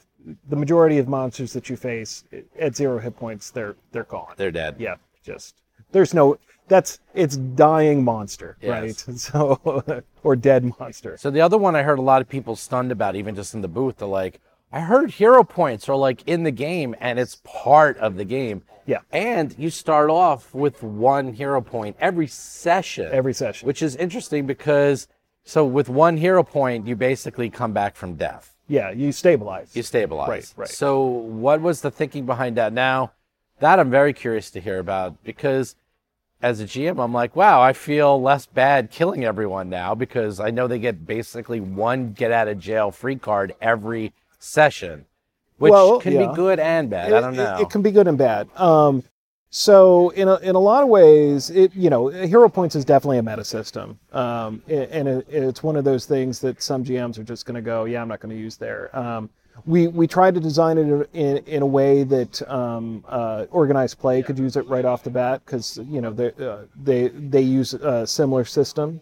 the 0.49 0.57
majority 0.57 0.97
of 0.99 1.07
monsters 1.09 1.53
that 1.53 1.69
you 1.69 1.77
face 1.77 2.25
at 2.59 2.75
zero 2.75 2.99
hit 2.99 3.17
points, 3.17 3.51
they're 3.51 3.77
they're 3.93 4.05
gone. 4.05 4.33
they're 4.37 4.51
dead. 4.51 4.77
yeah, 4.79 4.97
just 5.23 5.57
there's 5.93 6.15
no 6.15 6.39
that's 6.69 6.99
it's 7.15 7.37
dying 7.37 8.03
monster, 8.05 8.57
Yes. 8.61 9.07
right? 9.09 9.17
So 9.19 10.03
or 10.23 10.37
dead 10.37 10.73
monster. 10.79 11.17
So 11.17 11.31
the 11.31 11.41
other 11.41 11.59
one 11.59 11.77
I 11.77 11.83
heard 11.83 11.99
a 11.99 12.03
lot 12.03 12.23
of 12.23 12.29
people 12.29 12.57
stunned 12.57 12.93
about, 12.93 13.17
even 13.17 13.35
just 13.35 13.55
in 13.55 13.61
the 13.61 13.69
booth, 13.69 13.99
they're 13.99 14.09
like, 14.09 14.41
I 14.73 14.81
heard 14.81 15.11
hero 15.13 15.45
points 15.45 15.89
are 15.89 15.97
like 15.97 16.23
in 16.27 16.43
the 16.43 16.51
game 16.51 16.97
and 17.01 17.19
it's 17.19 17.41
part 17.45 17.97
of 17.99 18.17
the 18.17 18.25
game. 18.25 18.63
Yeah. 18.87 18.99
And 19.13 19.55
you 19.59 19.71
start 19.71 20.11
off 20.11 20.53
with 20.53 20.83
one 20.83 21.33
hero 21.33 21.61
point 21.61 21.97
every 22.01 22.27
session. 22.27 23.09
Every 23.13 23.35
session. 23.35 23.67
Which 23.67 23.83
is 23.83 23.97
interesting 23.97 24.47
because 24.47 25.07
so 25.45 25.65
with 25.65 25.89
one 25.89 26.17
hero 26.17 26.43
point, 26.43 26.87
you 26.87 26.97
basically 26.97 27.51
come 27.51 27.73
back 27.73 27.97
from 27.97 28.15
death. 28.15 28.57
Yeah, 28.67 28.91
you 28.91 29.13
stabilize. 29.13 29.77
You 29.77 29.83
stabilize. 29.83 30.29
Right, 30.29 30.53
right. 30.57 30.69
So 30.69 31.03
what 31.05 31.61
was 31.61 31.83
the 31.83 31.91
thinking 31.91 32.25
behind 32.25 32.57
that? 32.57 32.73
Now, 32.73 33.13
that 33.61 33.79
I'm 33.79 33.91
very 33.91 34.13
curious 34.15 34.51
to 34.53 34.61
hear 34.61 34.79
about 34.79 35.23
because 35.23 35.77
as 36.45 36.61
a 36.61 36.65
GM, 36.65 37.03
I'm 37.03 37.15
like, 37.15 37.35
wow, 37.35 37.63
I 37.63 37.73
feel 37.73 38.21
less 38.21 38.45
bad 38.45 38.91
killing 38.91 39.25
everyone 39.25 39.71
now 39.71 39.95
because 39.95 40.41
I 40.41 40.51
know 40.51 40.67
they 40.69 40.79
get 40.79 41.07
basically 41.07 41.59
one 41.59 42.13
get 42.13 42.31
out 42.31 42.49
of 42.49 42.59
jail 42.59 42.91
free 42.91 43.17
card 43.17 43.55
every 43.63 44.13
session, 44.39 45.07
which 45.57 45.71
Well, 45.71 46.01
can 46.01 46.13
yeah. 46.13 46.27
be 46.29 46.35
good 46.35 46.61
and 46.61 46.91
bad. 46.91 47.15
I 47.15 47.21
don't 47.23 47.33
It- 47.33 47.37
know. 47.39 47.57
It, 47.57 47.63
it 47.63 47.71
can 47.71 47.81
be 47.81 47.91
good 47.91 48.07
and 48.07 48.19
bad. 48.19 48.49
Um, 48.61 49.03
so 49.49 50.11
in 50.11 50.29
a, 50.29 50.35
in 50.41 50.55
a 50.55 50.59
lot 50.59 50.83
of 50.83 50.91
ways, 50.91 51.49
it 51.49 51.75
you 51.75 51.89
know, 51.89 52.09
hero 52.09 52.51
points 52.51 52.77
is 52.77 52.85
definitely 52.85 53.19
a 53.19 53.23
meta 53.23 53.45
system, 53.45 53.99
um, 54.13 54.61
and 54.69 55.09
it, 55.09 55.27
it's 55.31 55.63
one 55.63 55.77
of 55.77 55.85
those 55.85 56.05
things 56.05 56.41
that 56.41 56.61
some 56.61 56.85
GMs 56.85 57.19
are 57.19 57.23
just 57.25 57.47
going 57.47 57.55
to 57.55 57.63
go, 57.63 57.85
yeah, 57.87 58.03
I'm 58.03 58.09
not 58.09 58.21
going 58.21 58.37
to 58.37 58.41
use 58.41 58.57
there. 58.59 58.95
Um, 58.95 59.31
we 59.67 59.87
we 59.89 60.07
tried 60.07 60.35
to 60.35 60.41
design 60.41 60.79
it 60.79 61.09
in 61.13 61.37
in 61.39 61.63
a 61.63 61.67
way 61.67 62.03
that 62.05 62.49
um, 62.51 63.05
uh, 63.09 63.47
organized 63.51 63.99
play 63.99 64.23
could 64.23 64.39
use 64.39 64.57
it 64.57 64.67
right 64.67 64.85
off 64.85 65.03
the 65.03 65.11
bat 65.11 65.43
because 65.45 65.79
you 65.89 66.01
know 66.01 66.13
they 66.13 66.33
uh, 66.45 66.59
they 66.83 67.09
they 67.09 67.41
use 67.41 67.75
a 67.75 68.07
similar 68.07 68.45
system. 68.45 69.01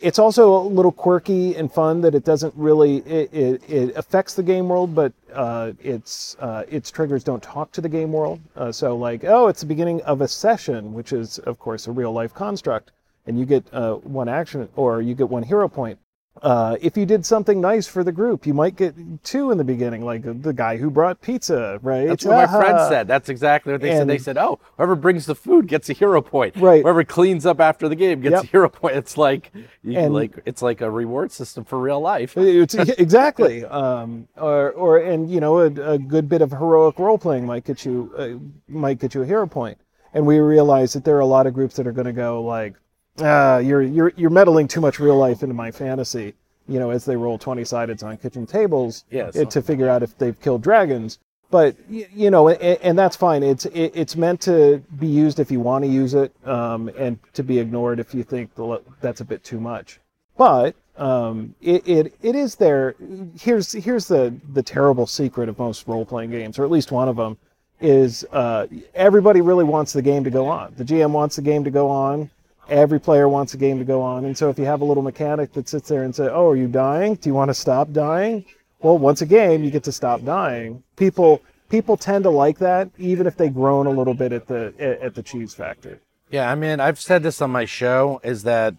It's 0.00 0.18
also 0.18 0.56
a 0.56 0.66
little 0.66 0.90
quirky 0.90 1.54
and 1.54 1.72
fun 1.72 2.00
that 2.00 2.12
it 2.16 2.24
doesn't 2.24 2.52
really 2.56 2.96
it, 2.98 3.32
it, 3.32 3.70
it 3.70 3.96
affects 3.96 4.34
the 4.34 4.42
game 4.42 4.68
world 4.68 4.94
but 4.96 5.12
uh, 5.32 5.72
its 5.80 6.36
uh, 6.40 6.64
its 6.68 6.90
triggers 6.90 7.22
don't 7.22 7.42
talk 7.42 7.70
to 7.72 7.80
the 7.80 7.88
game 7.88 8.12
world. 8.12 8.40
Uh, 8.56 8.72
so 8.72 8.96
like 8.96 9.22
oh 9.24 9.46
it's 9.46 9.60
the 9.60 9.66
beginning 9.66 10.02
of 10.02 10.20
a 10.20 10.28
session 10.28 10.92
which 10.92 11.12
is 11.12 11.38
of 11.40 11.58
course 11.60 11.86
a 11.86 11.92
real 11.92 12.12
life 12.12 12.34
construct 12.34 12.90
and 13.26 13.38
you 13.38 13.46
get 13.46 13.64
uh, 13.72 13.94
one 13.94 14.28
action 14.28 14.68
or 14.74 15.00
you 15.00 15.14
get 15.14 15.28
one 15.28 15.44
hero 15.44 15.68
point 15.68 15.98
uh, 16.40 16.76
if 16.80 16.96
you 16.96 17.04
did 17.04 17.26
something 17.26 17.60
nice 17.60 17.86
for 17.86 18.02
the 18.02 18.10
group 18.10 18.46
you 18.46 18.54
might 18.54 18.74
get 18.74 18.94
two 19.22 19.50
in 19.50 19.58
the 19.58 19.64
beginning 19.64 20.02
like 20.04 20.22
the 20.42 20.52
guy 20.52 20.78
who 20.78 20.90
brought 20.90 21.20
pizza 21.20 21.78
right 21.82 22.08
That's 22.08 22.24
what 22.24 22.50
my 22.50 22.58
friend 22.60 22.78
said. 22.88 23.06
That's 23.06 23.28
exactly 23.28 23.72
what 23.72 23.82
they 23.82 23.90
said. 23.90 24.08
They 24.08 24.16
said, 24.18 24.38
"Oh, 24.38 24.58
whoever 24.76 24.94
brings 24.96 25.26
the 25.26 25.34
food 25.34 25.68
gets 25.68 25.90
a 25.90 25.92
hero 25.92 26.22
point. 26.22 26.56
Right. 26.56 26.82
Whoever 26.82 27.04
cleans 27.04 27.44
up 27.44 27.60
after 27.60 27.86
the 27.88 27.94
game 27.96 28.22
gets 28.22 28.32
Yep. 28.32 28.44
a 28.44 28.46
hero 28.46 28.68
point." 28.70 28.96
It's 28.96 29.18
like, 29.18 29.52
you 29.84 29.98
And- 29.98 30.14
like 30.14 30.40
it's 30.46 30.62
like 30.62 30.80
a 30.80 30.90
reward 30.90 31.32
system 31.32 31.64
for 31.64 31.78
real 31.78 32.00
life. 32.00 32.34
It's, 32.36 32.74
exactly. 33.04 33.64
Um, 33.66 34.26
or, 34.36 34.70
or, 34.72 34.98
and 34.98 35.30
you 35.30 35.38
know, 35.40 35.58
a, 35.58 35.66
a 35.66 35.98
good 35.98 36.28
bit 36.28 36.40
of 36.40 36.50
heroic 36.50 36.98
role 36.98 37.18
playing 37.18 37.44
might 37.46 37.64
get 37.64 37.84
you, 37.84 38.10
uh, 38.16 38.72
might 38.72 38.98
get 38.98 39.14
you 39.14 39.22
a 39.22 39.26
hero 39.26 39.46
point. 39.46 39.76
And 40.14 40.26
we 40.26 40.38
realize 40.38 40.92
that 40.94 41.04
there 41.04 41.16
are 41.16 41.20
a 41.20 41.26
lot 41.26 41.46
of 41.46 41.54
groups 41.54 41.76
that 41.76 41.86
are 41.86 41.92
going 41.92 42.06
to 42.06 42.12
go 42.12 42.42
like, 42.42 42.74
ah, 43.18 43.58
you're, 43.58 43.82
you're, 43.82 44.12
you're 44.16 44.30
meddling 44.30 44.68
too 44.68 44.80
much 44.80 44.98
real 44.98 45.16
life 45.16 45.42
into 45.42 45.54
my 45.54 45.70
fantasy. 45.70 46.34
You 46.68 46.78
know, 46.78 46.90
as 46.90 47.04
they 47.04 47.16
roll 47.16 47.38
twenty 47.38 47.64
sideds 47.64 48.04
on 48.04 48.16
kitchen 48.18 48.46
tables 48.46 49.04
Yes. 49.10 49.36
uh, 49.36 49.44
to 49.46 49.60
figure 49.60 49.88
out 49.88 50.02
if 50.04 50.16
they've 50.16 50.40
killed 50.40 50.62
dragons. 50.62 51.18
But 51.50 51.74
y- 51.90 52.06
you 52.14 52.30
know, 52.30 52.48
and, 52.48 52.78
and 52.82 52.98
that's 52.98 53.16
fine. 53.16 53.42
It's 53.42 53.66
it, 53.66 53.90
it's 53.94 54.14
meant 54.14 54.40
to 54.42 54.78
be 54.98 55.08
used 55.08 55.40
if 55.40 55.50
you 55.50 55.58
want 55.58 55.84
to 55.84 55.90
use 55.90 56.14
it, 56.14 56.32
um, 56.46 56.88
and 56.96 57.18
to 57.34 57.42
be 57.42 57.58
ignored 57.58 57.98
if 57.98 58.14
you 58.14 58.22
think 58.22 58.54
the, 58.54 58.80
that's 59.00 59.20
a 59.20 59.24
bit 59.24 59.42
too 59.42 59.58
much. 59.60 59.98
But 60.36 60.76
um, 60.96 61.52
it, 61.60 61.86
it 61.86 62.14
it 62.22 62.36
is 62.36 62.54
there. 62.54 62.94
Here's 63.38 63.72
here's 63.72 64.06
the 64.06 64.32
the 64.52 64.62
terrible 64.62 65.06
secret 65.08 65.48
of 65.48 65.58
most 65.58 65.88
role 65.88 66.06
playing 66.06 66.30
games, 66.30 66.60
or 66.60 66.64
at 66.64 66.70
least 66.70 66.92
one 66.92 67.08
of 67.08 67.16
them, 67.16 67.36
is 67.80 68.24
uh, 68.32 68.68
everybody 68.94 69.40
really 69.40 69.64
wants 69.64 69.92
the 69.92 70.00
game 70.02 70.22
to 70.22 70.30
go 70.30 70.46
on. 70.46 70.74
The 70.76 70.84
GM 70.84 71.10
wants 71.10 71.34
the 71.36 71.42
game 71.42 71.64
to 71.64 71.70
go 71.72 71.88
on. 71.90 72.30
Every 72.68 73.00
player 73.00 73.28
wants 73.28 73.54
a 73.54 73.56
game 73.56 73.78
to 73.78 73.84
go 73.84 74.00
on. 74.02 74.24
And 74.24 74.36
so 74.36 74.48
if 74.48 74.58
you 74.58 74.64
have 74.64 74.80
a 74.80 74.84
little 74.84 75.02
mechanic 75.02 75.52
that 75.54 75.68
sits 75.68 75.88
there 75.88 76.04
and 76.04 76.14
says, 76.14 76.30
"Oh, 76.32 76.48
are 76.50 76.56
you 76.56 76.68
dying? 76.68 77.16
Do 77.16 77.28
you 77.28 77.34
want 77.34 77.48
to 77.50 77.54
stop 77.54 77.92
dying?" 77.92 78.44
Well, 78.80 78.98
once 78.98 79.20
a 79.22 79.26
game, 79.26 79.62
you 79.64 79.70
get 79.70 79.84
to 79.84 79.92
stop 79.92 80.24
dying. 80.24 80.82
People 80.96 81.42
people 81.68 81.96
tend 81.96 82.24
to 82.24 82.30
like 82.30 82.58
that, 82.58 82.90
even 82.98 83.26
if 83.26 83.36
they 83.36 83.48
groan 83.48 83.86
a 83.86 83.90
little 83.90 84.14
bit 84.14 84.32
at 84.32 84.46
the 84.46 84.72
at 85.02 85.14
the 85.14 85.22
cheese 85.22 85.54
factor. 85.54 86.00
Yeah, 86.30 86.50
I 86.50 86.54
mean, 86.54 86.80
I've 86.80 87.00
said 87.00 87.22
this 87.22 87.42
on 87.42 87.50
my 87.50 87.64
show 87.66 88.20
is 88.24 88.42
that 88.44 88.74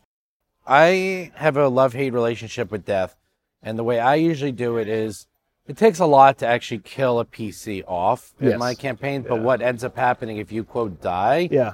I 0.66 1.32
have 1.36 1.58
a 1.58 1.68
love 1.68 1.94
hate 1.94 2.14
relationship 2.14 2.72
with 2.72 2.86
death. 2.86 3.16
And 3.62 3.78
the 3.78 3.84
way 3.84 4.00
I 4.00 4.16
usually 4.16 4.52
do 4.52 4.78
it 4.78 4.88
is 4.88 5.28
it 5.68 5.78
takes 5.78 6.00
a 6.00 6.06
lot 6.06 6.38
to 6.40 6.48
actually 6.48 6.80
kill 6.80 7.20
a 7.20 7.26
PC 7.26 7.84
off 7.88 8.34
in 8.40 8.50
Yes. 8.50 8.60
my 8.60 8.74
campaigns. 8.76 9.26
But 9.28 9.42
what 9.42 9.62
ends 9.62 9.84
up 9.84 9.96
happening 9.96 10.38
if 10.38 10.52
you, 10.52 10.64
quote, 10.64 11.02
die, 11.02 11.48
Yeah. 11.52 11.74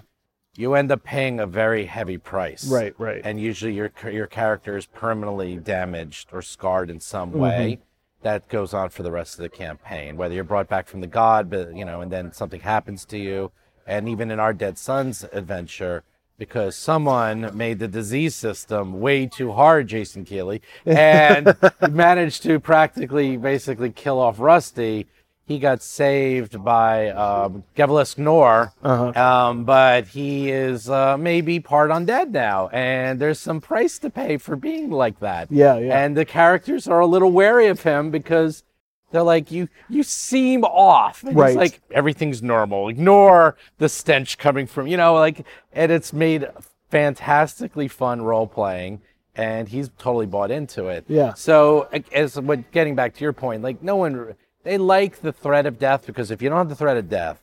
You 0.60 0.74
end 0.74 0.92
up 0.92 1.06
paying 1.06 1.40
a 1.40 1.48
very 1.48 1.86
heavy 1.86 2.18
price. 2.18 2.70
Right, 2.70 2.94
right. 2.98 3.22
And 3.24 3.40
usually 3.40 3.74
your, 3.74 3.94
your 4.12 4.28
character 4.28 4.76
is 4.76 4.88
permanently 4.88 5.56
damaged 5.56 6.28
or 6.34 6.42
scarred 6.42 6.90
in 6.90 7.00
some 7.00 7.32
way. 7.32 7.76
Mm-hmm. 7.76 7.84
That 8.24 8.50
goes 8.50 8.74
on 8.74 8.90
for 8.90 9.02
the 9.02 9.12
rest 9.12 9.36
of 9.36 9.44
the 9.44 9.48
campaign. 9.48 10.18
Whether 10.18 10.36
you're 10.36 10.44
brought 10.44 10.68
back 10.68 10.90
from 10.90 11.00
the 11.00 11.08
god, 11.08 11.50
but 11.50 11.74
you 11.74 11.86
know, 11.86 12.02
and 12.02 12.12
then 12.12 12.34
something 12.34 12.60
happens 12.60 13.06
to 13.06 13.18
you, 13.18 13.54
and 13.88 14.10
even 14.10 14.32
in 14.32 14.42
our 14.42 14.52
Dead 14.52 14.78
Suns 14.78 15.24
adventure, 15.32 16.04
because 16.38 16.76
someone 16.76 17.56
made 17.56 17.80
the 17.80 17.88
disease 17.88 18.36
system 18.36 19.00
way 19.00 19.28
too 19.28 19.54
hard, 19.54 19.88
Jason 19.88 20.26
Keeley, 20.26 20.62
and 20.86 21.56
managed 21.90 22.44
to 22.44 22.60
practically, 22.60 23.38
basically 23.38 23.92
kill 23.92 24.20
off 24.20 24.42
Rusty. 24.42 25.08
He 25.50 25.58
got 25.60 25.82
saved 25.82 26.64
by 26.64 27.10
um, 27.10 27.64
Gevalarsk 27.76 28.20
Nor, 28.20 28.72
Uh-huh. 28.84 29.20
um, 29.22 29.66
but 29.66 30.08
he 30.10 30.52
is 30.52 30.88
uh, 30.90 31.18
maybe 31.18 31.60
part 31.60 31.90
undead 31.90 32.30
now, 32.30 32.68
and 32.70 33.20
there's 33.20 33.40
some 33.40 33.60
price 33.60 33.98
to 34.00 34.10
pay 34.12 34.38
for 34.38 34.56
being 34.56 34.92
like 34.92 35.20
that. 35.22 35.52
Yeah, 35.52 35.78
yeah. 35.80 36.00
And 36.00 36.16
the 36.16 36.24
characters 36.24 36.88
are 36.88 37.00
a 37.00 37.08
little 37.08 37.32
wary 37.32 37.66
of 37.66 37.82
him 37.82 38.12
because 38.12 38.64
they're 39.12 39.24
like, 39.24 39.50
you 39.52 39.68
you 39.90 40.04
seem 40.04 40.64
off. 40.64 41.24
And 41.24 41.36
Right. 41.36 41.50
It's 41.50 41.58
like 41.58 41.82
everything's 41.90 42.44
normal. 42.44 42.88
Ignore 42.88 43.58
the 43.80 43.90
stench 43.90 44.38
coming 44.38 44.68
from 44.68 44.86
you 44.86 44.98
know, 44.98 45.16
like 45.16 45.48
and 45.74 45.92
it's 45.92 46.14
made 46.14 46.48
fantastically 46.92 47.88
fun 47.88 48.22
role 48.22 48.46
playing. 48.48 49.02
And 49.36 49.70
he's 49.70 49.90
totally 49.98 50.26
bought 50.26 50.52
into 50.52 50.88
it. 50.90 51.06
Yeah. 51.08 51.34
So, 51.34 51.88
as 52.12 52.38
what 52.40 52.72
getting 52.72 52.94
back 52.96 53.14
to 53.16 53.22
your 53.22 53.32
point, 53.32 53.64
like 53.64 53.82
no 53.82 53.96
one, 53.96 54.36
they 54.64 54.78
like 54.78 55.22
the 55.22 55.32
threat 55.34 55.66
of 55.66 55.80
death 55.80 56.06
because 56.06 56.32
if 56.32 56.42
you 56.42 56.50
don't 56.50 56.58
have 56.58 56.70
the 56.70 56.76
threat 56.76 56.98
of 56.98 57.10
death, 57.10 57.42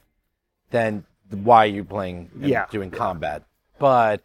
then 0.70 1.04
why 1.30 1.64
are 1.64 1.66
you 1.68 1.84
playing 1.84 2.30
and 2.34 2.48
Yeah. 2.48 2.66
doing 2.70 2.90
combat? 2.90 3.42
But 3.78 4.22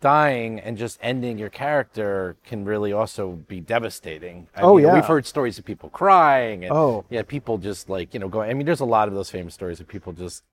dying 0.00 0.60
and 0.60 0.78
just 0.78 0.98
ending 1.02 1.38
your 1.38 1.48
character 1.50 2.36
can 2.46 2.64
really 2.64 2.92
also 2.92 3.32
be 3.32 3.60
devastating. 3.60 4.46
I 4.54 4.62
Oh, 4.62 4.76
mean, 4.76 4.86
yeah. 4.86 4.94
we've 4.94 5.04
heard 5.04 5.26
stories 5.26 5.58
of 5.58 5.64
people 5.64 5.90
crying 5.90 6.64
and 6.64 6.72
Oh. 6.72 7.04
yeah, 7.10 7.22
people 7.22 7.58
just 7.58 7.88
like 7.88 8.14
you 8.14 8.20
know 8.20 8.28
going. 8.28 8.48
I 8.50 8.54
mean, 8.54 8.66
there's 8.66 8.80
a 8.80 8.84
lot 8.84 9.08
of 9.08 9.14
those 9.14 9.30
famous 9.30 9.54
stories 9.54 9.80
of 9.80 9.88
people 9.88 10.12
just 10.12 10.44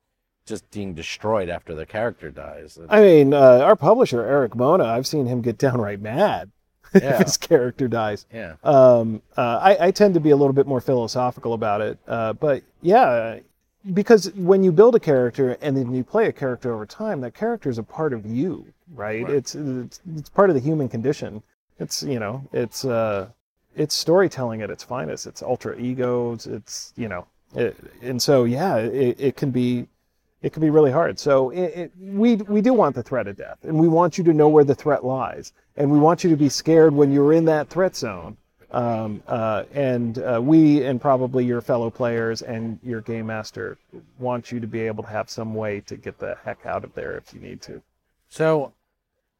just 0.47 0.69
being 0.69 0.93
destroyed 0.93 1.49
after 1.49 1.73
their 1.73 1.87
character 1.87 2.29
dies. 2.29 2.77
I 2.87 3.01
mean, 3.01 3.33
uh, 3.33 3.59
our 3.63 3.75
publisher 3.75 4.21
Erik 4.23 4.55
Mona, 4.55 4.83
I've 4.83 5.07
seen 5.07 5.25
him 5.25 5.41
get 5.41 5.57
downright 5.57 5.99
mad 6.01 6.51
Yeah. 7.03 7.19
if 7.19 7.25
his 7.27 7.37
character 7.37 7.87
dies. 7.87 8.25
yeah, 8.33 8.55
Um, 8.63 9.21
uh, 9.37 9.59
I, 9.61 9.87
I 9.87 9.91
tend 9.91 10.13
to 10.13 10.19
be 10.19 10.29
a 10.31 10.35
little 10.35 10.53
bit 10.53 10.65
more 10.67 10.81
philosophical 10.81 11.53
about 11.53 11.81
it, 11.81 11.97
uh, 12.07 12.33
but 12.33 12.63
yeah, 12.81 13.39
because 13.93 14.31
when 14.33 14.63
you 14.63 14.71
build 14.71 14.95
a 14.95 14.99
character 14.99 15.57
and 15.61 15.75
then 15.77 15.93
you 15.93 16.03
play 16.03 16.27
a 16.27 16.31
character 16.31 16.73
over 16.73 16.85
time, 16.85 17.21
that 17.21 17.33
character 17.33 17.69
is 17.69 17.77
a 17.77 17.83
part 17.83 18.13
of 18.13 18.25
you, 18.25 18.65
right? 18.93 19.23
Right. 19.23 19.33
It's, 19.33 19.55
it's 19.55 20.01
it's 20.15 20.29
part 20.29 20.49
of 20.49 20.55
the 20.55 20.61
human 20.61 20.89
condition. 20.89 21.43
It's 21.79 22.01
you 22.01 22.19
know 22.19 22.41
it's 22.53 22.85
uh 22.85 23.27
it's 23.75 23.93
storytelling 23.93 24.61
at 24.61 24.69
its 24.69 24.83
finest. 24.83 25.27
It's 25.27 25.43
ultra 25.43 25.77
egos. 25.77 26.47
It's 26.47 26.93
you 26.95 27.09
know 27.09 27.27
it, 27.55 27.75
and 28.01 28.21
so 28.21 28.45
yeah, 28.45 28.77
it, 28.77 29.17
it 29.19 29.35
can 29.35 29.51
be 29.51 29.87
it 30.41 30.53
can 30.53 30.61
be 30.61 30.69
really 30.69 30.91
hard. 30.91 31.17
So 31.17 31.49
it, 31.49 31.63
it, 31.63 31.91
we 31.99 32.35
we 32.35 32.61
do 32.61 32.73
want 32.73 32.95
the 32.95 33.03
threat 33.03 33.27
of 33.27 33.37
death, 33.37 33.57
and 33.63 33.79
we 33.79 33.87
want 33.87 34.17
you 34.17 34.23
to 34.25 34.33
know 34.33 34.47
where 34.47 34.63
the 34.63 34.75
threat 34.75 35.03
lies, 35.03 35.53
and 35.75 35.91
we 35.91 35.99
want 35.99 36.23
you 36.23 36.29
to 36.29 36.35
be 36.35 36.49
scared 36.49 36.93
when 36.93 37.11
you're 37.11 37.33
in 37.33 37.45
that 37.45 37.69
threat 37.69 37.95
zone. 37.95 38.37
Um, 38.71 39.23
uh, 39.27 39.63
and 39.73 40.17
uh, 40.17 40.41
we 40.43 40.83
and 40.83 40.99
probably 40.99 41.45
your 41.45 41.61
fellow 41.61 41.89
players 41.89 42.41
and 42.41 42.77
your 42.83 42.99
game 42.99 43.27
master 43.27 43.77
want 44.19 44.51
you 44.51 44.59
to 44.59 44.67
be 44.67 44.81
able 44.81 45.03
to 45.03 45.09
have 45.09 45.29
some 45.29 45.55
way 45.55 45.79
to 45.81 45.95
get 45.95 46.19
the 46.19 46.37
heck 46.43 46.65
out 46.65 46.83
of 46.83 46.93
there 46.93 47.15
if 47.15 47.33
you 47.33 47.39
need 47.39 47.61
to. 47.61 47.81
So, 48.27 48.73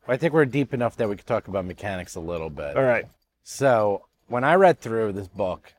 I 0.07 0.15
think 0.15 0.33
we're 0.33 0.45
deep 0.45 0.73
enough 0.73 0.95
that 0.97 1.09
we 1.09 1.17
could 1.17 1.25
talk 1.25 1.49
about 1.49 1.65
mechanics 1.65 2.15
a 2.15 2.19
little 2.21 2.49
bit. 2.49 2.77
All 2.77 2.83
right. 2.83 3.07
So, 3.43 4.05
when 4.27 4.43
I 4.43 4.55
read 4.55 4.79
through 4.79 5.11
this 5.13 5.27
book, 5.27 5.73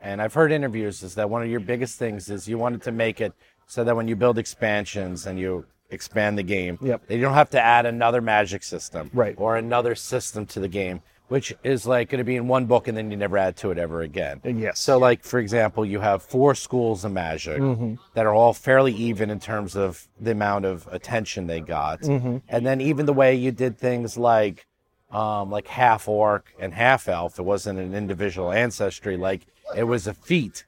and 0.00 0.20
I've 0.22 0.34
heard 0.34 0.52
interviews, 0.52 1.02
is 1.02 1.14
that 1.14 1.30
one 1.30 1.42
of 1.42 1.48
your 1.48 1.60
biggest 1.60 1.98
things 1.98 2.28
is 2.28 2.48
you 2.48 2.58
wanted 2.58 2.82
to 2.82 2.92
make 2.92 3.20
it 3.20 3.32
so 3.66 3.84
that 3.84 3.96
when 3.96 4.08
you 4.08 4.16
build 4.16 4.38
expansions 4.38 5.26
and 5.26 5.38
you 5.38 5.66
expand 5.90 6.38
the 6.38 6.42
game, 6.42 6.78
Yep. 6.82 7.10
you 7.10 7.20
don't 7.20 7.34
have 7.34 7.50
to 7.50 7.60
add 7.60 7.86
another 7.86 8.20
magic 8.20 8.62
system, 8.62 9.10
Right. 9.12 9.34
or 9.38 9.56
another 9.56 9.94
system 9.94 10.46
to 10.46 10.60
the 10.60 10.68
game, 10.68 11.02
which 11.28 11.54
is 11.64 11.86
like 11.86 12.08
going 12.10 12.18
to 12.18 12.24
be 12.24 12.36
in 12.36 12.48
one 12.48 12.66
book 12.66 12.88
and 12.88 12.96
then 12.96 13.10
you 13.10 13.16
never 13.16 13.36
add 13.38 13.56
to 13.56 13.70
it 13.70 13.78
ever 13.78 14.00
again. 14.02 14.40
And 14.44 14.58
yes. 14.60 14.78
So, 14.80 14.98
like 14.98 15.22
for 15.24 15.38
example, 15.38 15.84
you 15.84 16.00
have 16.00 16.22
four 16.22 16.54
schools 16.54 17.04
of 17.04 17.12
magic 17.12 17.60
Mm-hmm. 17.60 17.94
that 18.14 18.26
are 18.26 18.34
all 18.34 18.52
fairly 18.54 18.92
even 18.94 19.30
in 19.30 19.38
terms 19.40 19.76
of 19.76 20.06
the 20.20 20.30
amount 20.32 20.64
of 20.64 20.88
attention 20.90 21.46
they 21.46 21.60
got, 21.60 22.00
Mm-hmm. 22.02 22.38
and 22.48 22.66
then 22.66 22.80
even 22.80 23.06
the 23.06 23.12
way 23.12 23.34
you 23.34 23.50
did 23.52 23.78
things 23.78 24.16
like, 24.16 24.66
um, 25.10 25.50
like 25.50 25.66
half 25.68 26.08
orc 26.08 26.52
and 26.58 26.72
half 26.72 27.06
elf. 27.08 27.38
It 27.38 27.42
wasn't 27.42 27.78
an 27.78 27.94
individual 27.94 28.50
ancestry; 28.50 29.18
like 29.18 29.46
it 29.76 29.84
was 29.84 30.06
a 30.06 30.14
feat, 30.14 30.64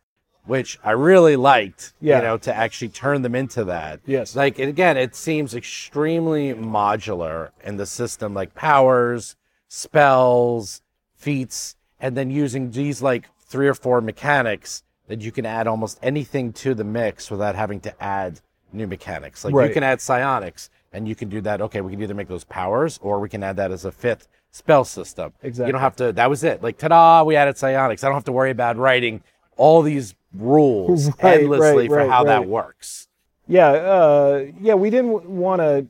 which 0.46 0.78
I 0.84 0.92
really 0.92 1.36
liked. 1.36 1.92
Yeah. 2.00 2.18
You 2.18 2.24
know, 2.24 2.38
to 2.38 2.54
actually 2.54 2.90
turn 2.90 3.22
them 3.22 3.34
into 3.34 3.64
that. 3.64 4.00
Yes. 4.06 4.36
Like 4.36 4.58
again, 4.58 4.96
it 4.96 5.14
seems 5.14 5.54
extremely 5.54 6.54
modular 6.54 7.50
in 7.62 7.76
the 7.76 7.86
system, 7.86 8.34
like 8.34 8.54
powers, 8.54 9.36
spells, 9.68 10.82
feats, 11.14 11.76
and 11.98 12.16
then 12.16 12.30
using 12.30 12.70
these 12.70 13.02
like 13.02 13.28
three 13.40 13.68
or 13.68 13.74
four 13.74 14.00
mechanics 14.00 14.82
that 15.06 15.20
you 15.20 15.32
can 15.32 15.46
add 15.46 15.66
almost 15.66 15.98
anything 16.02 16.52
to 16.52 16.74
the 16.74 16.84
mix 16.84 17.30
without 17.30 17.54
having 17.54 17.80
to 17.80 18.02
add 18.02 18.40
new 18.72 18.86
mechanics. 18.86 19.44
Like 19.44 19.54
you 19.54 19.72
can 19.72 19.82
add 19.82 20.00
psionics 20.00 20.70
and 20.92 21.08
you 21.08 21.14
can 21.14 21.28
do 21.28 21.40
that. 21.42 21.60
Okay, 21.60 21.80
we 21.80 21.92
can 21.92 22.02
either 22.02 22.14
make 22.14 22.28
those 22.28 22.44
powers 22.44 22.98
or 23.02 23.20
we 23.20 23.28
can 23.28 23.42
add 23.42 23.56
that 23.56 23.70
as 23.70 23.84
a 23.84 23.92
fifth 23.92 24.28
spell 24.50 24.84
system. 24.84 25.32
Exactly. 25.42 25.68
You 25.68 25.72
don't 25.72 25.80
have 25.80 25.96
to, 25.96 26.12
that 26.12 26.30
was 26.30 26.44
it. 26.44 26.62
Like, 26.62 26.78
ta 26.78 26.88
da, 26.88 27.24
we 27.24 27.36
added 27.36 27.58
psionics. 27.58 28.04
I 28.04 28.08
don't 28.08 28.14
have 28.14 28.24
to 28.24 28.32
worry 28.32 28.50
about 28.50 28.76
writing 28.76 29.22
all 29.56 29.82
these 29.82 30.14
rules 30.34 31.06
Right, 31.22 31.40
endlessly 31.40 31.88
right, 31.88 31.88
for 31.88 31.96
right, 31.96 32.10
how 32.10 32.24
that 32.24 32.46
works. 32.46 33.08
Yeah, 33.46 33.68
uh, 33.68 34.46
yeah, 34.60 34.74
we 34.74 34.90
didn't 34.90 35.24
want 35.28 35.60
to. 35.60 35.86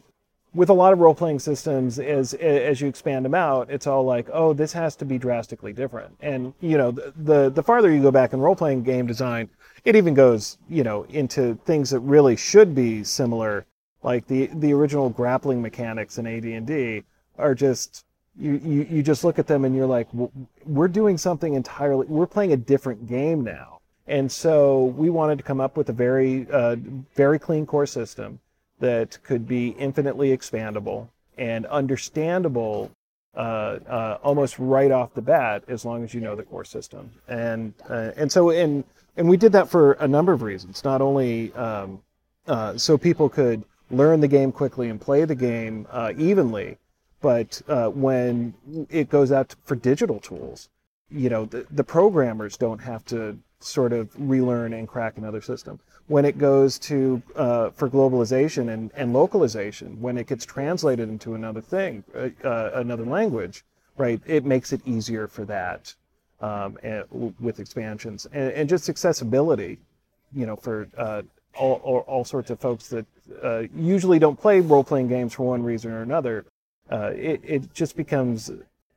With 0.54 0.68
a 0.68 0.74
lot 0.74 0.92
of 0.92 1.00
role 1.00 1.16
playing 1.16 1.40
systems, 1.40 1.98
as 1.98 2.32
as 2.34 2.80
you 2.80 2.86
expand 2.86 3.24
them 3.24 3.34
out, 3.34 3.70
it's 3.70 3.88
all 3.88 4.04
like, 4.04 4.28
oh, 4.32 4.52
this 4.52 4.72
has 4.72 4.94
to 4.96 5.04
be 5.04 5.18
drastically 5.18 5.72
different. 5.72 6.16
And 6.20 6.54
you 6.60 6.78
know, 6.78 6.92
the 6.92 7.12
the, 7.16 7.50
the 7.50 7.62
farther 7.62 7.92
you 7.92 8.00
go 8.00 8.12
back 8.12 8.32
in 8.32 8.40
role 8.40 8.54
playing 8.54 8.84
game 8.84 9.06
design, 9.06 9.48
it 9.84 9.96
even 9.96 10.14
goes, 10.14 10.58
you 10.68 10.84
know, 10.84 11.04
into 11.04 11.58
things 11.64 11.90
that 11.90 12.00
really 12.00 12.36
should 12.36 12.72
be 12.72 13.02
similar, 13.02 13.66
like 14.04 14.28
the 14.28 14.46
the 14.54 14.72
original 14.72 15.10
grappling 15.10 15.60
mechanics 15.60 16.18
in 16.18 16.26
AD 16.26 16.44
and 16.44 16.66
D 16.66 17.02
are 17.38 17.54
just. 17.54 18.04
You, 18.36 18.60
you, 18.64 18.86
you 18.90 19.02
just 19.04 19.22
look 19.22 19.38
at 19.38 19.46
them 19.46 19.64
and 19.64 19.76
you're 19.76 19.86
like, 19.86 20.08
we're 20.64 20.88
doing 20.88 21.16
something 21.16 21.54
entirely, 21.54 22.04
we're 22.08 22.26
playing 22.26 22.52
a 22.52 22.56
different 22.56 23.06
game 23.06 23.44
now. 23.44 23.73
And 24.06 24.30
so 24.30 24.84
we 24.84 25.08
wanted 25.10 25.38
to 25.38 25.44
come 25.44 25.60
up 25.60 25.76
with 25.76 25.88
a 25.88 25.92
very, 25.92 26.46
uh, 26.50 26.76
very 27.14 27.38
clean 27.38 27.64
core 27.66 27.86
system 27.86 28.40
that 28.80 29.18
could 29.22 29.48
be 29.48 29.68
infinitely 29.78 30.36
expandable 30.36 31.08
and 31.38 31.66
understandable 31.66 32.90
uh, 33.34 33.78
uh, 33.88 34.18
almost 34.22 34.58
right 34.58 34.90
off 34.90 35.14
the 35.14 35.22
bat 35.22 35.64
as 35.68 35.84
long 35.84 36.04
as 36.04 36.14
you 36.14 36.20
know 36.20 36.36
the 36.36 36.42
core 36.42 36.64
system. 36.64 37.10
And 37.28 37.74
uh, 37.88 38.12
and 38.16 38.30
so 38.30 38.50
and 38.50 38.84
and 39.16 39.28
we 39.28 39.36
did 39.36 39.52
that 39.52 39.68
for 39.68 39.92
a 39.94 40.06
number 40.06 40.32
of 40.32 40.42
reasons. 40.42 40.84
Not 40.84 41.00
only 41.00 41.52
um, 41.54 42.00
uh, 42.46 42.76
so 42.76 42.96
people 42.96 43.28
could 43.28 43.64
learn 43.90 44.20
the 44.20 44.28
game 44.28 44.52
quickly 44.52 44.88
and 44.88 45.00
play 45.00 45.24
the 45.24 45.34
game 45.34 45.86
uh, 45.90 46.12
evenly, 46.16 46.78
but 47.20 47.60
uh, 47.68 47.88
when 47.88 48.54
it 48.90 49.08
goes 49.08 49.32
out 49.32 49.54
for 49.64 49.76
digital 49.76 50.20
tools, 50.20 50.68
you 51.10 51.28
know 51.28 51.46
the, 51.46 51.66
the 51.70 51.84
programmers 51.84 52.56
don't 52.56 52.80
have 52.80 53.04
to 53.06 53.38
sort 53.64 53.92
of 53.92 54.10
relearn 54.18 54.74
and 54.74 54.86
crack 54.86 55.16
another 55.16 55.40
system. 55.40 55.80
When 56.06 56.24
it 56.26 56.36
goes 56.36 56.78
to 56.80 57.22
uh, 57.34 57.70
for 57.70 57.88
globalization 57.88 58.72
and, 58.72 58.90
and 58.94 59.12
localization 59.12 60.00
when 60.00 60.18
it 60.18 60.26
gets 60.26 60.44
translated 60.44 61.08
into 61.08 61.34
another 61.34 61.62
thing 61.62 62.04
uh, 62.14 62.28
uh, 62.46 62.72
another 62.74 63.06
language 63.06 63.64
right 63.96 64.20
it 64.26 64.44
makes 64.44 64.72
it 64.72 64.82
easier 64.84 65.26
for 65.26 65.46
that 65.46 65.94
um, 66.40 66.76
and, 66.82 67.04
with 67.40 67.58
expansions 67.58 68.26
and, 68.32 68.52
and 68.52 68.68
just 68.68 68.90
accessibility 68.90 69.78
you 70.34 70.44
know 70.44 70.56
for 70.56 70.88
uh, 70.98 71.22
all, 71.54 71.80
all, 71.84 71.98
all 72.00 72.24
sorts 72.24 72.50
of 72.50 72.60
folks 72.60 72.88
that 72.88 73.06
uh, 73.42 73.62
usually 73.74 74.18
don't 74.18 74.38
play 74.38 74.60
role-playing 74.60 75.08
games 75.08 75.32
for 75.32 75.46
one 75.46 75.62
reason 75.62 75.90
or 75.90 76.02
another 76.02 76.44
it, 76.90 77.40
it 77.42 77.72
just 77.72 77.96
becomes 77.96 78.50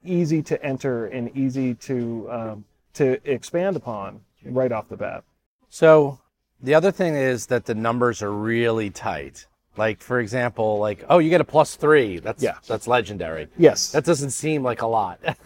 easy 0.03 0.41
to 0.41 0.61
enter 0.61 1.05
and 1.07 1.35
easy 1.37 1.73
to 1.73 2.27
um, 2.29 2.65
to 2.93 3.19
expand 3.31 3.75
upon 3.75 4.19
right 4.43 4.71
off 4.71 4.89
the 4.89 4.97
bat. 4.97 5.23
So 5.69 6.19
the 6.61 6.73
other 6.73 6.91
thing 6.91 7.15
is 7.15 7.47
that 7.47 7.65
the 7.65 7.75
numbers 7.75 8.21
are 8.21 8.31
really 8.31 8.89
tight. 8.89 9.45
Like 9.77 10.01
for 10.01 10.19
example, 10.19 10.79
like 10.79 11.05
oh, 11.07 11.19
you 11.19 11.29
get 11.29 11.39
a 11.39 11.43
plus 11.43 11.75
three. 11.75 12.17
That's 12.17 12.41
Yeah. 12.41 12.57
that's 12.67 12.87
legendary. 12.87 13.47
Yes. 13.59 13.91
That 13.91 14.05
doesn't 14.05 14.31
seem 14.31 14.63
like 14.63 14.81
a 14.81 14.87
lot. 14.87 15.19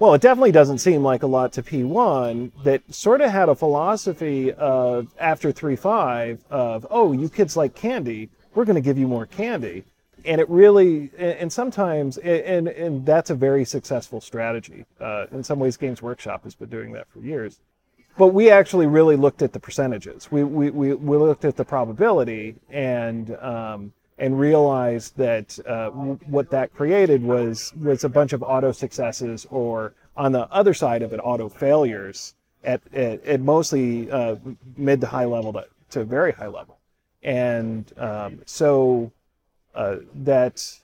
well, 0.00 0.14
it 0.14 0.20
definitely 0.20 0.50
doesn't 0.50 0.78
seem 0.78 1.04
like 1.04 1.22
a 1.22 1.28
lot 1.28 1.52
to 1.52 1.62
P1 1.62 2.50
that 2.64 2.82
sort 2.92 3.20
of 3.20 3.30
had 3.30 3.48
a 3.48 3.54
philosophy 3.54 4.52
of 4.54 5.14
after 5.20 5.52
three 5.52 5.76
five 5.76 6.42
of, 6.50 6.86
oh, 6.90 7.12
you 7.12 7.28
kids 7.28 7.56
like 7.56 7.76
candy, 7.76 8.30
we're 8.56 8.64
going 8.64 8.74
to 8.74 8.80
give 8.80 8.98
you 8.98 9.06
more 9.06 9.26
candy. 9.26 9.84
And 10.24 10.40
it 10.40 10.50
really, 10.50 11.12
and 11.16 11.38
and 11.38 11.52
sometimes, 11.52 12.18
and, 12.18 12.66
and 12.66 13.06
that's 13.06 13.30
a 13.30 13.34
very 13.36 13.64
successful 13.64 14.20
strategy. 14.20 14.84
Uh, 15.00 15.26
in 15.30 15.44
some 15.44 15.60
ways, 15.60 15.76
Games 15.76 16.02
Workshop 16.02 16.42
has 16.42 16.56
been 16.56 16.68
doing 16.68 16.90
that 16.94 17.06
for 17.12 17.20
years. 17.20 17.60
But 18.18 18.28
we 18.28 18.50
actually 18.50 18.86
really 18.86 19.16
looked 19.16 19.42
at 19.42 19.52
the 19.52 19.60
percentages. 19.60 20.32
We, 20.32 20.42
we, 20.42 20.70
we, 20.70 20.94
we 20.94 21.16
looked 21.16 21.44
at 21.44 21.56
the 21.56 21.64
probability 21.64 22.56
and 22.70 23.36
um, 23.36 23.92
and 24.18 24.38
realized 24.38 25.16
that 25.18 25.58
uh, 25.66 25.90
what 25.90 26.50
that 26.50 26.74
created 26.74 27.22
was 27.22 27.74
was 27.76 28.04
a 28.04 28.08
bunch 28.08 28.32
of 28.32 28.42
auto 28.42 28.72
successes, 28.72 29.46
or 29.50 29.94
on 30.16 30.32
the 30.32 30.50
other 30.50 30.72
side 30.72 31.02
of 31.02 31.12
it, 31.12 31.20
auto 31.22 31.48
failures 31.48 32.34
at 32.64 32.80
at, 32.94 33.22
at 33.24 33.40
mostly 33.40 34.10
uh, 34.10 34.36
mid 34.76 35.00
to 35.02 35.06
high 35.06 35.26
level 35.26 35.52
to, 35.52 35.66
to 35.90 36.04
very 36.04 36.32
high 36.32 36.46
level, 36.46 36.78
and 37.22 37.92
um, 37.98 38.40
so 38.46 39.12
uh, 39.74 39.96
that 40.14 40.80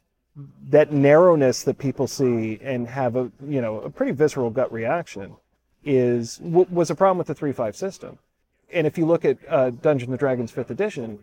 that 0.69 0.93
narrowness 0.93 1.63
that 1.63 1.79
people 1.79 2.07
see 2.07 2.59
and 2.63 2.87
have 2.87 3.17
a 3.17 3.31
you 3.47 3.63
know 3.63 3.81
a 3.81 3.91
pretty 3.91 4.13
visceral 4.13 4.51
gut 4.51 4.71
reaction 4.73 5.35
is 5.85 6.39
w- 6.39 6.67
was 6.71 6.91
a 6.91 6.95
problem 6.95 7.19
with 7.19 7.27
the 7.27 7.35
three 7.35 7.53
five 7.53 7.77
system. 7.77 8.19
And 8.73 8.87
if 8.87 8.97
you 8.97 9.07
look 9.07 9.25
at 9.25 9.39
uh, 9.49 9.71
Dungeons 9.71 10.11
and 10.11 10.19
Dragons 10.19 10.51
5th 10.51 10.71
edition, 10.71 11.19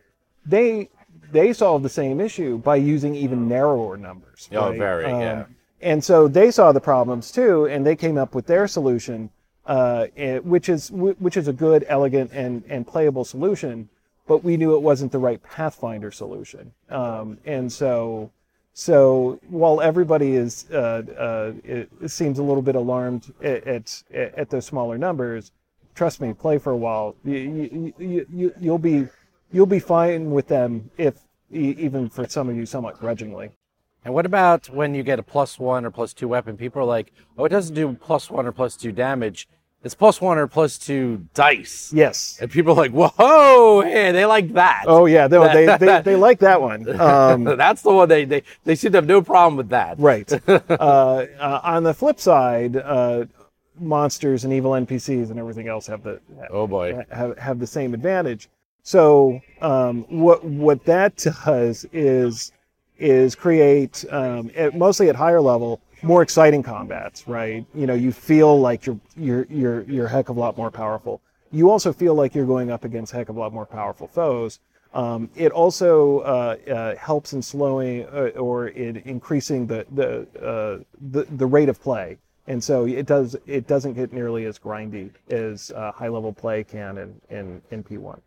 they 0.46 0.90
they 1.32 1.54
solved 1.54 1.84
the 1.86 1.90
same 1.90 2.20
issue 2.20 2.58
by 2.58 2.76
using 2.76 3.16
even 3.16 3.48
narrower 3.48 3.98
numbers. 3.98 4.50
Oh, 4.52 4.70
right? 4.70 4.78
very, 4.78 5.04
yeah. 5.06 5.46
And 5.82 6.04
so 6.04 6.28
they 6.28 6.52
saw 6.52 6.72
the 6.72 6.82
problems 6.82 7.32
too, 7.32 7.66
and 7.66 7.86
they 7.86 7.96
came 7.96 8.18
up 8.18 8.36
with 8.36 8.48
their 8.48 8.68
solution, 8.68 9.30
uh, 9.66 10.08
eh, 10.18 10.40
which 10.40 10.70
is 10.70 10.90
wh- 10.90 11.20
which 11.22 11.38
is 11.38 11.48
a 11.48 11.54
good, 11.54 11.86
elegant, 11.88 12.32
and 12.34 12.64
and 12.68 12.86
playable 12.86 13.26
solution. 13.26 13.90
But 14.28 14.44
we 14.44 14.58
knew 14.58 14.76
it 14.76 14.82
wasn't 14.82 15.12
the 15.12 15.18
right 15.20 15.42
Pathfinder 15.42 16.12
solution, 16.12 16.74
um, 16.90 17.40
and 17.46 17.72
so 17.72 18.32
so 18.80 19.38
while 19.50 19.82
everybody 19.82 20.38
is 20.38 20.66
uh, 20.72 21.04
uh, 21.18 22.08
seems 22.08 22.40
a 22.40 22.44
little 22.44 22.62
bit 22.62 22.76
alarmed 22.76 23.34
at, 23.44 23.68
at 23.68 24.04
at 24.14 24.50
those 24.50 24.66
smaller 24.68 24.98
numbers, 24.98 25.52
trust 25.96 26.22
me, 26.22 26.32
play 26.32 26.58
for 26.58 26.72
a 26.72 26.78
while. 26.78 27.14
You, 27.26 27.36
you, 27.36 27.94
you, 28.00 28.26
you, 28.32 28.54
you'll 28.58 28.78
be 28.78 29.10
you'll 29.52 29.66
be 29.66 29.80
fine 29.80 30.32
with 30.32 30.48
them 30.48 30.90
if 30.98 31.16
even 31.52 32.08
for 32.08 32.26
some 32.26 32.48
of 32.48 32.56
you 32.56 32.66
somewhat 32.66 32.98
grudgingly. 32.98 33.50
And 34.06 34.14
what 34.14 34.26
about 34.26 34.70
when 34.70 34.96
you 34.96 35.04
get 35.04 35.20
a 35.20 35.24
plus 35.24 35.60
one 35.60 35.84
or 35.84 35.92
plus 35.92 36.14
two 36.14 36.30
weapon? 36.30 36.56
People 36.56 36.82
are 36.82 36.86
like, 36.86 37.12
oh, 37.38 37.44
it 37.44 37.50
doesn't 37.50 37.76
do 37.76 37.98
plus 38.00 38.32
one 38.32 38.46
or 38.46 38.54
plus 38.54 38.78
two 38.78 38.94
damage. 38.94 39.50
It's 39.84 39.96
plus 39.96 40.20
one 40.20 40.38
or 40.38 40.48
plus 40.48 40.78
two 40.78 41.26
dice. 41.34 41.92
Yes. 41.94 42.38
And 42.42 42.52
people 42.52 42.74
are 42.74 42.76
like, 42.76 42.92
whoa, 42.92 43.82
hey, 43.82 44.12
they 44.12 44.26
like 44.26 44.54
that. 44.54 44.84
Oh 44.88 45.06
yeah, 45.06 45.28
no, 45.28 45.52
they, 45.54 45.66
they 45.78 46.02
they 46.02 46.16
like 46.16 46.40
that 46.40 46.62
one. 46.62 47.00
Um, 47.00 47.44
That's 47.58 47.82
the 47.82 47.92
one 47.92 48.10
they, 48.10 48.26
they, 48.26 48.44
they 48.66 48.76
seem 48.76 48.92
to 48.92 48.98
have 48.98 49.06
no 49.08 49.22
problem 49.22 49.56
with 49.56 49.70
that. 49.70 49.98
right. 50.00 50.30
Uh, 50.70 51.26
uh, 51.40 51.60
on 51.64 51.84
the 51.84 51.94
flip 51.94 52.20
side, 52.20 52.76
uh, 52.78 53.26
monsters 53.80 54.44
and 54.44 54.54
evil 54.54 54.72
NPCs 54.72 55.30
and 55.30 55.40
everything 55.40 55.68
else 55.68 55.88
have 55.88 56.04
the 56.04 56.20
Oh 56.50 56.68
boy. 56.68 57.06
have, 57.12 57.38
have 57.38 57.60
the 57.60 57.68
same 57.68 57.94
advantage. 57.94 58.50
So 58.84 59.42
um, 59.62 60.04
what 60.10 60.44
what 60.44 60.84
that 60.86 61.16
does 61.18 61.86
is 61.94 62.52
is 62.98 63.36
create 63.36 64.04
um, 64.10 64.52
at, 64.56 64.76
mostly 64.78 65.08
at 65.10 65.16
higher 65.16 65.40
level 65.42 65.80
more 66.02 66.22
exciting 66.22 66.64
combats, 66.64 67.28
right? 67.28 67.66
You 67.74 67.88
know, 67.88 67.94
you 67.94 68.12
feel 68.12 68.60
like 68.60 68.86
you're 68.86 69.00
you're 69.16 69.46
you're 69.50 69.82
you're 69.84 70.06
a 70.06 70.10
heck 70.10 70.30
of 70.30 70.38
a 70.38 70.40
lot 70.40 70.58
more 70.58 70.72
powerful. 70.72 71.22
You 71.52 71.70
also 71.70 71.92
feel 71.92 72.14
like 72.14 72.36
you're 72.36 72.46
going 72.46 72.72
up 72.72 72.84
against 72.84 73.14
a 73.14 73.18
heck 73.18 73.30
of 73.30 73.36
a 73.36 73.40
lot 73.40 73.54
more 73.54 73.66
powerful 73.66 74.08
foes. 74.08 74.60
Um, 74.94 75.30
it 75.36 75.52
also 75.52 76.20
uh, 76.20 76.56
uh, 76.72 76.96
helps 76.96 77.34
in 77.34 77.42
slowing 77.42 78.06
uh, 78.06 78.32
or 78.36 78.70
in 78.70 78.98
increasing 78.98 79.68
the 79.68 79.86
the, 79.92 80.22
uh, 80.40 80.84
the 81.12 81.24
the 81.24 81.46
rate 81.46 81.70
of 81.70 81.82
play, 81.82 82.18
and 82.48 82.64
so 82.64 82.86
it 82.86 83.06
does 83.06 83.36
it 83.46 83.68
doesn't 83.68 83.94
get 83.94 84.14
nearly 84.14 84.46
as 84.46 84.58
grindy 84.58 85.12
as 85.30 85.72
uh, 85.72 85.92
high 85.92 86.08
level 86.08 86.34
play 86.34 86.64
can 86.64 86.98
in 86.98 87.22
in, 87.30 87.62
in 87.72 87.84
P1. 87.84 88.20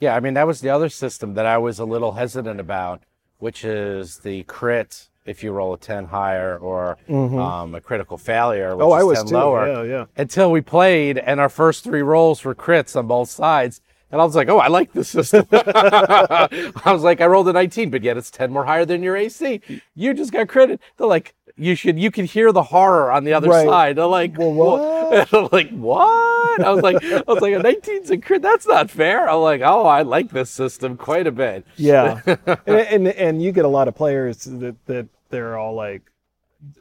Yeah, 0.00 0.16
I 0.16 0.20
mean, 0.20 0.34
that 0.34 0.46
was 0.48 0.60
the 0.60 0.68
other 0.68 0.88
system 0.88 1.34
that 1.34 1.46
I 1.46 1.58
was 1.58 1.78
a 1.78 1.84
little 1.84 2.12
hesitant 2.12 2.58
about, 2.58 3.04
which 3.38 3.64
is 3.64 4.18
the 4.18 4.42
crit 4.44 5.08
if 5.24 5.42
you 5.44 5.52
roll 5.52 5.74
a 5.74 5.78
10 5.78 6.06
higher 6.06 6.56
or 6.58 6.96
um, 7.08 7.74
a 7.74 7.80
critical 7.80 8.18
failure, 8.18 8.76
which 8.76 8.82
Mm-hmm. 8.84 8.92
Oh, 8.92 8.92
I 8.92 9.02
was 9.04 9.18
10 9.18 9.26
too. 9.28 9.34
lower. 9.34 9.66
Yeah, 9.66 9.82
yeah. 9.98 10.04
Until 10.16 10.50
we 10.50 10.60
played 10.60 11.18
and 11.18 11.38
our 11.40 11.48
first 11.48 11.84
three 11.84 12.02
rolls 12.02 12.44
were 12.44 12.54
crits 12.54 12.96
on 12.96 13.06
both 13.06 13.30
sides. 13.30 13.80
And 14.10 14.20
I 14.20 14.24
was 14.24 14.36
like, 14.36 14.48
oh, 14.50 14.58
I 14.58 14.68
like 14.68 14.92
this 14.92 15.08
system. 15.08 15.46
I 15.52 16.48
was 16.92 17.02
like, 17.02 17.20
I 17.22 17.26
rolled 17.26 17.48
a 17.48 17.52
19, 17.54 17.88
but 17.90 18.02
yet 18.02 18.16
it's 18.18 18.30
10 18.30 18.52
more 18.52 18.64
higher 18.66 18.84
than 18.84 19.02
your 19.02 19.16
AC. 19.16 19.60
You 19.94 20.12
just 20.12 20.32
got 20.32 20.48
critted. 20.48 20.80
They're 20.98 21.06
like, 21.06 21.34
you 21.64 21.74
should, 21.74 21.98
you 21.98 22.10
can 22.10 22.24
hear 22.24 22.52
the 22.52 22.62
horror 22.62 23.10
on 23.12 23.24
the 23.24 23.32
other 23.32 23.48
Right. 23.48 23.66
side. 23.66 23.96
They're 23.96 24.06
like, 24.06 24.36
Well, 24.36 24.52
what? 24.52 25.32
I'm 25.34 25.48
like, 25.52 25.70
what? 25.70 26.60
I 26.64 26.70
was 26.70 26.82
like, 26.82 27.02
I 27.02 27.22
was 27.26 27.40
like, 27.40 27.54
a 27.54 27.58
19's 27.58 28.10
a 28.10 28.18
crit. 28.18 28.42
That's 28.42 28.66
not 28.66 28.90
fair. 28.90 29.28
I'm 29.28 29.40
like, 29.40 29.60
oh, 29.62 29.86
I 29.86 30.02
like 30.02 30.30
this 30.30 30.50
system 30.50 30.96
quite 30.96 31.26
a 31.26 31.32
bit. 31.32 31.64
Yeah, 31.76 32.20
and, 32.66 32.68
and 32.68 33.08
and 33.08 33.42
you 33.42 33.52
get 33.52 33.64
a 33.64 33.68
lot 33.68 33.88
of 33.88 33.94
players 33.94 34.44
that 34.44 34.76
that 34.86 35.06
they're 35.30 35.56
all 35.56 35.74
like, 35.74 36.02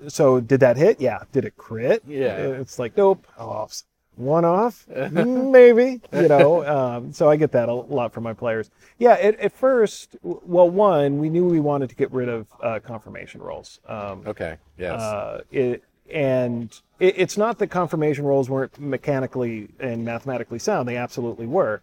so 0.08 0.40
did 0.42 0.60
that 0.60 0.78
hit? 0.78 1.00
Yeah. 1.00 1.20
Did 1.32 1.46
it 1.46 1.56
crit? 1.58 2.04
Yeah. 2.06 2.36
It's 2.38 2.80
like 2.80 2.98
nope. 2.98 3.26
Off. 3.38 3.82
One 4.16 4.46
off, 4.46 4.86
maybe. 5.12 6.02
You 6.14 6.28
know. 6.28 6.66
Um, 6.66 7.14
so 7.14 7.30
I 7.30 7.38
get 7.38 7.52
that 7.54 7.70
a 7.70 7.74
lot 7.74 8.14
from 8.14 8.24
my 8.24 8.34
players. 8.34 8.70
Yeah. 9.00 9.14
At, 9.14 9.40
at 9.40 9.52
first, 9.54 10.16
well, 10.22 10.70
one, 10.70 11.18
we 11.20 11.30
knew 11.30 11.46
we 11.46 11.60
wanted 11.60 11.90
to 11.90 11.96
get 11.96 12.12
rid 12.12 12.30
of 12.30 12.48
uh, 12.62 12.80
confirmation 12.80 13.42
rolls. 13.42 13.80
Um, 13.88 14.24
Okay. 14.28 14.58
Yes. 14.78 15.00
uh, 15.02 15.42
it, 15.52 15.84
and 16.12 16.72
it, 17.00 17.16
it's 17.18 17.38
not 17.38 17.58
that 17.60 17.68
confirmation 17.68 18.26
rolls 18.26 18.50
weren't 18.50 18.78
mechanically 18.80 19.70
and 19.80 20.04
mathematically 20.04 20.60
sound; 20.60 20.88
they 20.88 20.98
absolutely 20.98 21.48
were. 21.48 21.82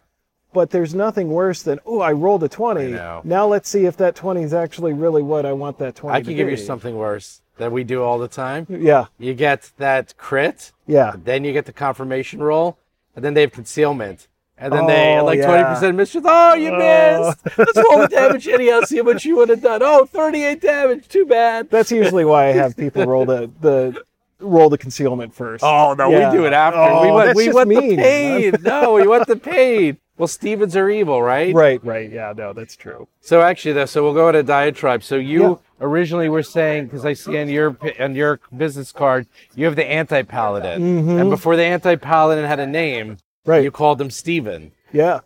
But 0.51 0.71
there's 0.71 0.95
nothing 0.95 1.29
worse 1.29 1.61
than 1.61 1.79
oh, 1.85 1.99
I 2.01 2.11
rolled 2.11 2.43
a 2.43 2.49
twenty. 2.49 2.91
Now 3.23 3.47
let's 3.47 3.69
see 3.69 3.85
if 3.85 3.97
that 3.97 4.15
twenty 4.15 4.41
is 4.43 4.53
actually 4.53 4.93
really 4.93 5.21
what 5.21 5.45
I 5.45 5.53
want 5.53 5.77
that 5.79 5.95
twenty. 5.95 6.15
I 6.17 6.19
to 6.21 6.25
can 6.25 6.35
give 6.35 6.49
you 6.49 6.57
something 6.57 6.95
worse 6.95 7.41
that 7.57 7.71
we 7.71 7.83
do 7.83 8.01
all 8.01 8.17
the 8.17 8.27
time. 8.27 8.65
Yeah, 8.69 9.05
You 9.19 9.33
get 9.33 9.71
that 9.77 10.15
crit, 10.17 10.71
yeah, 10.87 11.13
then 11.23 11.43
you 11.43 11.51
get 11.53 11.65
the 11.65 11.73
confirmation 11.73 12.41
roll, 12.41 12.77
and 13.15 13.23
then 13.23 13.33
they 13.33 13.41
have 13.41 13.51
concealment. 13.51 14.27
And 14.61 14.73
then 14.73 14.87
they 14.87 15.17
Oh, 15.17 15.23
like 15.23 15.39
yeah. 15.39 15.75
20% 15.79 15.95
mischief. 15.95 16.23
Oh, 16.25 16.53
you 16.53 16.69
Oh. 16.73 17.29
missed. 17.29 17.57
Let's 17.57 17.77
roll 17.77 17.99
the 18.01 18.07
damage 18.09 18.45
anyhow, 18.47 18.81
see 18.81 18.97
how 18.97 19.03
much 19.03 19.23
you 19.23 19.37
would 19.37 19.47
have 19.47 19.61
done. 19.61 19.79
Oh, 19.81 20.03
38 20.05 20.59
damage. 20.61 21.07
Too 21.07 21.25
bad. 21.25 21.69
that's 21.69 21.91
usually 21.91 22.25
why 22.25 22.47
I 22.47 22.51
have 22.51 22.75
people 22.75 23.05
roll 23.05 23.25
the 23.25 23.49
the 23.61 24.01
roll 24.41 24.69
the 24.69 24.77
concealment 24.77 25.33
first. 25.33 25.63
Oh, 25.63 25.93
no, 25.93 26.09
Yeah. 26.09 26.29
we 26.31 26.37
do 26.37 26.45
it 26.45 26.51
after. 26.53 26.77
Oh, 26.79 27.01
we 27.03 27.11
want, 27.11 27.25
that's 27.27 27.37
we 27.37 27.45
just 27.45 27.55
want 27.55 27.69
the 27.69 27.75
mean. 27.79 27.97
pain. 27.99 28.55
no, 28.61 28.93
we 28.93 29.07
want 29.07 29.27
the 29.27 29.35
pain. 29.37 29.97
Well, 30.19 30.27
Stevens 30.27 30.75
are 30.75 30.89
evil, 30.89 31.23
right? 31.23 31.55
Right, 31.55 31.83
right, 31.83 32.11
yeah, 32.11 32.33
no, 32.35 32.51
that's 32.51 32.75
true. 32.75 33.07
So 33.21 33.41
actually, 33.41 33.71
though, 33.73 33.85
so 33.85 34.03
we'll 34.03 34.13
go 34.13 34.31
to 34.31 34.43
diatribe. 34.43 35.01
So 35.01 35.15
you 35.15 35.41
Yeah. 35.41 35.55
originally 35.79 36.27
were 36.27 36.43
saying, 36.43 36.85
because 36.87 37.05
I 37.05 37.13
see 37.13 37.39
on 37.39 37.47
your 37.47 37.77
on 37.99 38.13
your 38.15 38.41
business 38.55 38.91
card, 38.91 39.27
you 39.55 39.63
have 39.65 39.77
the 39.77 39.85
anti-paladin, 39.89 40.83
and 41.19 41.29
before 41.29 41.55
the 41.55 41.63
anti-paladin 41.63 42.43
had 42.45 42.59
a 42.59 42.67
name, 42.67 43.17
Mm-hmm. 43.45 43.49
Right. 43.51 43.63
you 43.63 43.71
called 43.71 43.99
him 44.01 44.11
Steven. 44.11 44.73
Yeah, 44.91 45.21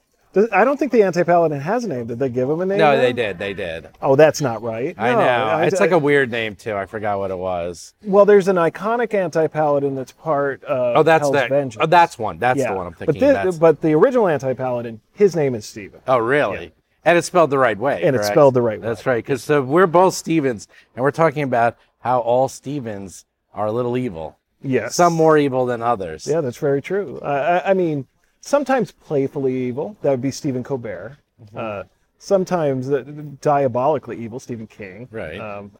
I 0.51 0.63
don't 0.65 0.77
think 0.77 0.91
the 0.91 1.03
anti-paladin 1.03 1.59
has 1.59 1.83
a 1.83 1.87
name. 1.87 2.07
Did 2.07 2.17
they 2.19 2.29
give 2.29 2.49
him 2.49 2.59
a 2.61 2.65
name? 2.65 2.77
No, 2.79 2.95
now? 2.95 3.01
they 3.01 3.13
did. 3.13 3.37
They 3.37 3.53
did. 3.53 3.89
Oh, 4.01 4.15
that's 4.15 4.41
not 4.41 4.63
right. 4.63 4.95
I 4.97 5.11
No, 5.11 5.19
know. 5.19 5.25
I- 5.25 5.65
it's 5.65 5.79
I- 5.79 5.83
like 5.83 5.91
a 5.91 5.97
weird 5.99 6.31
name 6.31 6.55
too. 6.55 6.75
I 6.75 6.85
forgot 6.85 7.19
what 7.19 7.29
it 7.31 7.37
was. 7.37 7.93
Well, 8.03 8.25
there's 8.25 8.47
an 8.47 8.55
iconic 8.55 9.13
anti-paladin 9.13 9.95
that's 9.95 10.11
part 10.11 10.63
of 10.63 10.97
Oh, 10.97 11.03
that's 11.03 11.21
Hell's 11.21 11.33
that. 11.33 11.49
Vengeance. 11.49 11.83
Oh, 11.83 11.87
that's 11.87 12.17
one. 12.17 12.39
That's 12.39 12.59
yeah. 12.59 12.71
the 12.71 12.77
one 12.77 12.87
I'm 12.87 12.93
but 12.97 12.99
thinking. 13.07 13.21
thi- 13.21 13.33
That's- 13.33 13.57
but 13.57 13.81
the 13.81 13.93
original 13.93 14.27
anti-paladin, 14.27 15.01
his 15.13 15.35
name 15.35 15.53
is 15.55 15.65
Steven. 15.65 15.99
oh, 16.07 16.17
really? 16.17 16.73
And 17.05 17.17
it's 17.17 17.27
spelled 17.27 17.49
the 17.49 17.57
right 17.59 17.77
way. 17.77 18.01
And 18.01 18.15
it's 18.15 18.27
spelled 18.27 18.53
the 18.53 18.61
right 18.61 18.79
way. 18.79 18.87
That's 18.87 19.05
right. 19.05 19.23
Because 19.23 19.43
so 19.43 19.61
we're 19.61 19.87
both 19.87 20.13
Stevens, 20.13 20.67
and 20.95 21.03
we're 21.03 21.11
talking 21.11 21.43
about 21.43 21.77
how 21.99 22.19
all 22.21 22.47
Stevens 22.47 23.25
are 23.53 23.65
a 23.67 23.71
little 23.71 23.97
evil. 23.97 24.37
Yes. 24.61 24.95
Some 24.95 25.11
more 25.13 25.37
evil 25.37 25.65
than 25.65 25.81
others. 25.81 26.25
Yeah, 26.25 26.39
that's 26.41 26.57
very 26.57 26.81
true. 26.81 27.19
Uh, 27.21 27.61
I, 27.65 27.71
I 27.71 27.73
mean, 27.73 28.07
sometimes 28.43 28.91
playfully 28.91 29.55
evil. 29.55 29.95
That 30.01 30.11
would 30.11 30.21
be 30.21 30.31
Stephen 30.31 30.63
Colbert. 30.63 31.17
Mm-hmm. 31.41 31.57
Uh, 31.57 31.83
sometimes 32.19 32.89
uh, 32.91 33.03
diabolically 33.41 34.17
evil, 34.17 34.39
Stephen 34.39 34.67
King. 34.67 35.07
Right. 35.11 35.39
Um, 35.39 35.71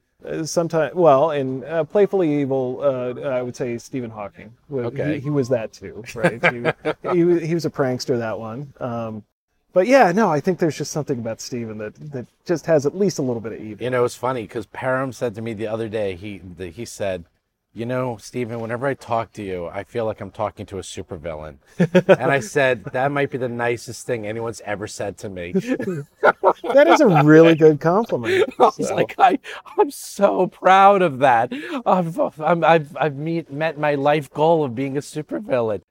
sometimes, 0.45 0.95
well, 0.95 1.32
and 1.32 1.64
uh, 1.66 1.84
playfully 1.84 2.41
evil, 2.41 2.80
uh, 2.82 3.20
I 3.28 3.41
would 3.41 3.55
say 3.55 3.78
Stephen 3.78 4.09
Hawking. 4.09 4.53
Okay. 4.72 5.16
He, 5.16 5.22
he 5.26 5.30
was 5.30 5.49
that 5.49 5.74
too, 5.74 6.03
right? 6.16 6.43
he, 6.53 7.11
he, 7.11 7.24
was- 7.24 7.41
he 7.43 7.53
was 7.53 7.66
a 7.66 7.70
prankster, 7.70 8.18
that 8.18 8.39
one. 8.39 8.74
Um, 8.80 9.24
but 9.74 9.88
yeah, 9.88 10.11
no, 10.11 10.30
I 10.30 10.39
think 10.39 10.59
there's 10.59 10.78
just 10.78 10.91
something 10.91 11.18
about 11.18 11.41
Stephen 11.41 11.80
that, 11.80 11.95
that 12.11 12.28
just 12.45 12.68
has 12.68 12.86
at 12.86 12.95
least 12.95 13.18
a 13.18 13.24
little 13.24 13.41
bit 13.41 13.53
of 13.53 13.59
evil. 13.59 13.84
You 13.84 13.89
know, 13.89 14.05
it's 14.05 14.16
funny 14.16 14.43
because 14.43 14.68
Param 14.68 15.14
said 15.14 15.34
to 15.36 15.41
me 15.41 15.53
the 15.53 15.66
other 15.68 15.89
day, 15.89 16.16
he 16.16 16.38
the, 16.38 16.68
he 16.68 16.86
said, 16.86 17.26
"You 17.74 17.86
know, 17.86 18.17
Stephen, 18.17 18.59
whenever 18.59 18.86
I 18.88 18.93
talk 18.93 19.34
to 19.34 19.43
you, 19.43 19.67
I 19.67 19.84
feel 19.84 20.05
like 20.05 20.21
I'm 20.21 20.32
talking 20.32 20.65
to 20.67 20.78
a 20.78 20.82
supervillain." 20.82 21.57
and 21.80 22.32
I 22.32 22.39
said, 22.39 22.84
"That 22.86 23.11
might 23.11 23.32
be 23.32 23.38
the 23.38 23.49
nicest 23.49 24.05
thing 24.05 24.28
anyone's 24.28 24.61
ever 24.65 24.88
said 24.88 25.17
to 25.19 25.30
me." 25.30 25.53
That 26.74 26.88
is 26.88 27.01
a 27.01 27.24
really 27.24 27.55
good 27.55 27.80
compliment. 27.80 28.53
I 28.59 28.63
was 28.63 28.88
So- 28.88 28.95
like, 28.95 29.15
I, 29.17 29.39
I'm 29.78 29.91
so 29.91 30.47
proud 30.47 31.01
of 31.01 31.19
that. 31.19 31.51
I've, 31.86 32.17
I'm, 32.39 32.63
I've, 32.63 32.95
I've 32.97 33.15
meet, 33.15 33.51
met 33.51 33.78
my 33.78 33.95
life 33.95 34.30
goal 34.32 34.63
of 34.63 34.74
being 34.76 34.95
a 34.97 35.01
supervillain. 35.01 35.82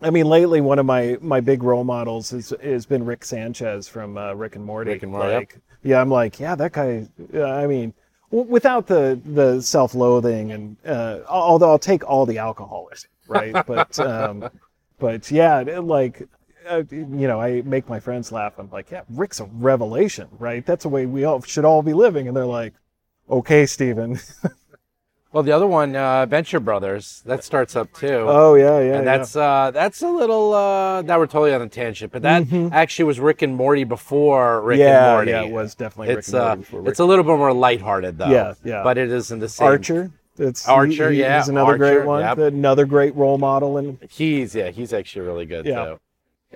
I 0.00 0.10
mean, 0.10 0.26
lately 0.26 0.60
one 0.60 0.78
of 0.78 0.86
my 0.86 1.16
my 1.20 1.40
big 1.40 1.62
role 1.62 1.84
models 1.84 2.30
has 2.30 2.52
has 2.62 2.86
been 2.86 3.04
Rick 3.04 3.24
Sanchez 3.24 3.88
from 3.88 4.16
uh, 4.16 4.32
Rick 4.34 4.56
and 4.56 4.64
Morty. 4.64 4.92
Rick 4.92 5.02
and 5.04 5.12
Morty, 5.12 5.30
yep. 5.32 5.52
Yeah, 5.82 6.00
I'm 6.00 6.10
like, 6.10 6.38
yeah, 6.38 6.54
that 6.54 6.72
guy. 6.72 7.08
I 7.34 7.66
mean, 7.66 7.92
without 8.32 8.86
the 8.88 9.20
the 9.24 9.60
self-loathing 9.60 10.50
and 10.52 10.76
uh, 10.84 11.20
although 11.28 11.70
I'll 11.70 11.78
take 11.78 12.04
all 12.08 12.26
the 12.26 12.38
alcohol 12.38 12.88
with 12.90 13.04
it, 13.04 13.10
right? 13.28 13.66
but 13.66 13.98
um, 14.00 14.48
but 14.98 15.30
yeah, 15.30 15.60
it- 15.60 15.84
like. 15.84 16.28
Uh, 16.64 16.84
you 16.92 17.26
know, 17.26 17.40
I 17.40 17.60
make 17.62 17.88
my 17.88 17.98
friends 17.98 18.30
laugh. 18.30 18.52
I'm 18.56 18.70
like, 18.70 18.92
yeah, 18.92 19.02
Rick's 19.10 19.40
a 19.40 19.46
revelation, 19.46 20.28
right? 20.38 20.64
That's 20.64 20.84
the 20.84 20.88
way 20.90 21.06
we 21.06 21.24
all 21.24 21.42
should 21.42 21.64
all 21.64 21.82
be 21.82 21.92
living. 21.92 22.28
And 22.28 22.36
they're 22.36 22.46
like, 22.46 22.72
okay, 23.28 23.66
Steven. 23.66 24.20
Well, 25.32 25.42
the 25.42 25.52
other 25.52 25.66
one, 25.66 25.96
uh, 25.96 26.26
Venture 26.26 26.60
Brothers, 26.60 27.22
that 27.24 27.42
starts 27.42 27.74
up 27.74 27.90
too. 27.94 28.26
oh 28.28 28.54
yeah, 28.54 28.78
yeah, 28.80 28.96
and 28.96 29.04
yeah. 29.06 29.16
that's 29.16 29.34
uh, 29.34 29.70
that's 29.72 30.02
a 30.02 30.08
little. 30.08 30.52
Uh, 30.52 31.00
now 31.02 31.18
we're 31.18 31.26
totally 31.26 31.54
on 31.54 31.62
a 31.62 31.68
tangent, 31.68 32.12
but 32.12 32.20
that 32.22 32.46
actually 32.72 33.06
was 33.06 33.18
Rick 33.18 33.40
and 33.42 33.54
Morty 33.56 33.84
before 33.84 34.60
Rick 34.60 34.78
Mm-hmm. 34.80 34.88
yeah, 34.88 35.06
and 35.08 35.16
Morty. 35.16 35.30
yeah, 35.30 35.42
it 35.44 35.52
was 35.52 35.74
definitely 35.74 36.14
It's 36.14 36.28
Rick 36.28 36.34
and 36.34 36.42
uh, 36.42 36.46
Morty 36.48 36.60
before 36.60 36.80
Rick 36.80 36.90
it's 36.90 37.00
a 37.00 37.04
little 37.06 37.24
bit 37.24 37.36
more 37.38 37.52
lighthearted 37.54 38.18
though. 38.18 38.28
Yeah, 38.28 38.54
yeah. 38.62 38.82
But 38.82 38.98
it 38.98 39.10
is 39.10 39.30
in 39.30 39.38
the 39.38 39.48
same. 39.48 39.68
Archer. 39.68 40.10
It's 40.38 40.66
Archer, 40.68 41.10
he- 41.10 41.20
yeah, 41.20 41.38
he's 41.38 41.48
another 41.48 41.76
great 41.78 42.04
one. 42.06 42.20
yep. 42.22 42.38
Another 42.38 42.84
great 42.86 43.14
role 43.14 43.38
model, 43.38 43.76
and 43.78 43.98
He's 44.10 44.54
yeah, 44.54 44.70
he's 44.70 44.92
actually 44.92 45.26
really 45.26 45.46
good 45.46 45.64
Yeah. 45.66 45.84
too. 45.84 46.00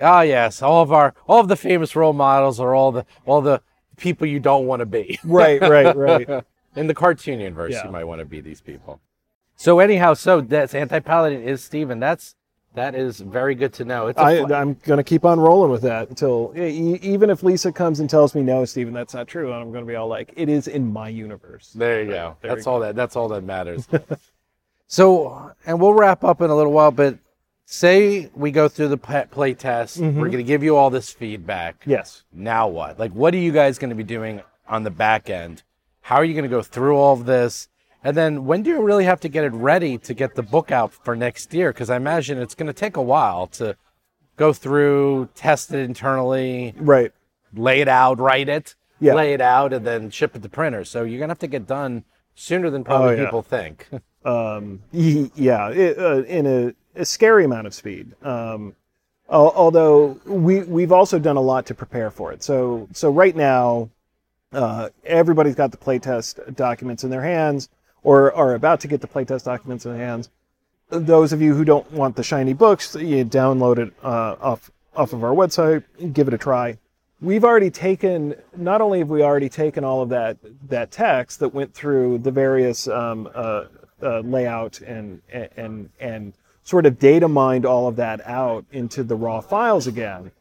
Ah, 0.01 0.21
yes, 0.21 0.61
all 0.61 0.83
of 0.83 0.91
our 0.93 1.15
all 1.27 1.39
of 1.39 1.47
the 1.47 1.55
famous 1.55 1.95
role 1.95 2.13
models 2.13 2.59
are 2.59 2.75
all 2.75 2.91
the 2.91 3.05
all 3.25 3.41
the 3.41 3.61
people 3.97 4.27
you 4.27 4.39
don't 4.39 4.67
want 4.67 4.81
to 4.81 4.85
be. 4.85 5.19
right, 5.23 5.59
right, 5.61 5.95
right. 5.95 6.27
In 6.77 6.87
the 6.87 6.93
cartoon 6.93 7.39
universe, 7.39 7.73
Yeah. 7.73 7.85
you 7.85 7.91
might 7.91 8.05
want 8.05 8.19
to 8.19 8.25
be 8.25 8.39
these 8.39 8.61
people. 8.61 8.99
So 9.55 9.79
anyhow, 9.79 10.13
so 10.13 10.41
that's 10.41 10.75
anti-paladin 10.75 11.41
is 11.41 11.63
Steven. 11.63 11.99
That's 11.99 12.35
that 12.75 12.93
is 12.93 13.19
very 13.19 13.55
good 13.55 13.73
to 13.73 13.85
know. 13.85 14.05
It's 14.07 14.19
I, 14.19 14.43
I'm 14.43 14.75
gonna 14.83 15.03
keep 15.03 15.25
on 15.25 15.39
rolling 15.39 15.71
with 15.71 15.81
that 15.81 16.09
until 16.09 16.53
even 16.55 17.31
if 17.31 17.41
Lisa 17.41 17.71
comes 17.71 17.99
and 17.99 18.07
tells 18.07 18.35
me 18.35 18.43
no, 18.43 18.65
Steven, 18.65 18.93
that's 18.93 19.15
not 19.15 19.27
true, 19.27 19.51
and 19.51 19.61
I'm 19.61 19.71
gonna 19.71 19.85
be 19.87 19.95
all 19.95 20.07
like, 20.07 20.31
it 20.37 20.47
is 20.47 20.67
in 20.67 20.93
my 20.93 21.09
universe. 21.09 21.71
There 21.73 22.03
you 22.03 22.11
go. 22.11 22.37
there 22.41 22.53
That's 22.53 22.67
all 22.67 22.79
that. 22.81 22.95
That's 22.95 23.15
all 23.15 23.29
that 23.29 23.43
matters. 23.43 23.87
so, 24.87 25.51
and 25.65 25.81
we'll 25.81 25.93
wrap 25.95 26.23
up 26.23 26.41
in 26.41 26.51
a 26.51 26.55
little 26.55 26.71
while, 26.71 26.91
but 26.91 27.17
say 27.65 28.29
we 28.33 28.49
go 28.51 28.67
through 28.67 28.87
the 28.87 28.97
play 28.97 29.53
test. 29.53 29.99
Mm-hmm. 29.99 30.19
We're 30.19 30.27
going 30.27 30.37
to 30.37 30.43
give 30.43 30.63
you 30.63 30.75
all 30.75 30.89
this 30.89 31.11
feedback. 31.11 31.83
Yes. 31.85 32.23
Now 32.33 32.67
what? 32.67 32.97
Like, 32.97 33.11
what 33.11 33.33
are 33.33 33.37
you 33.37 33.51
guys 33.51 33.77
going 33.77 33.89
to 33.89 33.95
be 33.95 34.03
doing 34.03 34.41
on 34.67 34.83
the 34.83 34.89
back 34.89 35.29
end? 35.29 35.63
How 36.07 36.15
are 36.15 36.23
you 36.23 36.33
going 36.33 36.43
to 36.43 36.49
go 36.49 36.61
through 36.61 36.95
all 36.95 37.11
of 37.11 37.25
this? 37.25 37.67
And 38.01 38.15
then 38.15 38.45
when 38.45 38.63
do 38.63 38.69
you 38.69 38.81
really 38.81 39.03
have 39.03 39.19
to 39.19 39.27
get 39.27 39.43
it 39.43 39.51
ready 39.51 39.97
to 39.97 40.13
get 40.13 40.35
the 40.35 40.41
book 40.41 40.71
out 40.71 40.93
for 40.93 41.17
next 41.17 41.53
year? 41.53 41.73
Because 41.73 41.89
I 41.89 41.97
imagine 41.97 42.37
it's 42.37 42.55
going 42.55 42.67
to 42.67 42.73
take 42.73 42.95
a 42.95 43.01
while 43.01 43.47
to 43.47 43.75
go 44.37 44.53
through, 44.53 45.27
test 45.35 45.73
it 45.73 45.79
internally, 45.79 46.73
Right. 46.77 47.11
lay 47.53 47.81
it 47.81 47.89
out, 47.89 48.19
write 48.21 48.47
it, 48.47 48.73
Yeah. 49.01 49.15
lay 49.15 49.33
it 49.33 49.41
out, 49.41 49.73
and 49.73 49.85
then 49.85 50.09
ship 50.09 50.33
it 50.33 50.43
to 50.43 50.47
printer. 50.47 50.85
So 50.85 51.03
you're 51.03 51.19
going 51.19 51.27
to 51.27 51.31
have 51.33 51.39
to 51.39 51.47
get 51.47 51.67
done 51.67 52.05
sooner 52.35 52.69
than 52.69 52.85
probably 52.85 53.09
Oh, 53.09 53.17
yeah. 53.17 53.25
people 53.25 53.41
think. 53.41 53.89
um, 54.23 54.79
yeah, 54.93 55.67
it, 55.71 55.97
uh, 55.99 56.23
in 56.23 56.45
a, 56.45 56.73
a 57.01 57.03
scary 57.03 57.43
amount 57.43 57.67
of 57.67 57.73
speed. 57.73 58.13
Um, 58.23 58.77
although 59.27 60.17
we 60.25 60.61
we've 60.61 60.93
also 60.93 61.19
done 61.19 61.35
a 61.35 61.41
lot 61.41 61.65
to 61.65 61.75
prepare 61.75 62.11
for 62.11 62.31
it. 62.31 62.43
So 62.43 62.87
so 62.93 63.11
right 63.11 63.35
now, 63.35 63.89
uh, 64.53 64.89
everybody's 65.03 65.55
got 65.55 65.71
the 65.71 65.77
playtest 65.77 66.55
documents 66.55 67.03
in 67.03 67.09
their 67.09 67.23
hands, 67.23 67.69
or 68.03 68.33
are 68.33 68.53
about 68.53 68.79
to 68.81 68.87
get 68.87 69.01
the 69.01 69.07
playtest 69.07 69.45
documents 69.45 69.85
in 69.85 69.93
their 69.93 70.05
hands. 70.05 70.29
Those 70.89 71.33
of 71.33 71.41
you 71.41 71.53
who 71.53 71.65
don't 71.65 71.91
want 71.91 72.15
the 72.15 72.23
shiny 72.23 72.53
books, 72.53 72.95
you 72.95 73.25
download 73.25 73.77
it 73.77 73.93
uh, 74.03 74.35
off 74.39 74.71
off 74.95 75.13
of 75.13 75.23
our 75.23 75.33
website, 75.33 75.83
give 76.13 76.27
it 76.27 76.33
a 76.33 76.37
try. 76.37 76.77
We've 77.19 77.43
already 77.43 77.69
taken. 77.69 78.35
Not 78.55 78.79
only 78.79 78.99
have 78.99 79.09
we 79.09 79.21
already 79.21 79.49
taken 79.49 79.83
all 79.83 80.01
of 80.01 80.09
that 80.09 80.37
that 80.69 80.91
text 80.91 81.39
that 81.39 81.49
went 81.49 81.73
through 81.73 82.19
the 82.19 82.31
various 82.31 82.87
um, 82.87 83.29
uh, 83.33 83.65
uh, 84.01 84.19
layout 84.19 84.79
and 84.81 85.21
and 85.31 85.89
and 85.99 86.33
sort 86.63 86.85
of 86.85 86.99
data 86.99 87.27
mined 87.27 87.65
all 87.65 87.87
of 87.87 87.95
that 87.95 88.25
out 88.27 88.65
into 88.71 89.03
the 89.03 89.15
raw 89.15 89.41
files 89.41 89.87
again. 89.87 90.31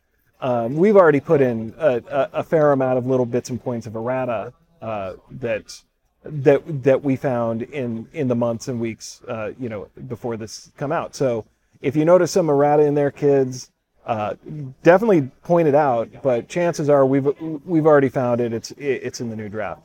Um, 0.40 0.76
we've 0.76 0.96
already 0.96 1.20
put 1.20 1.40
in 1.40 1.74
a, 1.78 2.02
a, 2.10 2.30
a 2.34 2.44
fair 2.44 2.72
amount 2.72 2.98
of 2.98 3.06
little 3.06 3.26
bits 3.26 3.50
and 3.50 3.62
points 3.62 3.86
of 3.86 3.96
errata 3.96 4.52
uh, 4.82 5.14
that 5.30 5.82
that 6.24 6.82
that 6.82 7.02
we 7.02 7.16
found 7.16 7.62
in 7.62 8.08
in 8.12 8.28
the 8.28 8.34
months 8.34 8.68
and 8.68 8.80
weeks 8.80 9.22
uh, 9.28 9.52
you 9.58 9.68
know 9.68 9.88
before 10.08 10.36
this 10.36 10.72
come 10.76 10.92
out. 10.92 11.14
So 11.14 11.46
if 11.80 11.96
you 11.96 12.04
notice 12.04 12.32
some 12.32 12.50
errata 12.50 12.82
in 12.82 12.94
there, 12.94 13.10
kids, 13.10 13.70
uh, 14.04 14.34
definitely 14.82 15.30
point 15.42 15.68
it 15.68 15.74
out. 15.74 16.10
But 16.22 16.48
chances 16.48 16.88
are 16.88 17.06
we've 17.06 17.28
we've 17.64 17.86
already 17.86 18.08
found 18.08 18.40
it. 18.40 18.52
It's 18.52 18.72
it's 18.76 19.20
in 19.20 19.30
the 19.30 19.36
new 19.36 19.48
draft. 19.48 19.82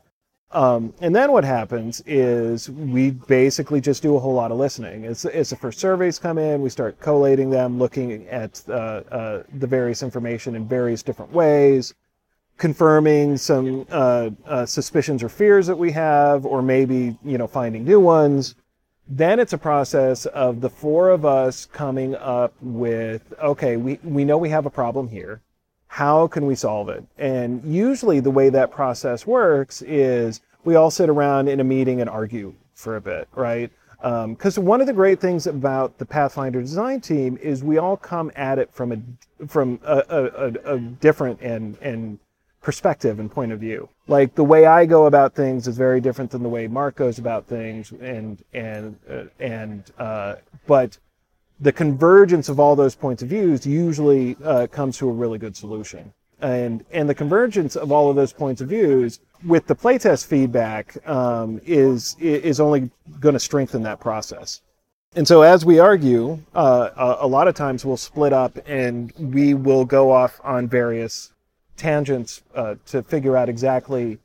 Um, 0.54 0.94
and 1.00 1.16
then 1.16 1.32
what 1.32 1.46
happens 1.46 2.04
is 2.06 2.70
we 2.70 3.12
basically 3.12 3.80
just 3.80 4.04
do 4.04 4.16
a 4.16 4.20
whole 4.20 4.34
lot 4.34 4.52
of 4.52 4.58
listening. 4.58 5.06
As, 5.06 5.26
as 5.26 5.50
the 5.50 5.56
first 5.56 5.80
surveys 5.80 6.20
come 6.20 6.38
in, 6.38 6.62
we 6.62 6.70
start 6.70 7.00
collating 7.00 7.50
them, 7.50 7.80
looking 7.80 8.28
at 8.28 8.62
uh, 8.68 8.72
uh, 8.72 9.44
the 9.54 9.68
various 9.68 10.04
information 10.04 10.56
in 10.56 10.68
various 10.68 11.04
different 11.04 11.32
ways, 11.32 11.94
confirming 12.58 13.38
some 13.38 13.86
uh, 13.92 14.30
uh, 14.46 14.66
suspicions 14.66 15.24
or 15.24 15.30
fears 15.30 15.68
that 15.68 15.78
we 15.78 15.92
have, 15.92 16.46
or 16.46 16.62
maybe 16.62 17.18
you 17.24 17.38
know 17.38 17.48
finding 17.48 17.86
new 17.86 18.00
ones. 18.00 18.56
Then 19.08 19.40
it's 19.40 19.54
a 19.54 19.58
process 19.58 20.26
of 20.28 20.60
the 20.60 20.70
four 20.70 21.10
of 21.10 21.26
us 21.26 21.66
coming 21.66 22.16
up 22.16 22.54
with 22.62 23.34
okay, 23.42 23.78
we, 23.78 24.00
we 24.04 24.26
know 24.26 24.38
we 24.38 24.50
have 24.50 24.66
a 24.66 24.70
problem 24.70 25.08
here 25.08 25.42
how 25.92 26.26
can 26.26 26.46
we 26.46 26.56
solve 26.56 26.88
it? 26.88 27.04
And 27.18 27.62
usually 27.66 28.22
the 28.22 28.32
way 28.32 28.48
that 28.50 28.72
process 28.72 29.28
works 29.28 29.82
is 29.82 30.40
we 30.64 30.76
all 30.76 30.90
sit 30.90 31.10
around 31.10 31.50
in 31.50 31.60
a 31.60 31.66
meeting 31.66 32.00
and 32.00 32.10
argue 32.10 32.54
for 32.76 32.96
a 32.96 33.02
bit, 33.02 33.28
right? 33.36 33.70
Because 34.02 34.58
one 34.58 34.80
of 34.80 34.88
the 34.88 34.94
great 34.94 35.20
things 35.20 35.48
about 35.48 35.98
the 35.98 36.06
Pathfinder 36.06 36.62
design 36.62 37.02
team 37.02 37.38
is 37.42 37.62
we 37.62 37.78
all 37.78 37.98
come 37.98 38.32
at 38.38 38.58
it 38.58 38.72
from 38.72 38.94
a 38.94 39.48
from 39.48 39.82
a, 39.84 40.04
a, 40.10 40.24
a, 40.24 40.76
a 40.76 40.80
different 40.80 41.42
and 41.42 41.78
and 41.82 42.20
perspective 42.62 43.20
and 43.20 43.30
point 43.30 43.52
of 43.52 43.60
view. 43.60 43.90
Like 44.08 44.34
the 44.36 44.46
way 44.46 44.66
I 44.68 44.86
go 44.86 45.08
about 45.08 45.36
things 45.36 45.68
is 45.68 45.78
very 45.78 46.00
different 46.00 46.32
than 46.32 46.42
the 46.42 46.50
way 46.50 46.68
Mark 46.68 46.96
goes 46.96 47.20
about 47.20 47.48
things, 47.48 47.92
and 48.00 48.42
and 48.54 48.98
uh, 49.10 49.24
and 49.42 49.84
uh, 50.00 50.36
but 50.68 50.98
the 51.62 51.72
convergence 51.72 52.50
of 52.50 52.60
all 52.60 52.76
those 52.76 52.96
points 52.96 53.22
of 53.22 53.30
views 53.30 53.66
usually 53.66 54.36
uh, 54.44 54.66
comes 54.68 54.98
to 54.98 55.08
a 55.08 55.14
really 55.14 55.38
good 55.38 55.56
solution. 55.56 56.12
And 56.42 56.84
and 56.92 57.08
the 57.08 57.14
convergence 57.14 57.76
of 57.76 57.92
all 57.92 58.10
of 58.10 58.16
those 58.16 58.34
points 58.34 58.62
of 58.62 58.70
views 58.70 59.20
with 59.46 59.68
the 59.68 59.76
playtest 59.76 60.26
feedback 60.26 60.98
um, 61.08 61.62
is 61.64 62.16
is 62.20 62.60
only 62.60 62.90
going 63.20 63.34
to 63.34 63.40
strengthen 63.40 63.84
that 63.84 64.00
process. 64.00 64.62
And 65.14 65.28
so 65.28 65.44
as 65.44 65.66
we 65.66 65.78
argue, 65.78 66.40
uh, 66.56 67.18
a, 67.20 67.28
lot 67.28 67.50
of 67.50 67.54
times 67.54 67.84
we'll 67.84 67.98
split 67.98 68.32
up 68.32 68.58
and 68.66 69.12
we 69.20 69.54
will 69.54 69.84
go 69.84 70.10
off 70.10 70.40
on 70.42 70.70
various 70.70 71.34
tangents 71.76 72.44
uh, 72.56 72.76
to 72.86 73.04
figure 73.04 73.36
out 73.36 73.50
exactly 73.50 74.20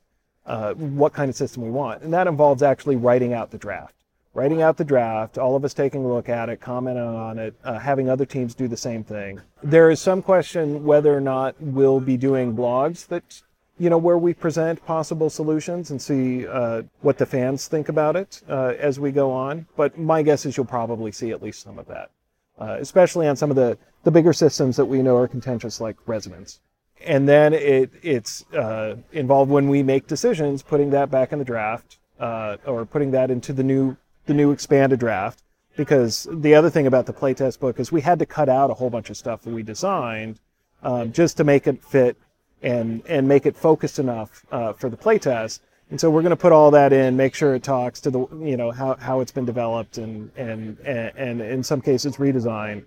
uh, 0.45 0.73
what 0.75 1.11
kind 1.11 1.29
of 1.29 1.35
system 1.35 1.61
we 1.61 1.69
want. 1.69 2.03
And 2.03 2.13
that 2.13 2.25
involves 2.25 2.63
actually 2.63 2.95
writing 2.95 3.33
out 3.33 3.51
the 3.51 3.57
draft 3.57 3.96
writing 4.37 4.61
out 4.61 4.77
the 4.77 4.85
draft, 4.85 5.39
all 5.39 5.55
of 5.55 5.65
us 5.65 5.73
taking 5.73 6.05
a 6.05 6.07
look 6.07 6.29
at 6.29 6.47
it, 6.47 6.61
commenting 6.61 7.03
on 7.03 7.39
it, 7.39 7.55
uh, 7.63 7.79
having 7.79 8.07
other 8.07 8.23
teams 8.23 8.53
do 8.53 8.67
the 8.67 8.77
same 8.77 9.03
thing. 9.03 9.41
There 9.63 9.89
is 9.89 9.99
some 9.99 10.21
question 10.21 10.83
whether 10.83 11.17
or 11.17 11.19
not 11.19 11.55
we'll 11.59 11.99
be 11.99 12.17
doing 12.17 12.55
blogs 12.55 13.07
that, 13.07 13.41
you 13.79 13.89
know, 13.89 13.97
where 13.97 14.19
we 14.19 14.35
present 14.35 14.85
possible 14.85 15.31
solutions 15.31 15.89
and 15.89 15.99
see 15.99 16.45
uh, 16.45 16.83
what 17.01 17.17
the 17.17 17.25
fans 17.25 17.67
think 17.67 17.89
about 17.89 18.15
it 18.15 18.43
uh, 18.47 18.75
as 18.77 18.99
we 18.99 19.11
go 19.11 19.31
on. 19.31 19.65
But 19.75 19.97
my 19.97 20.21
guess 20.21 20.45
is 20.45 20.55
you'll 20.55 20.67
probably 20.67 21.11
see 21.11 21.31
at 21.31 21.41
least 21.41 21.63
some 21.63 21.79
of 21.79 21.87
that, 21.87 22.11
uh, 22.59 22.77
especially 22.79 23.27
on 23.27 23.35
some 23.35 23.49
of 23.49 23.55
the, 23.55 23.75
the 24.03 24.11
bigger 24.11 24.33
systems 24.33 24.77
that 24.77 24.85
we 24.85 25.01
know 25.01 25.17
are 25.17 25.27
contentious, 25.27 25.81
like 25.81 25.95
Resonance. 26.05 26.59
And 27.03 27.27
then 27.27 27.55
it, 27.55 27.91
it's 28.03 28.45
uh, 28.53 28.97
involved 29.13 29.49
when 29.49 29.67
we 29.67 29.81
make 29.81 30.05
decisions, 30.05 30.61
putting 30.61 30.91
that 30.91 31.09
back 31.09 31.31
in 31.31 31.39
the 31.39 31.45
draft 31.45 31.97
uh, 32.19 32.57
or 32.67 32.85
putting 32.85 33.09
that 33.11 33.31
into 33.31 33.51
the 33.51 33.63
new 33.63 33.97
the 34.27 34.33
new 34.33 34.51
expanded 34.51 34.99
draft 34.99 35.41
because 35.75 36.27
the 36.31 36.55
other 36.55 36.69
thing 36.69 36.87
about 36.87 37.05
the 37.05 37.13
playtest 37.13 37.59
book 37.59 37.79
is 37.79 37.91
we 37.91 38.01
had 38.01 38.19
to 38.19 38.25
cut 38.25 38.49
out 38.49 38.69
a 38.69 38.73
whole 38.73 38.89
bunch 38.89 39.09
of 39.09 39.15
stuff 39.15 39.43
that 39.43 39.53
we 39.53 39.63
designed 39.63 40.39
um, 40.83 41.13
just 41.13 41.37
to 41.37 41.43
make 41.43 41.67
it 41.67 41.83
fit 41.83 42.17
and 42.61 43.03
and 43.07 43.27
make 43.27 43.45
it 43.45 43.55
focused 43.55 43.99
enough 43.99 44.45
uh, 44.51 44.73
for 44.73 44.89
the 44.89 44.97
playtest. 44.97 45.59
And 45.89 46.01
so 46.01 46.09
we're 46.09 46.21
going 46.21 46.31
to 46.31 46.35
put 46.35 46.51
all 46.51 46.71
that 46.71 46.91
in, 46.91 47.15
make 47.15 47.33
sure 47.33 47.55
it 47.55 47.63
talks 47.63 48.01
to 48.01 48.11
the 48.11 48.19
you 48.41 48.57
know 48.57 48.71
how, 48.71 48.95
how 48.95 49.21
it's 49.21 49.31
been 49.31 49.45
developed 49.45 49.97
and 49.97 50.31
and 50.35 50.77
and, 50.79 51.41
in 51.41 51.63
some 51.63 51.81
cases 51.81 52.17
redesigned. 52.17 52.85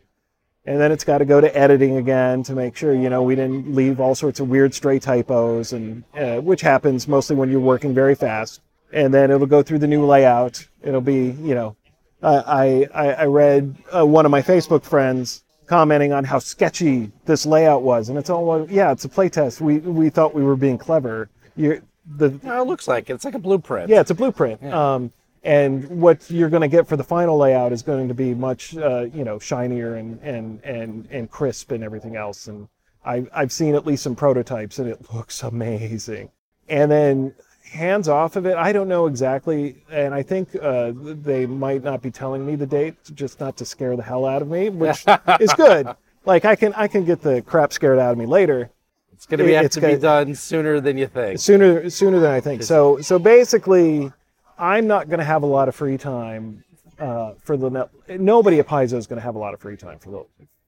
And 0.67 0.79
then 0.79 0.93
it's 0.93 1.05
got 1.05 1.19
to 1.19 1.25
go 1.25 1.41
to 1.41 1.57
editing 1.57 1.97
again 1.97 2.43
to 2.43 2.55
make 2.55 2.77
sure 2.77 2.95
you 2.95 3.09
know 3.09 3.23
we 3.23 3.37
didn't 3.37 3.75
leave 3.75 4.01
all 4.01 4.15
sorts 4.15 4.41
of 4.41 4.49
weird 4.49 4.75
stray 4.75 4.99
typos 4.99 5.73
and 5.73 6.05
uh, 6.15 6.41
which 6.41 6.61
happens 6.61 7.09
mostly 7.09 7.37
when 7.37 7.51
you're 7.51 7.61
working 7.61 7.95
very 7.95 8.15
fast 8.15 8.61
and 8.93 9.13
then 9.13 9.31
it'll 9.31 9.47
go 9.47 9.63
through 9.63 9.79
the 9.79 9.87
new 9.87 10.05
layout. 10.05 10.67
It'll 10.83 11.01
be, 11.01 11.31
you 11.43 11.55
know, 11.55 11.77
I 12.23 12.87
I, 12.95 13.13
I 13.13 13.25
read 13.25 13.77
uh, 13.97 14.07
one 14.07 14.25
of 14.25 14.31
my 14.31 14.43
Facebook 14.43 14.85
friends 14.85 15.45
commenting 15.67 16.13
on 16.13 16.25
how 16.25 16.39
sketchy 16.39 17.13
this 17.27 17.47
layout 17.47 17.83
was, 17.83 18.09
and 18.09 18.19
it's 18.19 18.29
all 18.31 18.45
well, 18.45 18.67
yeah, 18.71 18.93
it's 18.93 19.05
a 19.05 19.09
playtest. 19.09 19.61
We 19.61 19.79
we 19.79 20.11
thought 20.11 20.35
we 20.35 20.43
were 20.43 20.57
being 20.57 20.79
clever. 20.79 21.31
You're 21.57 21.81
the 22.17 22.39
No, 22.43 22.63
it 22.63 22.67
looks 22.67 22.89
like 22.89 23.09
it. 23.11 23.15
It's 23.15 23.25
like 23.25 23.35
a 23.35 23.39
blueprint. 23.39 23.89
yeah, 23.89 24.01
it's 24.01 24.11
a 24.11 24.15
blueprint. 24.15 24.63
Um, 24.65 25.13
and 25.43 25.89
what 25.89 26.31
you're 26.31 26.51
going 26.51 26.61
to 26.61 26.69
get 26.69 26.87
for 26.87 26.97
the 26.97 27.05
final 27.05 27.39
layout 27.39 27.73
is 27.73 27.83
going 27.83 28.09
to 28.09 28.15
be 28.15 28.35
much, 28.35 28.77
uh, 28.77 29.07
you 29.15 29.25
know, 29.25 29.39
shinier 29.39 29.95
and, 29.95 30.21
and, 30.21 30.63
and, 30.65 31.09
and 31.11 31.31
crisp 31.31 31.71
and 31.71 31.83
everything 31.83 32.15
else. 32.15 32.47
And 32.47 32.69
I, 33.07 33.27
I've 33.33 33.51
seen 33.51 33.75
at 33.75 33.87
least 33.87 34.03
some 34.03 34.15
prototypes, 34.15 34.79
and 34.79 34.87
it 34.87 35.15
looks 35.15 35.43
amazing. 35.43 36.31
And 36.69 36.91
then 36.91 37.35
hands 37.71 38.09
off 38.09 38.37
of 38.37 38.47
it, 38.47 38.57
I 38.57 38.73
don't 38.73 38.89
know 38.89 39.07
exactly, 39.07 39.77
and 39.91 40.13
I 40.15 40.23
think 40.23 40.49
uh, 40.61 40.93
they 40.95 41.47
might 41.47 41.83
not 41.83 42.03
be 42.03 42.11
telling 42.11 42.45
me 42.45 42.57
the 42.57 42.67
date, 42.67 42.95
just 43.15 43.41
not 43.41 43.57
to 43.59 43.65
scare 43.65 43.97
the 43.97 44.03
hell 44.03 44.27
out 44.27 44.43
of 44.43 44.49
me, 44.49 44.69
which 44.69 45.05
is 45.41 45.53
good. 45.55 45.89
Like 46.25 46.45
I 46.45 46.57
can 46.57 46.75
I 46.75 46.87
can 46.89 47.05
get 47.05 47.23
the 47.23 47.43
crap 47.43 47.73
scared 47.73 47.99
out 47.99 48.13
of 48.13 48.19
me 48.19 48.27
later 48.27 48.71
It's 49.13 49.25
going 49.27 49.39
to 49.39 49.45
be 49.45 49.53
It- 49.53 49.57
have 49.57 49.65
it's 49.67 49.75
to 49.77 49.81
be 49.81 49.97
done 49.97 50.35
sooner 50.35 50.79
than 50.81 50.99
you 50.99 51.07
think. 51.07 51.39
sooner 51.41 51.89
sooner 51.89 52.21
than 52.21 52.31
I 52.31 52.41
think. 52.41 52.63
So 52.63 53.01
so 53.01 53.19
basically, 53.19 54.13
I'm 54.59 54.87
not 54.87 55.09
going 55.09 55.21
to 55.21 55.25
have 55.25 55.43
a 55.43 55.47
lot 55.47 55.69
of 55.69 55.75
free 55.75 55.97
time 55.97 56.63
uh, 56.99 57.33
for 57.43 57.57
the 57.57 57.89
nobody 58.09 58.59
at 58.59 58.67
Paizo 58.67 58.95
is 58.99 59.07
going 59.07 59.17
to 59.19 59.23
have 59.25 59.35
a 59.35 59.39
lot 59.39 59.55
of 59.55 59.61
free 59.61 59.77
time 59.77 59.99
for 59.99 60.11
the. 60.11 60.25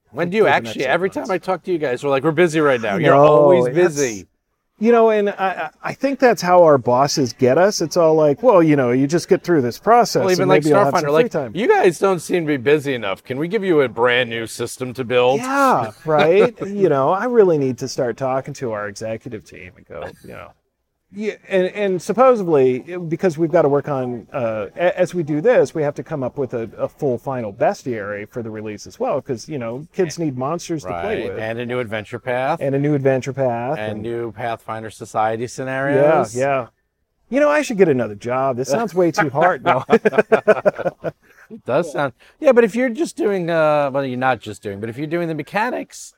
When 0.09 0.29
do 0.31 0.37
you 0.37 0.47
actually? 0.47 0.85
Every 0.85 1.09
six 1.09 1.27
time. 1.27 1.31
I 1.35 1.37
talk 1.37 1.63
to 1.63 1.71
you 1.71 1.77
guys, 1.77 2.03
we're 2.03 2.09
like, 2.11 2.23
we're 2.23 2.31
busy 2.31 2.59
right 2.59 2.79
now. 2.81 2.97
You're 2.97 3.13
No, 3.15 3.21
always 3.23 3.73
busy. 3.73 4.27
You 4.83 4.91
know, 4.91 5.11
and 5.11 5.29
I, 5.29 5.69
I 5.81 5.93
think 5.93 6.19
that's 6.19 6.41
how 6.41 6.63
our 6.63 6.77
bosses 6.77 7.31
get 7.31 7.57
us. 7.57 7.79
It's 7.79 7.95
all 7.95 8.15
like, 8.15 8.43
well, 8.43 8.61
you 8.61 8.75
know, 8.75 8.91
you 8.91 9.07
just 9.07 9.29
get 9.29 9.41
through 9.41 9.61
this 9.61 9.79
process. 9.79 10.19
Well, 10.19 10.31
even 10.31 10.49
like 10.49 10.65
maybe 10.65 10.73
I'll 10.73 10.83
have 10.83 10.99
some 10.99 11.05
Starfinder, 11.05 11.13
like 11.13 11.31
time. 11.31 11.55
you 11.55 11.69
guys 11.69 11.99
don't 11.99 12.19
seem 12.19 12.43
to 12.45 12.47
be 12.47 12.57
busy 12.57 12.93
enough. 12.93 13.23
Can 13.23 13.37
we 13.37 13.47
give 13.47 13.63
you 13.63 13.79
a 13.79 13.87
brand 13.87 14.29
new 14.29 14.45
system 14.45 14.93
to 14.95 15.05
build? 15.05 15.39
Yeah, 15.39 15.91
right. 16.03 16.59
you 16.67 16.89
know, 16.89 17.11
I 17.11 17.25
really 17.27 17.57
need 17.57 17.77
to 17.77 17.87
start 17.87 18.17
talking 18.17 18.53
to 18.55 18.73
our 18.73 18.89
executive 18.89 19.45
team 19.45 19.71
and 19.77 19.85
go, 19.85 20.11
you 20.21 20.33
know, 20.33 20.51
yeah, 21.13 21.35
and, 21.47 21.67
and 21.67 22.01
supposedly 22.01 22.79
because 22.79 23.37
we've 23.37 23.51
got 23.51 23.63
to 23.63 23.69
work 23.69 23.87
on 23.87 24.27
uh, 24.33 24.67
as 24.75 25.13
we 25.13 25.23
do 25.23 25.41
this, 25.41 25.73
we 25.73 25.83
have 25.83 25.95
to 25.95 26.03
come 26.03 26.23
up 26.23 26.37
with 26.37 26.53
a, 26.53 26.69
a 26.77 26.87
full 26.87 27.17
final 27.17 27.53
bestiary 27.53 28.27
for 28.27 28.41
the 28.41 28.49
release 28.49 28.87
as 28.87 28.99
well. 28.99 29.21
Because 29.21 29.47
you 29.47 29.57
know, 29.57 29.87
kids 29.93 30.17
need 30.17 30.37
monsters 30.37 30.83
to 30.83 30.89
play 30.89 31.29
with, 31.29 31.39
and, 31.39 31.59
a 31.59 31.65
new 31.65 31.79
adventure 31.79 32.19
path 32.19 32.59
And 32.61 32.75
a 32.75 32.79
new 32.79 32.95
adventure 32.95 33.33
path, 33.33 33.77
and 33.77 34.01
new 34.01 34.31
Pathfinder 34.31 34.89
Society 34.89 35.43
yeah, 35.43 35.47
scenarios. 35.47 36.35
yeah. 36.35 36.67
You 37.29 37.39
know, 37.39 37.49
I 37.49 37.63
should 37.63 37.77
get 37.77 37.89
another 37.89 38.15
job. 38.15 38.57
This 38.57 38.69
sounds 38.69 38.93
way 38.93 39.11
too 39.11 39.29
hard. 39.29 39.63
No, 39.63 39.83
It 41.49 41.65
does 41.65 41.91
sound. 41.91 42.13
Yeah, 42.39 42.51
but 42.51 42.63
if 42.63 42.75
you're 42.75 42.89
just 42.89 43.15
doing, 43.15 43.49
uh, 43.49 43.89
well, 43.91 44.05
you're 44.05 44.17
not 44.17 44.39
just 44.39 44.61
doing, 44.61 44.79
but 44.79 44.89
if 44.89 44.97
you're 44.97 45.07
doing 45.07 45.27
the 45.27 45.35
mechanics, 45.35 46.13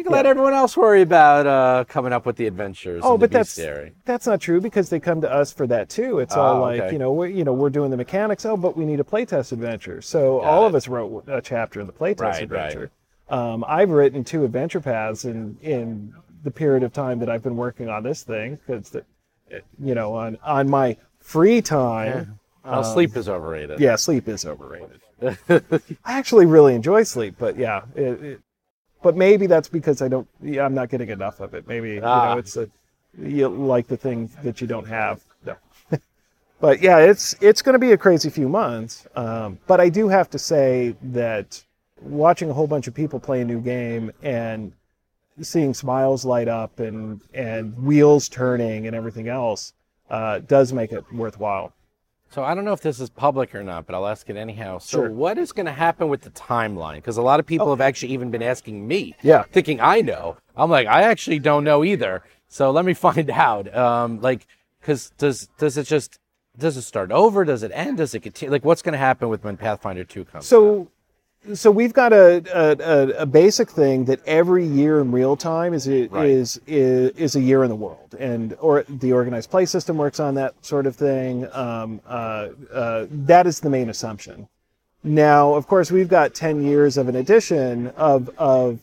you 0.00 0.04
can 0.04 0.12
let 0.12 0.24
everyone 0.24 0.54
else 0.54 0.76
worry 0.78 1.02
about 1.02 1.46
uh, 1.46 1.84
coming 1.86 2.10
up 2.12 2.24
with 2.24 2.36
the 2.36 2.46
adventures. 2.46 3.02
oh, 3.04 3.18
but 3.18 3.30
that's 3.30 3.58
bestiary. 3.58 3.92
that's 4.06 4.26
not 4.26 4.40
true 4.40 4.58
because 4.60 4.88
they 4.88 4.98
come 4.98 5.20
to 5.20 5.30
us 5.30 5.52
for 5.52 5.66
that 5.66 5.90
too. 5.90 6.20
It's 6.20 6.34
all 6.34 6.56
Oh, 6.56 6.60
like 6.62 6.80
okay. 6.80 6.92
you 6.92 6.98
know, 6.98 7.12
we're, 7.12 7.26
you 7.28 7.44
know, 7.44 7.52
we're 7.52 7.68
doing 7.68 7.90
the 7.90 7.96
mechanics. 7.98 8.46
Oh, 8.46 8.56
but 8.56 8.76
we 8.78 8.86
need 8.86 8.98
a 9.00 9.04
playtest 9.04 9.52
adventure. 9.52 10.00
So 10.00 10.40
Got 10.40 10.46
all 10.48 10.64
it. 10.64 10.68
of 10.68 10.74
us 10.74 10.88
wrote 10.88 11.24
a 11.28 11.42
chapter 11.42 11.80
in 11.80 11.86
the 11.86 11.92
playtest 11.92 12.20
Right, 12.20 12.32
right. 12.32 12.42
adventure. 12.42 12.90
Um, 13.28 13.62
I've 13.68 13.90
written 13.90 14.24
two 14.24 14.44
adventure 14.44 14.80
paths 14.80 15.24
in 15.26 15.56
in 15.62 16.14
the 16.42 16.50
period 16.50 16.82
of 16.82 16.92
time 16.94 17.18
that 17.18 17.28
I've 17.28 17.42
been 17.42 17.56
working 17.56 17.90
on 17.90 18.02
this 18.02 18.22
thing 18.22 18.58
because 18.66 18.96
you 19.78 19.94
know 19.94 20.14
on 20.14 20.38
on 20.42 20.68
my 20.68 20.96
free 21.20 21.60
time. 21.60 22.38
Well, 22.64 22.84
sleep 22.84 23.16
is 23.16 23.28
overrated. 23.28 23.76
Um, 23.76 23.82
Yeah, 23.82 23.96
sleep 23.96 24.28
is 24.28 24.44
overrated. 24.46 25.00
I 25.50 25.62
actually 26.04 26.46
really 26.46 26.74
enjoy 26.74 27.02
sleep, 27.02 27.34
but 27.38 27.56
yeah, 27.58 27.82
it, 27.94 28.22
it, 28.22 28.40
but 29.02 29.16
maybe 29.16 29.46
that's 29.46 29.68
because 29.68 30.02
I 30.02 30.08
don't. 30.08 30.28
Yeah, 30.42 30.64
I'm 30.64 30.74
not 30.74 30.88
getting 30.90 31.08
enough 31.10 31.40
of 31.40 31.54
it. 31.54 31.66
Maybe 31.66 31.90
you 31.94 32.02
Ah. 32.04 32.34
know, 32.34 32.38
it's 32.38 32.56
a 32.56 32.68
you 33.18 33.48
like 33.48 33.86
the 33.88 33.96
thing 33.96 34.30
that 34.42 34.60
you 34.60 34.66
don't 34.66 34.86
have. 34.86 35.22
No. 35.44 35.56
but 36.60 36.80
yeah, 36.80 36.98
it's 36.98 37.34
it's 37.40 37.62
going 37.62 37.72
to 37.74 37.78
be 37.78 37.92
a 37.92 37.98
crazy 37.98 38.30
few 38.30 38.48
months. 38.48 39.06
Um, 39.16 39.58
but 39.66 39.80
I 39.80 39.88
do 39.88 40.08
have 40.08 40.30
to 40.30 40.38
say 40.38 40.94
that 41.02 41.62
watching 42.00 42.50
a 42.50 42.52
whole 42.52 42.66
bunch 42.66 42.86
of 42.86 42.94
people 42.94 43.20
play 43.20 43.40
a 43.40 43.44
new 43.44 43.60
game 43.60 44.10
and 44.22 44.72
seeing 45.42 45.72
smiles 45.74 46.24
light 46.24 46.48
up 46.48 46.78
and 46.80 47.20
and 47.34 47.76
wheels 47.82 48.28
turning 48.28 48.86
and 48.86 48.94
everything 48.94 49.28
else 49.28 49.72
uh, 50.10 50.38
does 50.40 50.72
make 50.72 50.92
it 50.92 51.04
worthwhile. 51.12 51.72
So 52.30 52.44
I 52.44 52.54
don't 52.54 52.64
know 52.64 52.72
if 52.72 52.80
this 52.80 53.00
is 53.00 53.10
public 53.10 53.54
or 53.56 53.62
not, 53.64 53.86
but 53.86 53.94
I'll 53.96 54.06
ask 54.06 54.30
it 54.30 54.36
anyhow. 54.36 54.78
So 54.78 54.98
Sure. 54.98 55.10
what 55.10 55.36
is 55.36 55.50
going 55.52 55.66
to 55.66 55.72
happen 55.72 56.08
with 56.08 56.22
the 56.22 56.30
timeline? 56.30 56.94
Because 56.96 57.16
a 57.16 57.22
lot 57.22 57.40
of 57.40 57.46
people 57.46 57.70
have 57.70 57.80
actually 57.80 58.12
even 58.12 58.30
been 58.30 58.42
asking 58.42 58.86
me, 58.86 59.16
Yeah. 59.22 59.42
thinking 59.50 59.80
I 59.80 60.00
know. 60.00 60.36
I'm 60.56 60.70
like, 60.70 60.86
I 60.86 61.02
actually 61.02 61.40
don't 61.40 61.64
know 61.64 61.82
either. 61.84 62.22
So 62.48 62.70
let 62.70 62.84
me 62.84 62.94
find 63.08 63.28
out. 63.30 63.74
Um, 63.76 64.20
like, 64.20 64.46
because 64.80 65.10
does 65.18 65.48
does 65.58 65.76
it 65.76 65.84
just 65.88 66.18
does 66.56 66.76
it 66.76 66.82
start 66.82 67.10
over? 67.10 67.44
Does 67.44 67.62
it 67.62 67.72
end? 67.74 67.96
Does 67.98 68.14
it 68.14 68.20
continue? 68.20 68.50
Like, 68.52 68.64
what's 68.64 68.82
going 68.82 68.92
to 68.92 68.98
happen 68.98 69.28
with 69.28 69.42
when 69.44 69.56
Pathfinder 69.56 70.04
Two 70.04 70.24
comes? 70.24 70.46
So, 70.46 70.88
so 71.54 71.70
we've 71.70 71.92
got 71.92 72.12
a, 72.12 72.42
a, 72.54 73.22
a, 73.22 73.26
basic 73.26 73.70
thing 73.70 74.04
that 74.04 74.20
every 74.26 74.66
year 74.66 75.00
in 75.00 75.10
real 75.10 75.36
time 75.36 75.72
is 75.72 75.88
a, 75.88 76.06
Right. 76.08 76.28
is, 76.28 76.60
is 76.66 77.10
is 77.16 77.36
a 77.36 77.40
year 77.40 77.62
in 77.62 77.70
the 77.70 77.76
world, 77.76 78.14
and 78.18 78.56
or 78.60 78.84
the 78.88 79.12
organized 79.12 79.50
play 79.50 79.64
system 79.64 79.96
works 79.96 80.20
on 80.20 80.34
that 80.34 80.54
sort 80.64 80.86
of 80.86 80.96
thing. 80.96 81.48
Um, 81.52 82.00
uh, 82.06 82.48
uh, 82.72 83.06
that 83.10 83.46
is 83.46 83.60
the 83.60 83.70
main 83.70 83.88
assumption. 83.88 84.48
Now, 85.02 85.54
of 85.54 85.66
course, 85.66 85.90
we've 85.90 86.08
got 86.08 86.34
ten 86.34 86.62
years 86.62 86.96
of 86.98 87.08
an 87.08 87.16
addition 87.16 87.88
of 87.88 88.30
of 88.38 88.80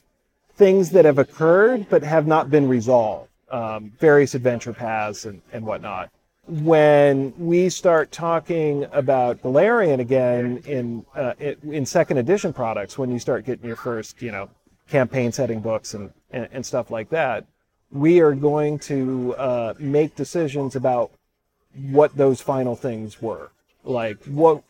things 0.56 0.90
that 0.92 1.06
have 1.06 1.20
occurred 1.20 1.86
but 1.90 2.02
have 2.02 2.26
not 2.26 2.50
been 2.50 2.68
resolved, 2.68 3.30
um, 3.52 3.92
various 4.00 4.34
adventure 4.34 4.74
paths 4.74 5.26
and, 5.26 5.42
and 5.54 5.64
whatnot. 5.64 6.10
When 6.48 7.34
we 7.38 7.68
start 7.70 8.12
talking 8.12 8.86
about 8.94 9.42
Golarion 9.42 10.00
again 10.00 10.64
in 10.66 11.06
uh, 11.14 11.34
in 11.40 11.86
second 11.86 12.20
edition 12.20 12.54
products, 12.54 12.98
when 12.98 13.12
you 13.12 13.20
start 13.20 13.46
getting 13.46 13.66
your 13.66 13.76
first, 13.76 14.22
you 14.22 14.32
know, 14.32 14.50
campaign 14.90 15.34
setting 15.34 15.60
books 15.60 15.94
and, 15.94 16.12
and, 16.32 16.48
and 16.54 16.66
stuff 16.66 16.90
like 16.90 17.10
that, 17.10 17.46
we 17.92 18.22
are 18.22 18.34
going 18.34 18.80
to 18.80 19.36
uh, 19.36 19.74
make 19.78 20.16
decisions 20.16 20.76
about 20.76 21.12
what 21.92 22.16
those 22.16 22.42
final 22.42 22.76
things 22.76 23.22
were. 23.22 23.52
Like 23.84 24.24
what 24.26 24.64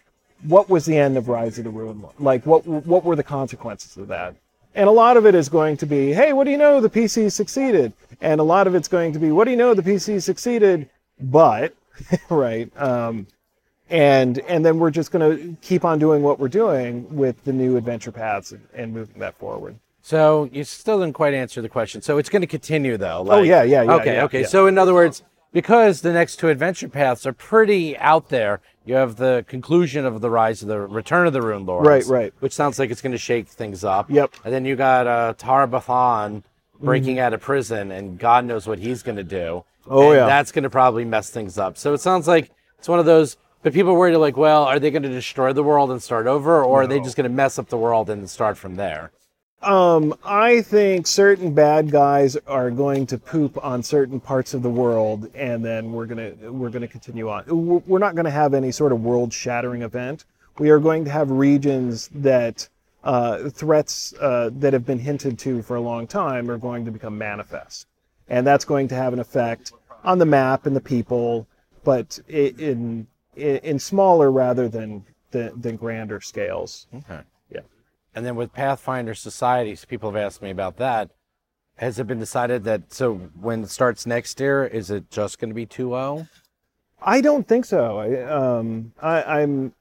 what 0.43 0.69
was 0.69 0.85
the 0.85 0.97
end 0.97 1.17
of 1.17 1.27
Rise 1.27 1.57
of 1.57 1.65
the 1.65 1.69
Ruin? 1.69 2.03
Like 2.19 2.45
what 2.45 2.65
what 2.65 3.03
were 3.03 3.15
the 3.15 3.23
consequences 3.23 3.97
of 3.97 4.07
that? 4.07 4.35
And 4.75 4.87
a 4.87 4.91
lot 4.91 5.17
of 5.17 5.25
it 5.25 5.33
is 5.33 5.49
going 5.49 5.77
to 5.77 5.87
be, 5.87 6.13
hey, 6.13 6.33
what 6.33 6.43
do 6.43 6.51
you 6.51 6.57
know? 6.57 6.79
The 6.79 6.89
PC 6.89 7.31
succeeded. 7.31 7.93
And 8.21 8.39
a 8.39 8.43
lot 8.43 8.67
of 8.67 8.75
it's 8.75 8.87
going 8.87 9.11
to 9.13 9.19
be, 9.19 9.31
what 9.31 9.45
do 9.45 9.51
you 9.51 9.57
know? 9.57 9.73
The 9.73 9.81
PC 9.81 10.21
succeeded, 10.21 10.87
but 11.19 11.73
right. 12.29 12.69
Um, 12.79 13.27
and 13.89 14.39
and 14.39 14.65
then 14.65 14.79
we're 14.79 14.91
just 14.91 15.11
going 15.11 15.37
to 15.37 15.55
keep 15.61 15.85
on 15.85 15.97
doing 15.99 16.21
what 16.21 16.39
we're 16.39 16.49
doing 16.49 17.13
with 17.15 17.43
the 17.45 17.53
new 17.53 17.77
adventure 17.77 18.11
paths 18.11 18.51
and, 18.51 18.67
and 18.73 18.93
moving 18.93 19.19
that 19.19 19.37
forward. 19.37 19.77
So 20.01 20.49
you 20.51 20.63
still 20.63 20.99
didn't 20.99 21.15
quite 21.15 21.33
answer 21.33 21.61
the 21.61 21.69
question. 21.69 22.01
So 22.01 22.17
it's 22.17 22.29
going 22.29 22.41
to 22.41 22.47
continue 22.47 22.97
though. 22.97 23.25
Oh, 23.27 23.41
yeah, 23.41 23.63
yeah, 23.63 23.83
yeah, 23.83 23.93
Okay, 23.95 24.15
yeah, 24.15 24.23
okay. 24.25 24.41
yeah. 24.41 24.47
So 24.47 24.67
in 24.67 24.77
other 24.77 24.93
words, 24.93 25.23
because 25.53 26.01
the 26.01 26.13
next 26.13 26.37
two 26.37 26.49
adventure 26.49 26.87
paths 26.89 27.25
are 27.25 27.33
pretty 27.33 27.97
out 27.97 28.29
there, 28.29 28.61
you 28.85 28.95
have 28.95 29.15
the 29.17 29.43
conclusion 29.47 30.05
of 30.05 30.21
the 30.21 30.29
rise 30.29 30.61
of 30.61 30.67
the 30.69 30.79
return 30.79 31.27
of 31.27 31.33
the 31.33 31.39
Runelords, 31.41 31.85
Right, 31.85 32.05
right. 32.05 32.33
Which 32.39 32.53
sounds 32.53 32.79
like 32.79 32.89
it's 32.89 33.01
going 33.01 33.11
to 33.13 33.17
shake 33.17 33.47
things 33.47 33.83
up. 33.83 34.09
Yep. 34.09 34.33
And 34.45 34.53
then 34.53 34.63
you 34.65 34.75
got 34.77 35.07
uh, 35.07 35.33
Tar-Baphon 35.37 36.43
breaking 36.79 37.15
Mm-hmm. 37.15 37.23
out 37.25 37.33
of 37.33 37.41
prison, 37.41 37.91
and 37.91 38.17
God 38.19 38.45
knows 38.45 38.67
what 38.67 38.79
he's 38.79 39.03
going 39.03 39.17
to 39.17 39.23
do. 39.23 39.63
Oh, 39.89 40.11
yeah. 40.11 40.25
That's 40.25 40.51
going 40.51 40.63
to 40.63 40.69
probably 40.69 41.05
mess 41.05 41.29
things 41.29 41.57
up. 41.57 41.77
So 41.77 41.93
it 41.93 42.01
sounds 42.01 42.27
like 42.27 42.51
it's 42.77 42.89
one 42.89 42.99
of 42.99 43.05
those. 43.05 43.37
But 43.63 43.73
people 43.73 43.93
are 43.93 43.97
worried, 43.97 44.15
like, 44.17 44.37
well, 44.37 44.63
are 44.63 44.79
they 44.79 44.91
going 44.91 45.03
to 45.03 45.09
destroy 45.09 45.51
the 45.51 45.63
world 45.63 45.91
and 45.91 46.01
start 46.01 46.27
over, 46.27 46.63
or 46.63 46.83
are 46.83 46.87
they 46.87 46.99
just 46.99 47.17
going 47.17 47.29
to 47.29 47.35
mess 47.35 47.57
up 47.57 47.69
the 47.69 47.77
world 47.77 48.09
and 48.09 48.29
start 48.29 48.55
from 48.57 48.75
there? 48.75 49.11
Um, 49.63 50.13
I 50.23 50.61
think 50.61 51.07
certain 51.07 51.53
bad 51.53 51.89
guys 51.89 52.37
are 52.45 52.69
going 52.69 53.07
to 53.07 53.17
poop 53.17 53.57
on 53.63 53.81
certain 53.81 54.19
parts 54.19 54.53
of 54.53 54.61
the 54.61 54.69
world, 54.69 55.31
and 55.33 55.65
then 55.65 55.91
we're 55.91 56.05
gonna 56.05 56.33
we're 56.51 56.69
gonna 56.69 56.87
continue 56.87 57.27
on. 57.29 57.43
We're 57.87 57.97
not 57.97 58.13
going 58.13 58.25
to 58.25 58.31
have 58.31 58.53
any 58.53 58.71
sort 58.71 58.91
of 58.91 59.03
world-shattering 59.03 59.81
event. 59.81 60.25
We 60.59 60.69
are 60.69 60.79
going 60.79 61.05
to 61.05 61.11
have 61.11 61.31
regions 61.31 62.09
that 62.13 62.69
uh, 63.03 63.49
threats 63.49 64.13
uh, 64.21 64.51
that 64.53 64.73
have 64.73 64.85
been 64.85 64.99
hinted 64.99 65.39
to 65.39 65.63
for 65.63 65.75
a 65.75 65.81
long 65.81 66.05
time 66.05 66.51
are 66.51 66.59
going 66.59 66.85
to 66.85 66.91
become 66.91 67.17
manifest, 67.17 67.87
and 68.29 68.45
that's 68.45 68.63
going 68.63 68.87
to 68.89 68.95
have 68.95 69.11
an 69.11 69.19
effect 69.19 69.73
on 70.03 70.19
the 70.19 70.25
map 70.25 70.65
and 70.65 70.75
the 70.75 70.81
people, 70.81 71.47
but 71.83 72.19
in 72.27 73.07
in, 73.35 73.57
in 73.57 73.79
smaller 73.79 74.31
rather 74.31 74.67
than, 74.67 75.05
than 75.31 75.59
than 75.59 75.75
grander 75.75 76.21
scales. 76.21 76.87
Okay. 76.93 77.21
Yeah. 77.49 77.61
And 78.15 78.25
then 78.25 78.35
with 78.35 78.53
Pathfinder 78.53 79.13
Societies, 79.13 79.85
people 79.85 80.11
have 80.11 80.21
asked 80.21 80.41
me 80.41 80.49
about 80.49 80.77
that. 80.77 81.11
Has 81.77 81.99
it 81.99 82.07
been 82.07 82.19
decided 82.19 82.63
that 82.63 82.91
so 82.91 83.15
when 83.39 83.63
it 83.63 83.69
starts 83.69 84.05
next 84.05 84.39
year, 84.39 84.65
is 84.65 84.89
it 84.89 85.11
just 85.11 85.39
going 85.39 85.49
to 85.49 85.55
be 85.55 85.67
2-0? 85.67 86.27
I 87.01 87.21
don't 87.21 87.47
think 87.47 87.65
so. 87.65 87.99
I, 87.99 88.23
um, 88.23 88.91
I, 88.99 89.41
I'm 89.41 89.73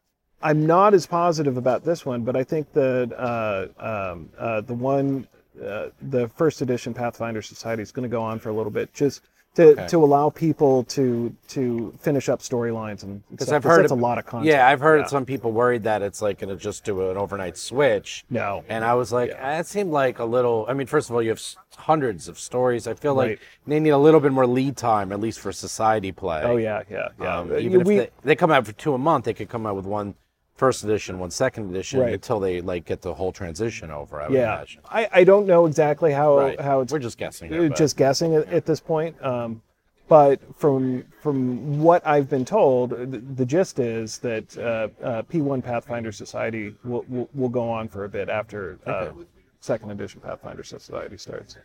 I'm 0.42 0.66
not 0.66 0.92
as 0.94 1.06
positive 1.06 1.56
about 1.56 1.84
this 1.84 2.04
one, 2.04 2.22
but 2.22 2.36
I 2.36 2.44
think 2.44 2.72
that 2.72 3.12
uh, 3.16 4.12
um, 4.12 4.28
uh, 4.38 4.60
the 4.60 4.74
one, 4.74 5.26
uh, 5.64 5.88
the 6.02 6.28
first 6.28 6.60
edition 6.60 6.92
Pathfinder 6.92 7.40
Society 7.40 7.82
is 7.82 7.90
going 7.90 8.08
to 8.08 8.14
go 8.14 8.22
on 8.22 8.38
for 8.38 8.50
a 8.50 8.52
little 8.52 8.70
bit, 8.70 8.92
just 8.92 9.22
to, 9.56 9.62
Okay. 9.72 9.86
to 9.88 10.04
allow 10.04 10.30
people 10.30 10.84
to 10.84 11.34
to 11.48 11.92
finish 11.98 12.28
up 12.28 12.40
storylines 12.40 13.02
and 13.02 13.22
Because 13.30 13.50
I've 13.52 13.64
heard 13.64 13.84
of- 13.84 13.90
a 13.90 13.94
lot 13.94 14.18
of 14.18 14.26
content. 14.26 14.48
Yeah, 14.50 14.68
I've 14.68 14.80
heard 14.80 15.00
Yeah. 15.00 15.06
some 15.06 15.24
people 15.24 15.50
worried 15.52 15.82
that 15.84 16.02
it's 16.02 16.20
like 16.22 16.38
going 16.38 16.50
to 16.50 16.56
just 16.56 16.84
do 16.84 17.10
an 17.10 17.16
overnight 17.16 17.56
switch. 17.56 18.24
No. 18.30 18.62
And 18.68 18.84
I 18.84 18.94
was 18.94 19.12
like, 19.12 19.30
Yeah. 19.30 19.56
that 19.56 19.66
seemed 19.66 19.90
like 19.92 20.18
a 20.18 20.24
little. 20.24 20.66
I 20.68 20.74
mean, 20.74 20.86
first 20.86 21.08
of 21.10 21.14
all, 21.16 21.22
you 21.22 21.30
have 21.30 21.42
hundreds 21.76 22.28
of 22.28 22.38
stories. 22.38 22.86
I 22.86 22.94
feel 22.94 23.14
like 23.14 23.28
Right. 23.28 23.38
they 23.66 23.80
need 23.80 23.90
a 23.90 23.98
little 23.98 24.20
bit 24.20 24.32
more 24.32 24.46
lead 24.46 24.76
time, 24.76 25.10
at 25.12 25.20
least 25.20 25.40
for 25.40 25.52
society 25.52 26.12
play. 26.12 26.42
Oh 26.44 26.56
yeah, 26.56 26.82
yeah, 26.90 27.08
yeah. 27.20 27.38
Um, 27.38 27.50
Uh, 27.52 27.56
even 27.56 27.80
if 27.80 27.86
they, 27.86 28.10
they 28.24 28.36
come 28.36 28.50
out 28.50 28.66
for 28.66 28.72
two 28.72 28.94
a 28.94 28.98
month, 28.98 29.24
they 29.24 29.34
could 29.34 29.48
come 29.48 29.66
out 29.66 29.76
with 29.76 29.86
one 29.86 30.14
first 30.56 30.84
edition, 30.84 31.18
one 31.18 31.30
second 31.30 31.70
edition 31.70 32.00
Right. 32.00 32.14
until 32.14 32.40
they 32.40 32.60
like 32.60 32.84
get 32.84 33.02
the 33.02 33.14
whole 33.14 33.32
transition 33.32 33.90
over. 33.90 34.20
I 34.20 34.28
would 34.28 34.34
yeah, 34.36 34.56
imagine. 34.56 34.82
I, 34.90 35.08
I 35.12 35.24
don't 35.24 35.46
know 35.46 35.66
exactly 35.66 36.12
how 36.12 36.38
Right. 36.38 36.60
how 36.60 36.80
it's 36.80 36.92
We're 36.92 36.98
just 36.98 37.18
guessing. 37.18 37.50
Here, 37.50 37.68
but- 37.68 37.76
just 37.76 37.96
guessing 37.96 38.34
at, 38.34 38.48
at 38.52 38.66
this 38.66 38.80
point. 38.80 39.22
Um, 39.24 39.62
but 40.08 40.40
from 40.56 41.04
from 41.20 41.80
what 41.82 42.06
I've 42.06 42.30
been 42.30 42.44
told, 42.44 42.90
the, 42.90 43.06
the 43.34 43.44
gist 43.44 43.78
is 43.80 44.18
that 44.18 44.56
uh, 44.56 44.88
uh, 45.04 45.22
P1 45.22 45.64
Pathfinder 45.64 46.12
Society 46.12 46.74
will, 46.84 47.04
will, 47.08 47.28
will 47.34 47.48
go 47.48 47.68
on 47.68 47.88
for 47.88 48.04
a 48.04 48.08
bit 48.08 48.28
after 48.28 48.78
uh, 48.86 48.90
Okay. 48.90 49.24
second 49.60 49.90
edition 49.90 50.20
Pathfinder 50.20 50.62
Society 50.62 51.16
starts. 51.16 51.56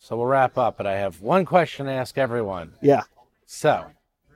So 0.00 0.16
we'll 0.16 0.26
wrap 0.26 0.58
up, 0.58 0.76
but 0.76 0.86
I 0.86 0.94
have 0.96 1.20
one 1.22 1.44
question 1.44 1.86
to 1.86 1.92
ask 1.92 2.18
everyone. 2.18 2.72
Yeah. 2.82 3.02
So, 3.46 3.86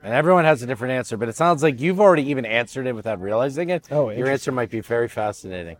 and 0.03 0.13
everyone 0.13 0.45
has 0.45 0.61
a 0.61 0.67
different 0.67 0.93
answer, 0.93 1.17
but 1.17 1.29
it 1.29 1.35
sounds 1.35 1.61
like 1.63 1.79
you've 1.79 1.99
already 1.99 2.29
even 2.29 2.45
answered 2.45 2.87
it 2.87 2.93
without 2.95 3.21
realizing 3.21 3.69
it. 3.69 3.87
Oh, 3.91 4.09
Your 4.09 4.29
answer 4.29 4.51
might 4.51 4.69
be 4.69 4.79
very 4.81 5.07
fascinating. 5.07 5.77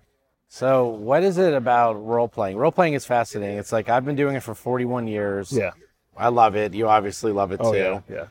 So, 0.47 0.87
what 0.87 1.23
is 1.23 1.37
it 1.37 1.53
about 1.53 1.93
role 1.93 2.27
playing? 2.27 2.57
Role 2.57 2.71
playing 2.71 2.93
is 2.95 3.05
fascinating. 3.05 3.57
It's 3.59 3.71
like 3.71 3.87
I've 3.87 4.03
been 4.05 4.15
doing 4.15 4.35
it 4.35 4.41
for 4.43 4.55
41 4.55 5.07
years. 5.07 5.51
Yeah. 5.51 5.71
I 6.17 6.29
love 6.29 6.55
it. 6.55 6.73
You 6.73 6.87
obviously 6.89 7.31
love 7.31 7.51
it 7.51 7.59
Oh 7.63 7.71
too. 7.71 7.77
yeah. 7.77 8.01
Yeah. 8.09 8.25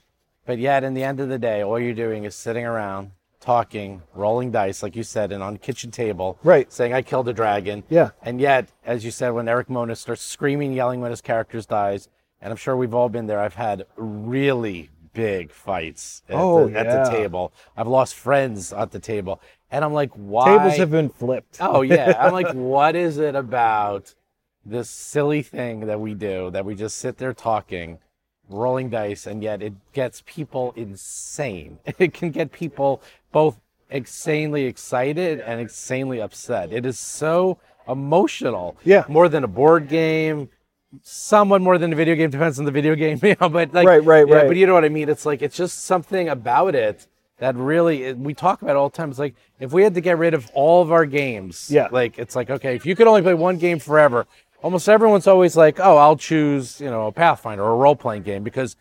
But 0.44 0.58
yet, 0.58 0.82
in 0.82 0.94
the 0.94 1.04
end 1.04 1.20
of 1.20 1.28
the 1.28 1.38
day, 1.38 1.62
all 1.62 1.78
you're 1.78 1.94
doing 1.94 2.24
is 2.24 2.34
sitting 2.34 2.64
around, 2.66 3.12
talking, 3.38 4.02
rolling 4.14 4.50
dice, 4.50 4.82
like 4.82 4.96
you 4.96 5.02
said, 5.04 5.30
and 5.30 5.42
on 5.42 5.58
kitchen 5.58 5.90
table, 5.90 6.38
Right. 6.42 6.72
saying, 6.72 6.92
I 6.92 7.02
killed 7.02 7.28
a 7.28 7.32
dragon. 7.32 7.84
Yeah. 7.88 8.10
And 8.22 8.40
yet, 8.40 8.68
as 8.84 9.04
you 9.04 9.10
said, 9.10 9.30
when 9.30 9.46
Erik 9.48 9.70
Mona 9.70 9.94
starts 9.94 10.22
screaming, 10.22 10.72
yelling 10.72 11.00
when 11.00 11.10
his 11.12 11.20
characters 11.20 11.66
dies, 11.66 12.08
and 12.40 12.50
I'm 12.50 12.56
sure 12.56 12.76
we've 12.76 12.94
all 12.94 13.08
been 13.08 13.26
there, 13.26 13.40
I've 13.40 13.54
had 13.54 13.84
really 13.96 14.90
big 15.12 15.50
fights 15.52 16.22
at, 16.28 16.36
Oh, 16.36 16.68
the, 16.68 16.78
at 16.78 17.04
the 17.04 17.10
table. 17.10 17.52
I've 17.76 17.88
lost 17.88 18.14
friends 18.14 18.72
at 18.72 18.90
the 18.90 18.98
table. 18.98 19.40
And 19.70 19.84
I'm 19.84 19.92
like, 19.92 20.10
why? 20.12 20.56
Tables 20.56 20.76
have 20.78 20.90
been 20.90 21.10
flipped. 21.10 21.58
Oh 21.60 21.82
yeah, 21.82 22.16
I'm 22.20 22.32
like, 22.32 22.52
what 22.52 22.96
is 22.96 23.18
it 23.18 23.34
about 23.34 24.14
this 24.64 24.88
silly 24.90 25.42
thing 25.42 25.80
that 25.86 26.00
we 26.00 26.14
do 26.14 26.50
that 26.50 26.64
we 26.64 26.74
just 26.74 26.98
sit 26.98 27.18
there 27.18 27.32
talking, 27.32 27.98
rolling 28.48 28.90
dice, 28.90 29.26
and 29.26 29.42
yet 29.42 29.62
it 29.62 29.74
gets 29.92 30.22
people 30.26 30.72
insane. 30.76 31.78
It 31.98 32.12
can 32.14 32.30
get 32.30 32.52
people 32.52 33.02
both 33.32 33.58
insanely 33.90 34.64
excited 34.64 35.40
and 35.40 35.60
insanely 35.60 36.20
upset. 36.20 36.72
It 36.72 36.84
is 36.86 36.98
so 36.98 37.58
emotional. 37.88 38.76
Yeah. 38.84 39.04
more 39.08 39.28
than 39.28 39.44
a 39.44 39.48
board 39.48 39.88
game. 39.88 40.50
Somewhat 41.02 41.60
more 41.60 41.76
than 41.76 41.92
a 41.92 41.96
video 41.96 42.14
game 42.14 42.30
depends 42.30 42.58
on 42.58 42.64
the 42.64 42.70
video 42.70 42.94
game, 42.94 43.18
you 43.22 43.36
know. 43.40 43.48
But 43.48 43.74
like, 43.74 43.86
Right, 43.86 44.02
right, 44.04 44.26
yeah, 44.26 44.34
right. 44.36 44.46
But 44.48 44.56
you 44.56 44.66
know 44.66 44.72
what 44.74 44.84
I 44.84 44.88
mean? 44.88 45.08
It's 45.08 45.26
like 45.26 45.42
it's 45.42 45.56
just 45.56 45.84
something 45.84 46.28
about 46.28 46.74
it 46.74 47.06
that 47.38 47.54
really 47.56 48.12
we 48.14 48.32
talk 48.34 48.62
about 48.62 48.74
all 48.76 48.88
the 48.88 48.96
time. 48.96 49.10
It's 49.10 49.18
like 49.18 49.34
if 49.60 49.72
we 49.72 49.82
had 49.82 49.94
to 49.94 50.00
get 50.00 50.16
rid 50.18 50.32
of 50.34 50.50
all 50.54 50.80
of 50.82 50.90
our 50.90 51.04
games, 51.04 51.70
Yeah. 51.70 51.88
like 51.90 52.18
it's 52.18 52.34
like 52.34 52.48
okay, 52.50 52.74
if 52.74 52.86
you 52.86 52.96
could 52.96 53.06
only 53.06 53.20
play 53.22 53.34
one 53.34 53.58
game 53.58 53.78
forever, 53.78 54.26
almost 54.62 54.88
everyone's 54.88 55.26
always 55.26 55.56
like, 55.56 55.78
oh, 55.78 55.98
I'll 55.98 56.16
choose 56.16 56.80
you 56.80 56.88
know 56.90 57.06
a 57.08 57.12
Pathfinder 57.12 57.62
or 57.62 57.72
a 57.72 57.76
role 57.76 57.96
playing 57.96 58.22
game 58.22 58.42
because 58.42 58.74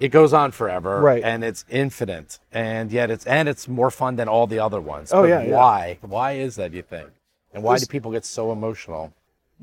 it 0.00 0.08
goes 0.08 0.32
on 0.32 0.50
forever, 0.52 1.00
Right. 1.00 1.22
And 1.22 1.44
it's 1.44 1.64
infinite, 1.68 2.40
and 2.50 2.90
yet 2.90 3.10
it's 3.10 3.26
and 3.26 3.46
it's 3.46 3.68
more 3.68 3.90
fun 3.90 4.16
than 4.16 4.26
all 4.26 4.46
the 4.46 4.58
other 4.58 4.80
ones. 4.80 5.12
Oh, 5.12 5.22
But 5.22 5.28
yeah, 5.28 5.42
yeah. 5.42 5.54
why? 5.56 5.98
Why 6.00 6.32
is 6.32 6.56
that? 6.56 6.72
You 6.72 6.82
think? 6.82 7.10
And 7.52 7.62
why 7.62 7.76
do 7.78 7.84
people 7.86 8.10
get 8.10 8.24
so 8.24 8.50
emotional? 8.52 9.12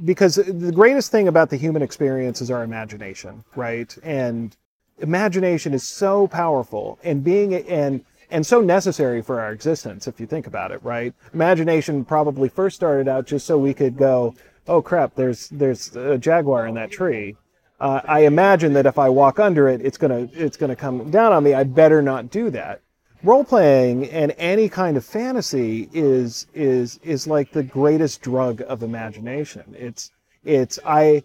Because 0.04 0.36
the 0.36 0.72
greatest 0.72 1.12
thing 1.12 1.28
about 1.28 1.50
the 1.50 1.58
human 1.58 1.82
experience 1.82 2.42
is 2.42 2.52
our 2.52 2.64
imagination, 2.64 3.44
right? 3.56 3.96
And 4.04 4.56
imagination 5.00 5.74
is 5.74 5.88
so 5.88 6.28
powerful 6.28 7.00
and 7.04 7.24
being 7.24 7.54
and 7.54 8.04
and 8.32 8.46
so 8.46 8.62
necessary 8.62 9.22
for 9.22 9.40
our 9.40 9.52
existence 9.52 10.08
if 10.08 10.20
you 10.20 10.28
think 10.28 10.46
about 10.46 10.72
it, 10.72 10.84
right? 10.84 11.14
Imagination 11.34 12.06
probably 12.06 12.48
first 12.48 12.76
started 12.76 13.08
out 13.08 13.26
just 13.26 13.48
so 13.48 13.58
we 13.58 13.74
could 13.74 13.98
go, 13.98 14.36
"Oh 14.68 14.82
crap, 14.82 15.16
there's 15.16 15.50
there's 15.50 15.96
a 15.96 16.18
jaguar 16.18 16.68
in 16.68 16.76
that 16.76 16.92
tree." 16.92 17.38
Uh, 17.80 18.02
I 18.06 18.22
imagine 18.22 18.74
that 18.74 18.86
if 18.86 19.00
I 19.00 19.10
walk 19.10 19.40
under 19.40 19.68
it, 19.70 19.82
it's 19.82 19.98
gonna 19.98 20.30
it's 20.34 20.58
gonna 20.58 20.76
come 20.76 21.10
down 21.12 21.32
on 21.32 21.44
me. 21.44 21.54
I 21.54 21.64
better 21.64 22.02
not 22.02 22.30
do 22.30 22.50
that. 22.52 22.82
Role 23.22 23.44
playing 23.44 24.10
and 24.10 24.34
any 24.38 24.70
kind 24.70 24.96
of 24.96 25.04
fantasy 25.04 25.90
is 25.92 26.48
is 26.54 27.00
is 27.04 27.28
like 27.28 27.52
the 27.52 27.64
greatest 27.64 28.22
drug 28.22 28.62
of 28.66 28.82
imagination. 28.82 29.76
It's 29.78 30.12
it's 30.46 30.80
I 30.86 31.24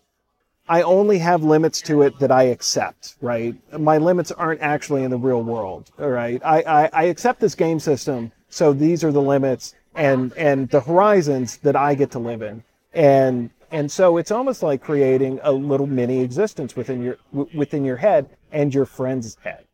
I 0.68 0.82
only 0.82 1.18
have 1.18 1.44
limits 1.44 1.80
to 1.82 2.02
it 2.02 2.18
that 2.18 2.32
I 2.32 2.44
accept, 2.44 3.16
right? 3.20 3.54
My 3.78 3.98
limits 3.98 4.32
aren't 4.32 4.60
actually 4.60 5.04
in 5.04 5.10
the 5.10 5.18
real 5.18 5.42
world, 5.42 5.90
all 5.98 6.08
right? 6.08 6.40
I, 6.42 6.62
I, 6.62 6.90
I 6.92 7.02
accept 7.04 7.38
this 7.38 7.54
game 7.54 7.78
system, 7.78 8.32
so 8.48 8.72
these 8.72 9.04
are 9.04 9.12
the 9.12 9.22
limits 9.22 9.74
and 9.94 10.32
and 10.32 10.68
the 10.70 10.80
horizons 10.80 11.58
that 11.58 11.76
I 11.76 11.94
get 11.94 12.10
to 12.12 12.18
live 12.18 12.42
in. 12.42 12.64
And 12.92 13.50
and 13.70 13.90
so 13.90 14.16
it's 14.16 14.32
almost 14.32 14.64
like 14.64 14.82
creating 14.82 15.38
a 15.42 15.52
little 15.52 15.86
mini 15.86 16.22
existence 16.22 16.74
within 16.74 17.04
your 17.04 17.18
within 17.54 17.84
your 17.84 17.98
head 17.98 18.30
and 18.50 18.74
your 18.74 18.86
friend's 18.86 19.36
head. 19.44 19.64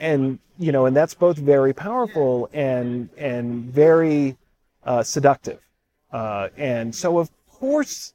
And 0.00 0.40
you 0.58 0.72
know, 0.72 0.86
and 0.86 0.96
that's 0.96 1.14
both 1.14 1.36
very 1.36 1.72
powerful 1.72 2.50
and 2.52 3.08
and 3.16 3.64
very 3.66 4.36
uh, 4.84 5.02
seductive. 5.04 5.60
Uh, 6.12 6.48
and 6.56 6.92
so 6.94 7.18
of 7.18 7.30
course 7.48 8.14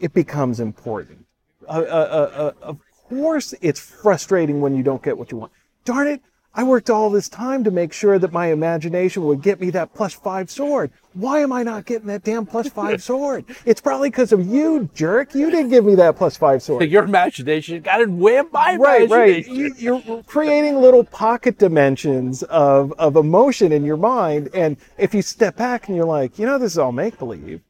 it 0.00 0.14
becomes 0.14 0.60
important. 0.60 1.26
Uh, 1.68 1.72
uh, 1.72 1.74
uh, 1.74 2.42
uh, 2.42 2.52
of 2.62 2.78
course, 3.08 3.54
it's 3.60 3.78
frustrating 3.78 4.60
when 4.60 4.74
you 4.74 4.82
don't 4.82 5.02
get 5.02 5.18
what 5.18 5.30
you 5.30 5.36
want. 5.36 5.52
Darn 5.84 6.08
it! 6.08 6.22
I 6.52 6.64
worked 6.64 6.90
all 6.90 7.10
this 7.10 7.28
time 7.28 7.62
to 7.62 7.70
make 7.70 7.92
sure 7.92 8.18
that 8.18 8.32
my 8.32 8.48
imagination 8.48 9.24
would 9.24 9.40
get 9.40 9.60
me 9.60 9.70
that 9.70 9.94
plus 9.94 10.14
five 10.14 10.50
sword. 10.50 10.90
Why 11.12 11.40
am 11.40 11.52
I 11.52 11.62
not 11.62 11.86
getting 11.86 12.08
that 12.08 12.24
damn 12.24 12.44
plus 12.44 12.68
five 12.68 13.00
sword? 13.10 13.44
It's 13.64 13.80
probably 13.80 14.10
because 14.10 14.32
of 14.32 14.44
you, 14.44 14.88
jerk. 14.92 15.32
You 15.34 15.48
didn't 15.50 15.70
give 15.70 15.84
me 15.84 15.94
that 15.94 16.16
plus 16.16 16.36
five 16.36 16.60
sword. 16.60 16.90
Your 16.90 17.04
imagination 17.04 17.80
got 17.82 17.98
to 17.98 18.06
win 18.06 18.46
my 18.52 18.74
Right, 18.76 19.08
right. 19.08 19.46
imagination. 19.46 19.54
You, 19.54 19.74
you're 20.02 20.22
creating 20.24 20.76
little 20.80 21.04
pocket 21.04 21.58
dimensions 21.58 22.42
of, 22.44 22.92
of 22.98 23.14
emotion 23.14 23.70
in 23.70 23.84
your 23.84 23.96
mind. 23.96 24.50
And 24.52 24.76
if 24.98 25.14
you 25.14 25.22
step 25.22 25.56
back 25.56 25.86
and 25.86 25.96
you're 25.96 26.04
like, 26.04 26.36
you 26.38 26.46
know, 26.46 26.58
this 26.58 26.72
is 26.72 26.78
all 26.78 26.92
make 26.92 27.16
believe, 27.18 27.60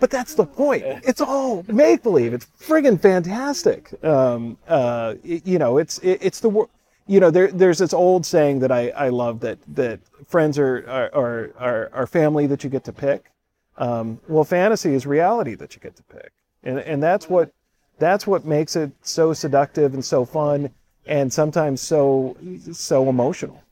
but 0.00 0.10
that's 0.10 0.34
the 0.34 0.44
point. 0.44 0.84
It's 0.86 1.22
all 1.22 1.64
make 1.66 2.02
believe. 2.02 2.34
It's 2.34 2.46
friggin' 2.60 3.00
fantastic. 3.00 3.92
Um, 4.04 4.58
uh, 4.68 5.14
you 5.24 5.58
know, 5.58 5.78
it's 5.78 5.98
it, 6.00 6.18
it's 6.20 6.40
the 6.40 6.50
wor- 6.50 6.68
you 7.08 7.20
know 7.20 7.30
there 7.30 7.48
there's 7.48 7.78
this 7.78 7.92
old 7.92 8.24
saying 8.24 8.60
that 8.60 8.70
I, 8.70 8.90
I 8.90 9.08
love 9.08 9.40
that 9.40 9.58
that 9.74 10.00
friends 10.26 10.58
are 10.58 11.10
are, 11.12 11.50
are 11.58 11.90
are 11.92 12.06
family 12.06 12.46
that 12.46 12.62
you 12.62 12.70
get 12.70 12.84
to 12.84 12.92
pick. 12.92 13.32
Um, 13.76 14.20
well, 14.28 14.44
fantasy 14.44 14.94
is 14.94 15.06
reality 15.06 15.54
that 15.56 15.74
you 15.74 15.80
get 15.80 15.96
to 15.96 16.02
pick, 16.04 16.32
and 16.62 16.78
and 16.78 17.02
that's 17.02 17.28
what 17.28 17.52
that's 17.98 18.26
what 18.26 18.44
makes 18.44 18.76
it 18.76 18.92
so 19.02 19.32
seductive 19.32 19.94
and 19.94 20.04
so 20.04 20.24
fun, 20.24 20.70
and 21.06 21.32
sometimes 21.32 21.80
so 21.80 22.36
so 22.72 23.08
emotional. 23.08 23.62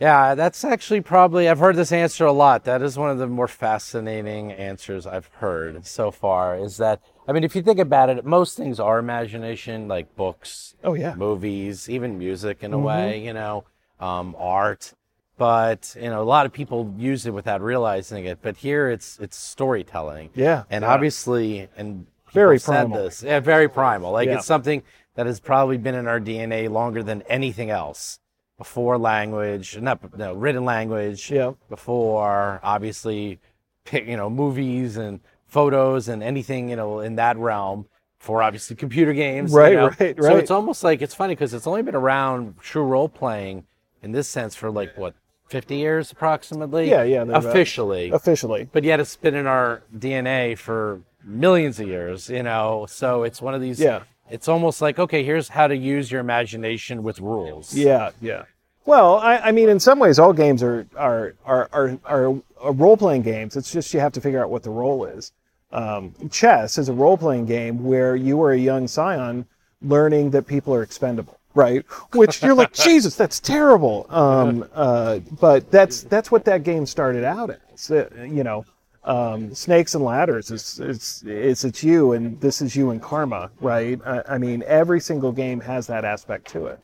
Yeah, 0.00 0.34
that's 0.34 0.64
actually 0.64 1.02
probably, 1.02 1.46
I've 1.46 1.58
heard 1.58 1.76
this 1.76 1.92
answer 1.92 2.24
a 2.24 2.32
lot. 2.32 2.64
That 2.64 2.80
is 2.80 2.96
one 2.96 3.10
of 3.10 3.18
the 3.18 3.26
more 3.26 3.46
fascinating 3.46 4.50
answers 4.50 5.06
I've 5.06 5.26
heard 5.26 5.84
so 5.84 6.10
far. 6.10 6.56
Is 6.56 6.78
that, 6.78 7.02
I 7.28 7.32
mean, 7.32 7.44
if 7.44 7.54
you 7.54 7.62
think 7.62 7.78
about 7.78 8.08
it, 8.10 8.24
most 8.24 8.56
things 8.56 8.80
are 8.80 8.98
imagination, 8.98 9.86
like 9.88 10.16
books, 10.16 10.74
Oh 10.82 10.94
yeah, 10.94 11.14
movies, 11.14 11.88
even 11.88 12.18
music 12.18 12.62
in 12.62 12.72
a 12.72 12.78
way, 12.78 13.24
you 13.24 13.32
know, 13.32 13.64
um, 14.00 14.34
art. 14.38 14.94
But, 15.36 15.96
you 15.98 16.10
know, 16.10 16.20
a 16.22 16.24
lot 16.24 16.44
of 16.44 16.52
people 16.52 16.94
use 16.98 17.24
it 17.24 17.32
without 17.32 17.62
realizing 17.62 18.26
it. 18.26 18.40
But 18.42 18.58
here 18.58 18.90
it's 18.90 19.18
it's 19.20 19.36
storytelling. 19.36 20.30
yeah, 20.34 20.64
And 20.70 20.82
yeah. 20.82 20.92
obviously, 20.92 21.68
and 21.76 22.06
Very 22.32 22.58
said 22.58 22.72
primal. 22.88 22.98
this, 23.04 23.22
yeah, 23.22 23.40
very 23.40 23.68
primal. 23.68 24.12
Like 24.12 24.28
Yeah. 24.28 24.36
it's 24.36 24.46
something 24.46 24.82
that 25.14 25.26
has 25.26 25.40
probably 25.40 25.78
been 25.78 25.94
in 25.94 26.06
our 26.06 26.20
DNA 26.20 26.68
longer 26.70 27.02
than 27.02 27.22
anything 27.22 27.70
else. 27.70 28.18
Before 28.58 28.98
language, 28.98 29.78
not 29.80 30.16
no, 30.18 30.34
written 30.34 30.66
language. 30.66 31.30
Yeah. 31.30 31.52
Before 31.70 32.60
obviously, 32.62 33.38
you 33.90 34.16
know, 34.18 34.28
movies 34.28 34.98
and 34.98 35.20
photos 35.50 36.08
and 36.08 36.22
anything 36.22 36.70
you 36.70 36.76
know 36.76 37.00
in 37.00 37.16
that 37.16 37.36
realm. 37.36 37.86
For 38.18 38.42
obviously 38.42 38.76
computer 38.76 39.14
games. 39.14 39.50
you 39.50 39.58
Right, 39.58 39.72
know? 39.72 39.90
right, 39.98 40.14
So 40.22 40.36
it's 40.36 40.50
almost 40.50 40.84
like 40.84 41.00
it's 41.00 41.14
funny 41.14 41.34
because 41.34 41.54
it's 41.54 41.66
only 41.66 41.80
been 41.80 41.94
around 41.94 42.58
true 42.60 42.82
role 42.84 43.08
playing 43.08 43.64
in 44.02 44.12
this 44.12 44.28
sense 44.28 44.54
for 44.54 44.70
like 44.70 44.94
what, 44.98 45.14
fifty 45.48 45.76
years 45.76 46.12
approximately. 46.12 46.90
Yeah, 46.90 47.02
yeah. 47.02 47.24
Officially 47.32 48.10
officially. 48.10 48.68
but 48.72 48.84
yet 48.84 49.00
it's 49.00 49.16
been 49.16 49.34
in 49.34 49.46
our 49.46 49.82
DNA 49.96 50.58
for 50.58 51.00
millions 51.24 51.80
of 51.80 51.88
years, 51.88 52.28
you 52.28 52.42
know. 52.42 52.84
So 52.90 53.22
it's 53.22 53.40
one 53.40 53.54
of 53.54 53.62
these. 53.62 53.80
Yeah. 53.80 54.02
It's 54.28 54.48
almost 54.48 54.82
like 54.82 54.98
okay, 54.98 55.24
here's 55.24 55.48
how 55.48 55.66
to 55.66 55.74
use 55.76 56.12
your 56.12 56.20
imagination 56.20 57.02
with 57.02 57.20
rules. 57.20 57.74
Yeah, 57.74 58.10
yeah. 58.20 58.42
Well, 58.84 59.16
I, 59.16 59.38
I 59.38 59.52
mean, 59.52 59.70
in 59.70 59.80
some 59.80 59.98
ways, 59.98 60.18
all 60.18 60.34
games 60.34 60.62
are 60.62 60.86
are 60.94 61.34
are 61.46 61.68
are, 61.72 61.98
are, 62.04 62.34
are 62.60 62.72
role 62.72 62.98
playing 62.98 63.22
games. 63.22 63.56
It's 63.56 63.72
just 63.72 63.94
you 63.94 64.00
have 64.00 64.12
to 64.12 64.20
figure 64.20 64.42
out 64.44 64.50
what 64.50 64.62
the 64.62 64.70
role 64.70 65.06
is. 65.06 65.32
Um, 65.72 66.14
chess 66.30 66.78
is 66.78 66.88
a 66.88 66.92
role 66.92 67.16
playing 67.16 67.46
game 67.46 67.84
where 67.84 68.16
you 68.16 68.40
are 68.42 68.52
a 68.52 68.58
young 68.58 68.88
scion 68.88 69.46
learning 69.82 70.30
that 70.30 70.46
people 70.46 70.74
are 70.74 70.82
expendable, 70.82 71.38
right? 71.54 71.84
Which 72.12 72.42
you're 72.42 72.54
like, 72.54 72.72
Jesus, 72.86 73.16
that's 73.16 73.40
terrible. 73.40 74.06
Um, 74.10 74.68
uh, 74.74 75.20
but 75.40 75.70
that's 75.70 76.02
that's 76.02 76.30
what 76.30 76.44
that 76.46 76.64
game 76.64 76.86
started 76.86 77.24
out 77.24 77.50
as. 77.72 77.90
Uh, 77.90 78.08
you 78.18 78.44
know, 78.44 78.64
um, 79.04 79.54
snakes 79.54 79.94
and 79.94 80.04
ladders 80.04 80.50
is 80.50 80.80
it's 80.80 81.22
it's 81.24 81.64
it's 81.64 81.84
you 81.84 82.12
and 82.12 82.40
this 82.40 82.60
is 82.60 82.74
you 82.76 82.90
and 82.90 83.00
karma, 83.00 83.50
right? 83.60 84.00
I, 84.04 84.22
I 84.28 84.38
mean, 84.38 84.62
every 84.66 85.00
single 85.00 85.32
game 85.32 85.60
has 85.60 85.86
that 85.86 86.04
aspect 86.04 86.48
to 86.48 86.66
it 86.66 86.80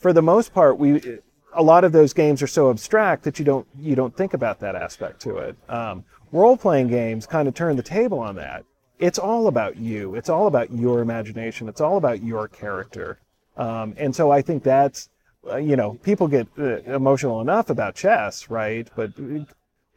for 0.00 0.12
the 0.12 0.22
most 0.22 0.52
part, 0.52 0.78
we 0.78 1.18
a 1.52 1.62
lot 1.62 1.84
of 1.84 1.92
those 1.92 2.12
games 2.12 2.42
are 2.42 2.46
so 2.46 2.70
abstract 2.70 3.22
that 3.24 3.38
you 3.38 3.44
don't 3.44 3.66
you 3.78 3.94
don't 3.94 4.16
think 4.16 4.34
about 4.34 4.58
that 4.60 4.74
aspect 4.74 5.20
to 5.20 5.38
it. 5.38 5.56
Um, 5.68 6.04
Role 6.32 6.56
playing 6.56 6.88
games 6.88 7.26
kind 7.26 7.48
of 7.48 7.54
turn 7.54 7.76
the 7.76 7.82
table 7.82 8.18
on 8.20 8.36
that. 8.36 8.64
It's 8.98 9.18
all 9.18 9.46
about 9.46 9.76
you. 9.76 10.14
It's 10.14 10.28
all 10.28 10.46
about 10.46 10.70
your 10.72 11.00
imagination. 11.00 11.68
It's 11.68 11.80
all 11.80 11.96
about 11.96 12.22
your 12.22 12.48
character. 12.48 13.18
Um, 13.56 13.94
and 13.96 14.14
so 14.14 14.30
I 14.30 14.42
think 14.42 14.62
that's 14.62 15.08
uh, 15.50 15.56
you 15.56 15.76
know 15.76 15.94
people 16.02 16.28
get 16.28 16.46
uh, 16.58 16.82
emotional 16.82 17.40
enough 17.40 17.70
about 17.70 17.94
chess, 17.94 18.50
right? 18.50 18.88
But 18.94 19.12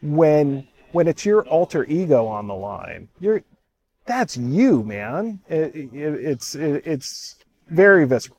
when 0.02 0.68
when 0.92 1.08
it's 1.08 1.26
your 1.26 1.46
alter 1.48 1.86
ego 1.86 2.26
on 2.28 2.48
the 2.48 2.56
line, 2.56 3.10
you're 3.20 3.44
that's 4.06 4.38
you, 4.38 4.84
man. 4.84 5.40
It, 5.48 5.76
it, 5.76 5.90
it's 5.94 6.56
it, 6.56 6.84
it's 6.86 7.36
very 7.68 8.06
visceral. 8.06 8.38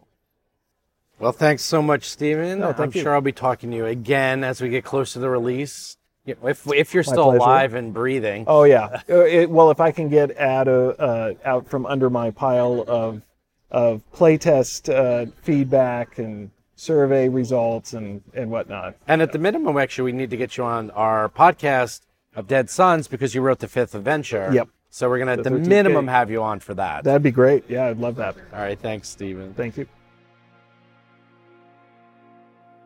Well, 1.18 1.32
thanks 1.32 1.62
so 1.62 1.80
much, 1.80 2.08
Steven. 2.08 2.58
No, 2.58 2.74
I'm 2.76 2.90
you. 2.92 3.02
sure 3.02 3.14
I'll 3.14 3.20
be 3.20 3.32
talking 3.32 3.70
to 3.70 3.76
you 3.76 3.86
again 3.86 4.42
as 4.42 4.60
we 4.60 4.68
get 4.68 4.84
closer 4.84 5.14
to 5.14 5.18
the 5.20 5.30
release. 5.30 5.96
You 6.24 6.36
know, 6.42 6.48
If, 6.48 6.66
if 6.72 6.94
you're 6.94 7.02
still 7.02 7.24
pleasure. 7.24 7.36
alive 7.38 7.74
and 7.74 7.92
breathing. 7.92 8.44
Oh 8.46 8.64
yeah. 8.64 9.02
Uh, 9.08 9.24
it, 9.24 9.50
well, 9.50 9.70
if 9.70 9.80
I 9.80 9.90
can 9.92 10.08
get 10.08 10.36
out 10.38 10.68
of, 10.68 10.98
uh, 10.98 11.34
out 11.44 11.68
from 11.68 11.84
under 11.86 12.08
my 12.10 12.30
pile 12.30 12.84
of 12.88 13.22
of 13.70 14.02
playtest 14.14 14.88
uh, 14.92 15.30
feedback 15.42 16.18
and 16.18 16.50
survey 16.76 17.28
results 17.28 17.92
and 17.92 18.22
and 18.32 18.50
whatnot. 18.50 18.96
And 19.08 19.20
at 19.20 19.32
the 19.32 19.38
minimum, 19.38 19.76
actually, 19.76 20.12
we 20.12 20.18
need 20.18 20.30
to 20.30 20.36
get 20.36 20.56
you 20.56 20.64
on 20.64 20.90
our 20.92 21.28
podcast 21.28 22.00
of 22.36 22.46
Dead 22.46 22.70
Suns 22.70 23.06
because 23.08 23.34
you 23.34 23.42
wrote 23.42 23.58
the 23.58 23.68
fifth 23.68 23.94
adventure. 23.94 24.50
Yep. 24.52 24.68
So 24.90 25.08
we're 25.08 25.18
going 25.18 25.26
to, 25.26 25.32
at 25.32 25.42
The 25.42 25.50
the 25.50 25.68
minimum, 25.68 26.06
have 26.06 26.30
you 26.30 26.40
on 26.42 26.60
for 26.60 26.72
that. 26.74 27.02
That'd 27.02 27.22
be 27.22 27.32
great. 27.32 27.64
Yeah, 27.68 27.86
I'd 27.86 27.98
love 27.98 28.14
that. 28.16 28.36
All 28.52 28.60
right. 28.60 28.78
Thanks, 28.78 29.08
Steven. 29.08 29.52
Thank 29.54 29.76
you. 29.76 29.86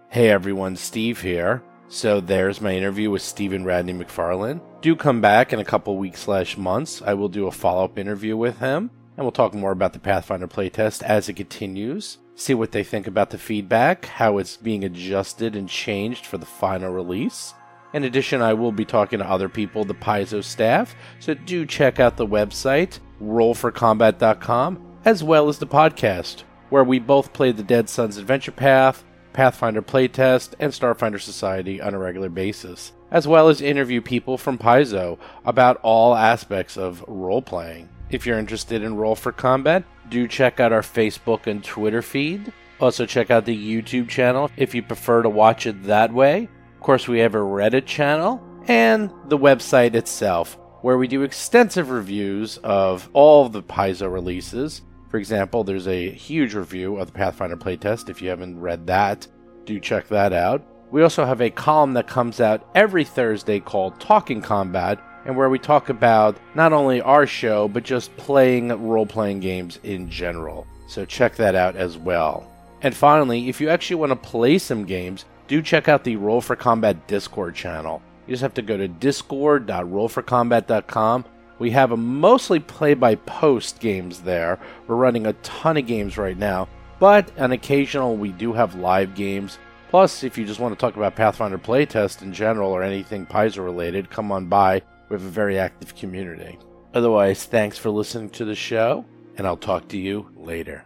Hey 0.08 0.30
everyone, 0.30 0.76
Steve 0.76 1.20
here. 1.20 1.62
So 1.90 2.20
there's 2.20 2.60
my 2.60 2.74
interview 2.74 3.10
with 3.10 3.22
Stephen 3.22 3.64
Radney-MacFarland. 3.64 4.60
Do 4.82 4.94
come 4.94 5.22
back 5.22 5.54
in 5.54 5.58
a 5.58 5.64
couple 5.64 5.96
weeks 5.96 6.20
slash 6.20 6.58
months. 6.58 7.00
I 7.00 7.14
will 7.14 7.30
do 7.30 7.46
a 7.46 7.50
follow 7.50 7.84
up 7.84 7.98
interview 7.98 8.36
with 8.36 8.58
him, 8.58 8.90
and 9.16 9.24
we'll 9.24 9.32
talk 9.32 9.54
more 9.54 9.72
about 9.72 9.94
the 9.94 9.98
Pathfinder 9.98 10.46
playtest 10.46 11.02
as 11.02 11.30
it 11.30 11.36
continues. 11.36 12.18
See 12.34 12.52
what 12.52 12.72
they 12.72 12.84
think 12.84 13.06
about 13.06 13.30
the 13.30 13.38
feedback, 13.38 14.04
how 14.04 14.36
it's 14.36 14.58
being 14.58 14.84
adjusted 14.84 15.56
and 15.56 15.66
changed 15.66 16.26
for 16.26 16.36
the 16.36 16.46
final 16.46 16.92
release. 16.92 17.54
In 17.94 18.04
addition, 18.04 18.42
I 18.42 18.52
will 18.52 18.70
be 18.70 18.84
talking 18.84 19.20
to 19.20 19.28
other 19.28 19.48
people, 19.48 19.84
the 19.84 19.94
Paizo 19.94 20.44
staff, 20.44 20.94
so 21.20 21.32
do 21.32 21.64
check 21.64 21.98
out 21.98 22.18
the 22.18 22.26
website, 22.26 22.98
rollforcombat.com, 23.22 24.98
as 25.06 25.24
well 25.24 25.48
as 25.48 25.58
the 25.58 25.66
podcast, 25.66 26.42
where 26.68 26.84
we 26.84 26.98
both 26.98 27.32
play 27.32 27.50
the 27.50 27.62
Dead 27.62 27.88
Suns 27.88 28.18
Adventure 28.18 28.52
Path, 28.52 29.04
Pathfinder 29.38 29.82
Playtest, 29.82 30.54
and 30.58 30.72
Starfinder 30.72 31.20
Society 31.20 31.80
on 31.80 31.94
a 31.94 31.98
regular 32.00 32.28
basis, 32.28 32.90
as 33.12 33.28
well 33.28 33.46
as 33.46 33.60
interview 33.60 34.00
people 34.00 34.36
from 34.36 34.58
Paizo 34.58 35.16
about 35.44 35.78
all 35.84 36.16
aspects 36.16 36.76
of 36.76 37.04
role 37.06 37.40
playing. 37.40 37.88
If 38.10 38.26
you're 38.26 38.40
interested 38.40 38.82
in 38.82 38.96
Roll 38.96 39.14
for 39.14 39.30
Combat, 39.30 39.84
do 40.08 40.26
check 40.26 40.58
out 40.58 40.72
our 40.72 40.82
Facebook 40.82 41.46
and 41.46 41.62
Twitter 41.62 42.02
feed. 42.02 42.52
Also, 42.80 43.06
check 43.06 43.30
out 43.30 43.44
the 43.44 43.56
YouTube 43.56 44.08
channel 44.08 44.50
if 44.56 44.74
you 44.74 44.82
prefer 44.82 45.22
to 45.22 45.30
watch 45.30 45.68
it 45.68 45.84
that 45.84 46.12
way. 46.12 46.48
Of 46.74 46.80
course, 46.80 47.06
we 47.06 47.20
have 47.20 47.36
a 47.36 47.38
Reddit 47.38 47.86
channel 47.86 48.42
and 48.66 49.08
the 49.28 49.38
website 49.38 49.94
itself, 49.94 50.58
where 50.82 50.98
we 50.98 51.06
do 51.06 51.22
extensive 51.22 51.90
reviews 51.90 52.56
of 52.64 53.08
all 53.12 53.46
of 53.46 53.52
the 53.52 53.62
Paizo 53.62 54.12
releases. 54.12 54.82
For 55.08 55.18
example, 55.18 55.64
there's 55.64 55.88
a 55.88 56.10
huge 56.10 56.54
review 56.54 56.98
of 56.98 57.06
the 57.06 57.12
Pathfinder 57.12 57.56
playtest. 57.56 58.08
If 58.08 58.20
you 58.20 58.28
haven't 58.28 58.60
read 58.60 58.86
that, 58.86 59.26
do 59.64 59.80
check 59.80 60.08
that 60.08 60.32
out. 60.32 60.64
We 60.90 61.02
also 61.02 61.24
have 61.24 61.40
a 61.40 61.50
column 61.50 61.94
that 61.94 62.06
comes 62.06 62.40
out 62.40 62.68
every 62.74 63.04
Thursday 63.04 63.60
called 63.60 64.00
Talking 64.00 64.40
Combat, 64.40 64.98
and 65.26 65.36
where 65.36 65.50
we 65.50 65.58
talk 65.58 65.90
about 65.90 66.38
not 66.54 66.72
only 66.72 67.02
our 67.02 67.26
show, 67.26 67.68
but 67.68 67.84
just 67.84 68.16
playing 68.16 68.68
role 68.88 69.04
playing 69.04 69.40
games 69.40 69.78
in 69.82 70.08
general. 70.08 70.66
So 70.86 71.04
check 71.04 71.36
that 71.36 71.54
out 71.54 71.76
as 71.76 71.98
well. 71.98 72.50
And 72.80 72.94
finally, 72.94 73.48
if 73.48 73.60
you 73.60 73.68
actually 73.68 73.96
want 73.96 74.10
to 74.10 74.16
play 74.16 74.58
some 74.58 74.84
games, 74.84 75.24
do 75.48 75.60
check 75.60 75.88
out 75.88 76.04
the 76.04 76.16
Roll 76.16 76.40
for 76.40 76.56
Combat 76.56 77.06
Discord 77.06 77.54
channel. 77.54 78.00
You 78.26 78.32
just 78.32 78.42
have 78.42 78.54
to 78.54 78.62
go 78.62 78.76
to 78.76 78.88
discord.rollforcombat.com. 78.88 81.24
We 81.58 81.70
have 81.72 81.90
a 81.92 81.96
mostly 81.96 82.60
play 82.60 82.94
by 82.94 83.16
post 83.16 83.80
games 83.80 84.20
there. 84.20 84.58
We're 84.86 84.96
running 84.96 85.26
a 85.26 85.32
ton 85.34 85.76
of 85.76 85.86
games 85.86 86.16
right 86.16 86.38
now, 86.38 86.68
but 87.00 87.36
on 87.38 87.52
occasional 87.52 88.16
we 88.16 88.30
do 88.30 88.52
have 88.52 88.76
live 88.76 89.14
games. 89.14 89.58
Plus, 89.90 90.22
if 90.22 90.36
you 90.36 90.44
just 90.44 90.60
want 90.60 90.74
to 90.74 90.80
talk 90.80 90.96
about 90.96 91.16
Pathfinder 91.16 91.58
playtest 91.58 92.22
in 92.22 92.32
general 92.32 92.70
or 92.70 92.82
anything 92.82 93.26
Paizo 93.26 93.64
related, 93.64 94.10
come 94.10 94.30
on 94.30 94.46
by. 94.46 94.82
We 95.08 95.14
have 95.14 95.24
a 95.24 95.30
very 95.30 95.58
active 95.58 95.96
community. 95.96 96.58
Otherwise, 96.94 97.44
thanks 97.44 97.78
for 97.78 97.90
listening 97.90 98.30
to 98.30 98.44
the 98.44 98.54
show, 98.54 99.04
and 99.36 99.46
I'll 99.46 99.56
talk 99.56 99.88
to 99.88 99.98
you 99.98 100.30
later. 100.36 100.84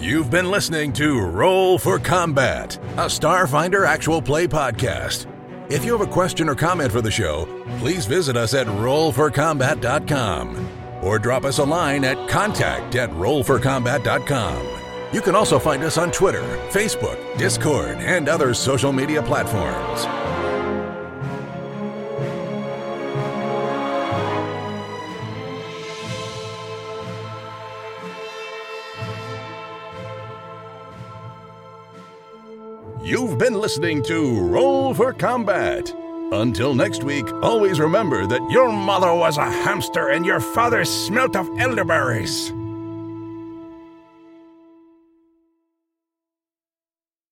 You've 0.00 0.30
been 0.30 0.50
listening 0.50 0.92
to 0.94 1.20
Roll 1.20 1.76
for 1.76 1.98
Combat, 1.98 2.76
a 2.92 3.06
Starfinder 3.06 3.84
actual 3.84 4.22
play 4.22 4.46
podcast. 4.46 5.26
If 5.70 5.84
you 5.84 5.92
have 5.92 6.00
a 6.00 6.10
question 6.10 6.48
or 6.48 6.54
comment 6.54 6.90
for 6.90 7.02
the 7.02 7.10
show, 7.10 7.46
please 7.78 8.06
visit 8.06 8.38
us 8.38 8.54
at 8.54 8.66
rollforcombat.com 8.66 10.68
or 11.02 11.18
drop 11.18 11.44
us 11.44 11.58
a 11.58 11.64
line 11.64 12.04
at 12.04 12.28
contact 12.28 12.94
at 12.94 13.10
rollforcombat.com. 13.10 14.66
You 15.12 15.20
can 15.20 15.34
also 15.34 15.58
find 15.58 15.82
us 15.82 15.98
on 15.98 16.10
Twitter, 16.10 16.42
Facebook, 16.70 17.18
Discord, 17.36 17.98
and 17.98 18.30
other 18.30 18.54
social 18.54 18.92
media 18.92 19.22
platforms. 19.22 20.06
You've 33.08 33.38
been 33.38 33.54
listening 33.54 34.02
to 34.02 34.38
Roll 34.38 34.92
for 34.92 35.14
Combat. 35.14 35.94
Until 36.30 36.74
next 36.74 37.04
week, 37.04 37.24
always 37.42 37.80
remember 37.80 38.26
that 38.26 38.50
your 38.50 38.70
mother 38.70 39.14
was 39.14 39.38
a 39.38 39.50
hamster 39.50 40.10
and 40.10 40.26
your 40.26 40.40
father 40.40 40.84
smelt 40.84 41.34
of 41.34 41.48
elderberries. 41.58 42.52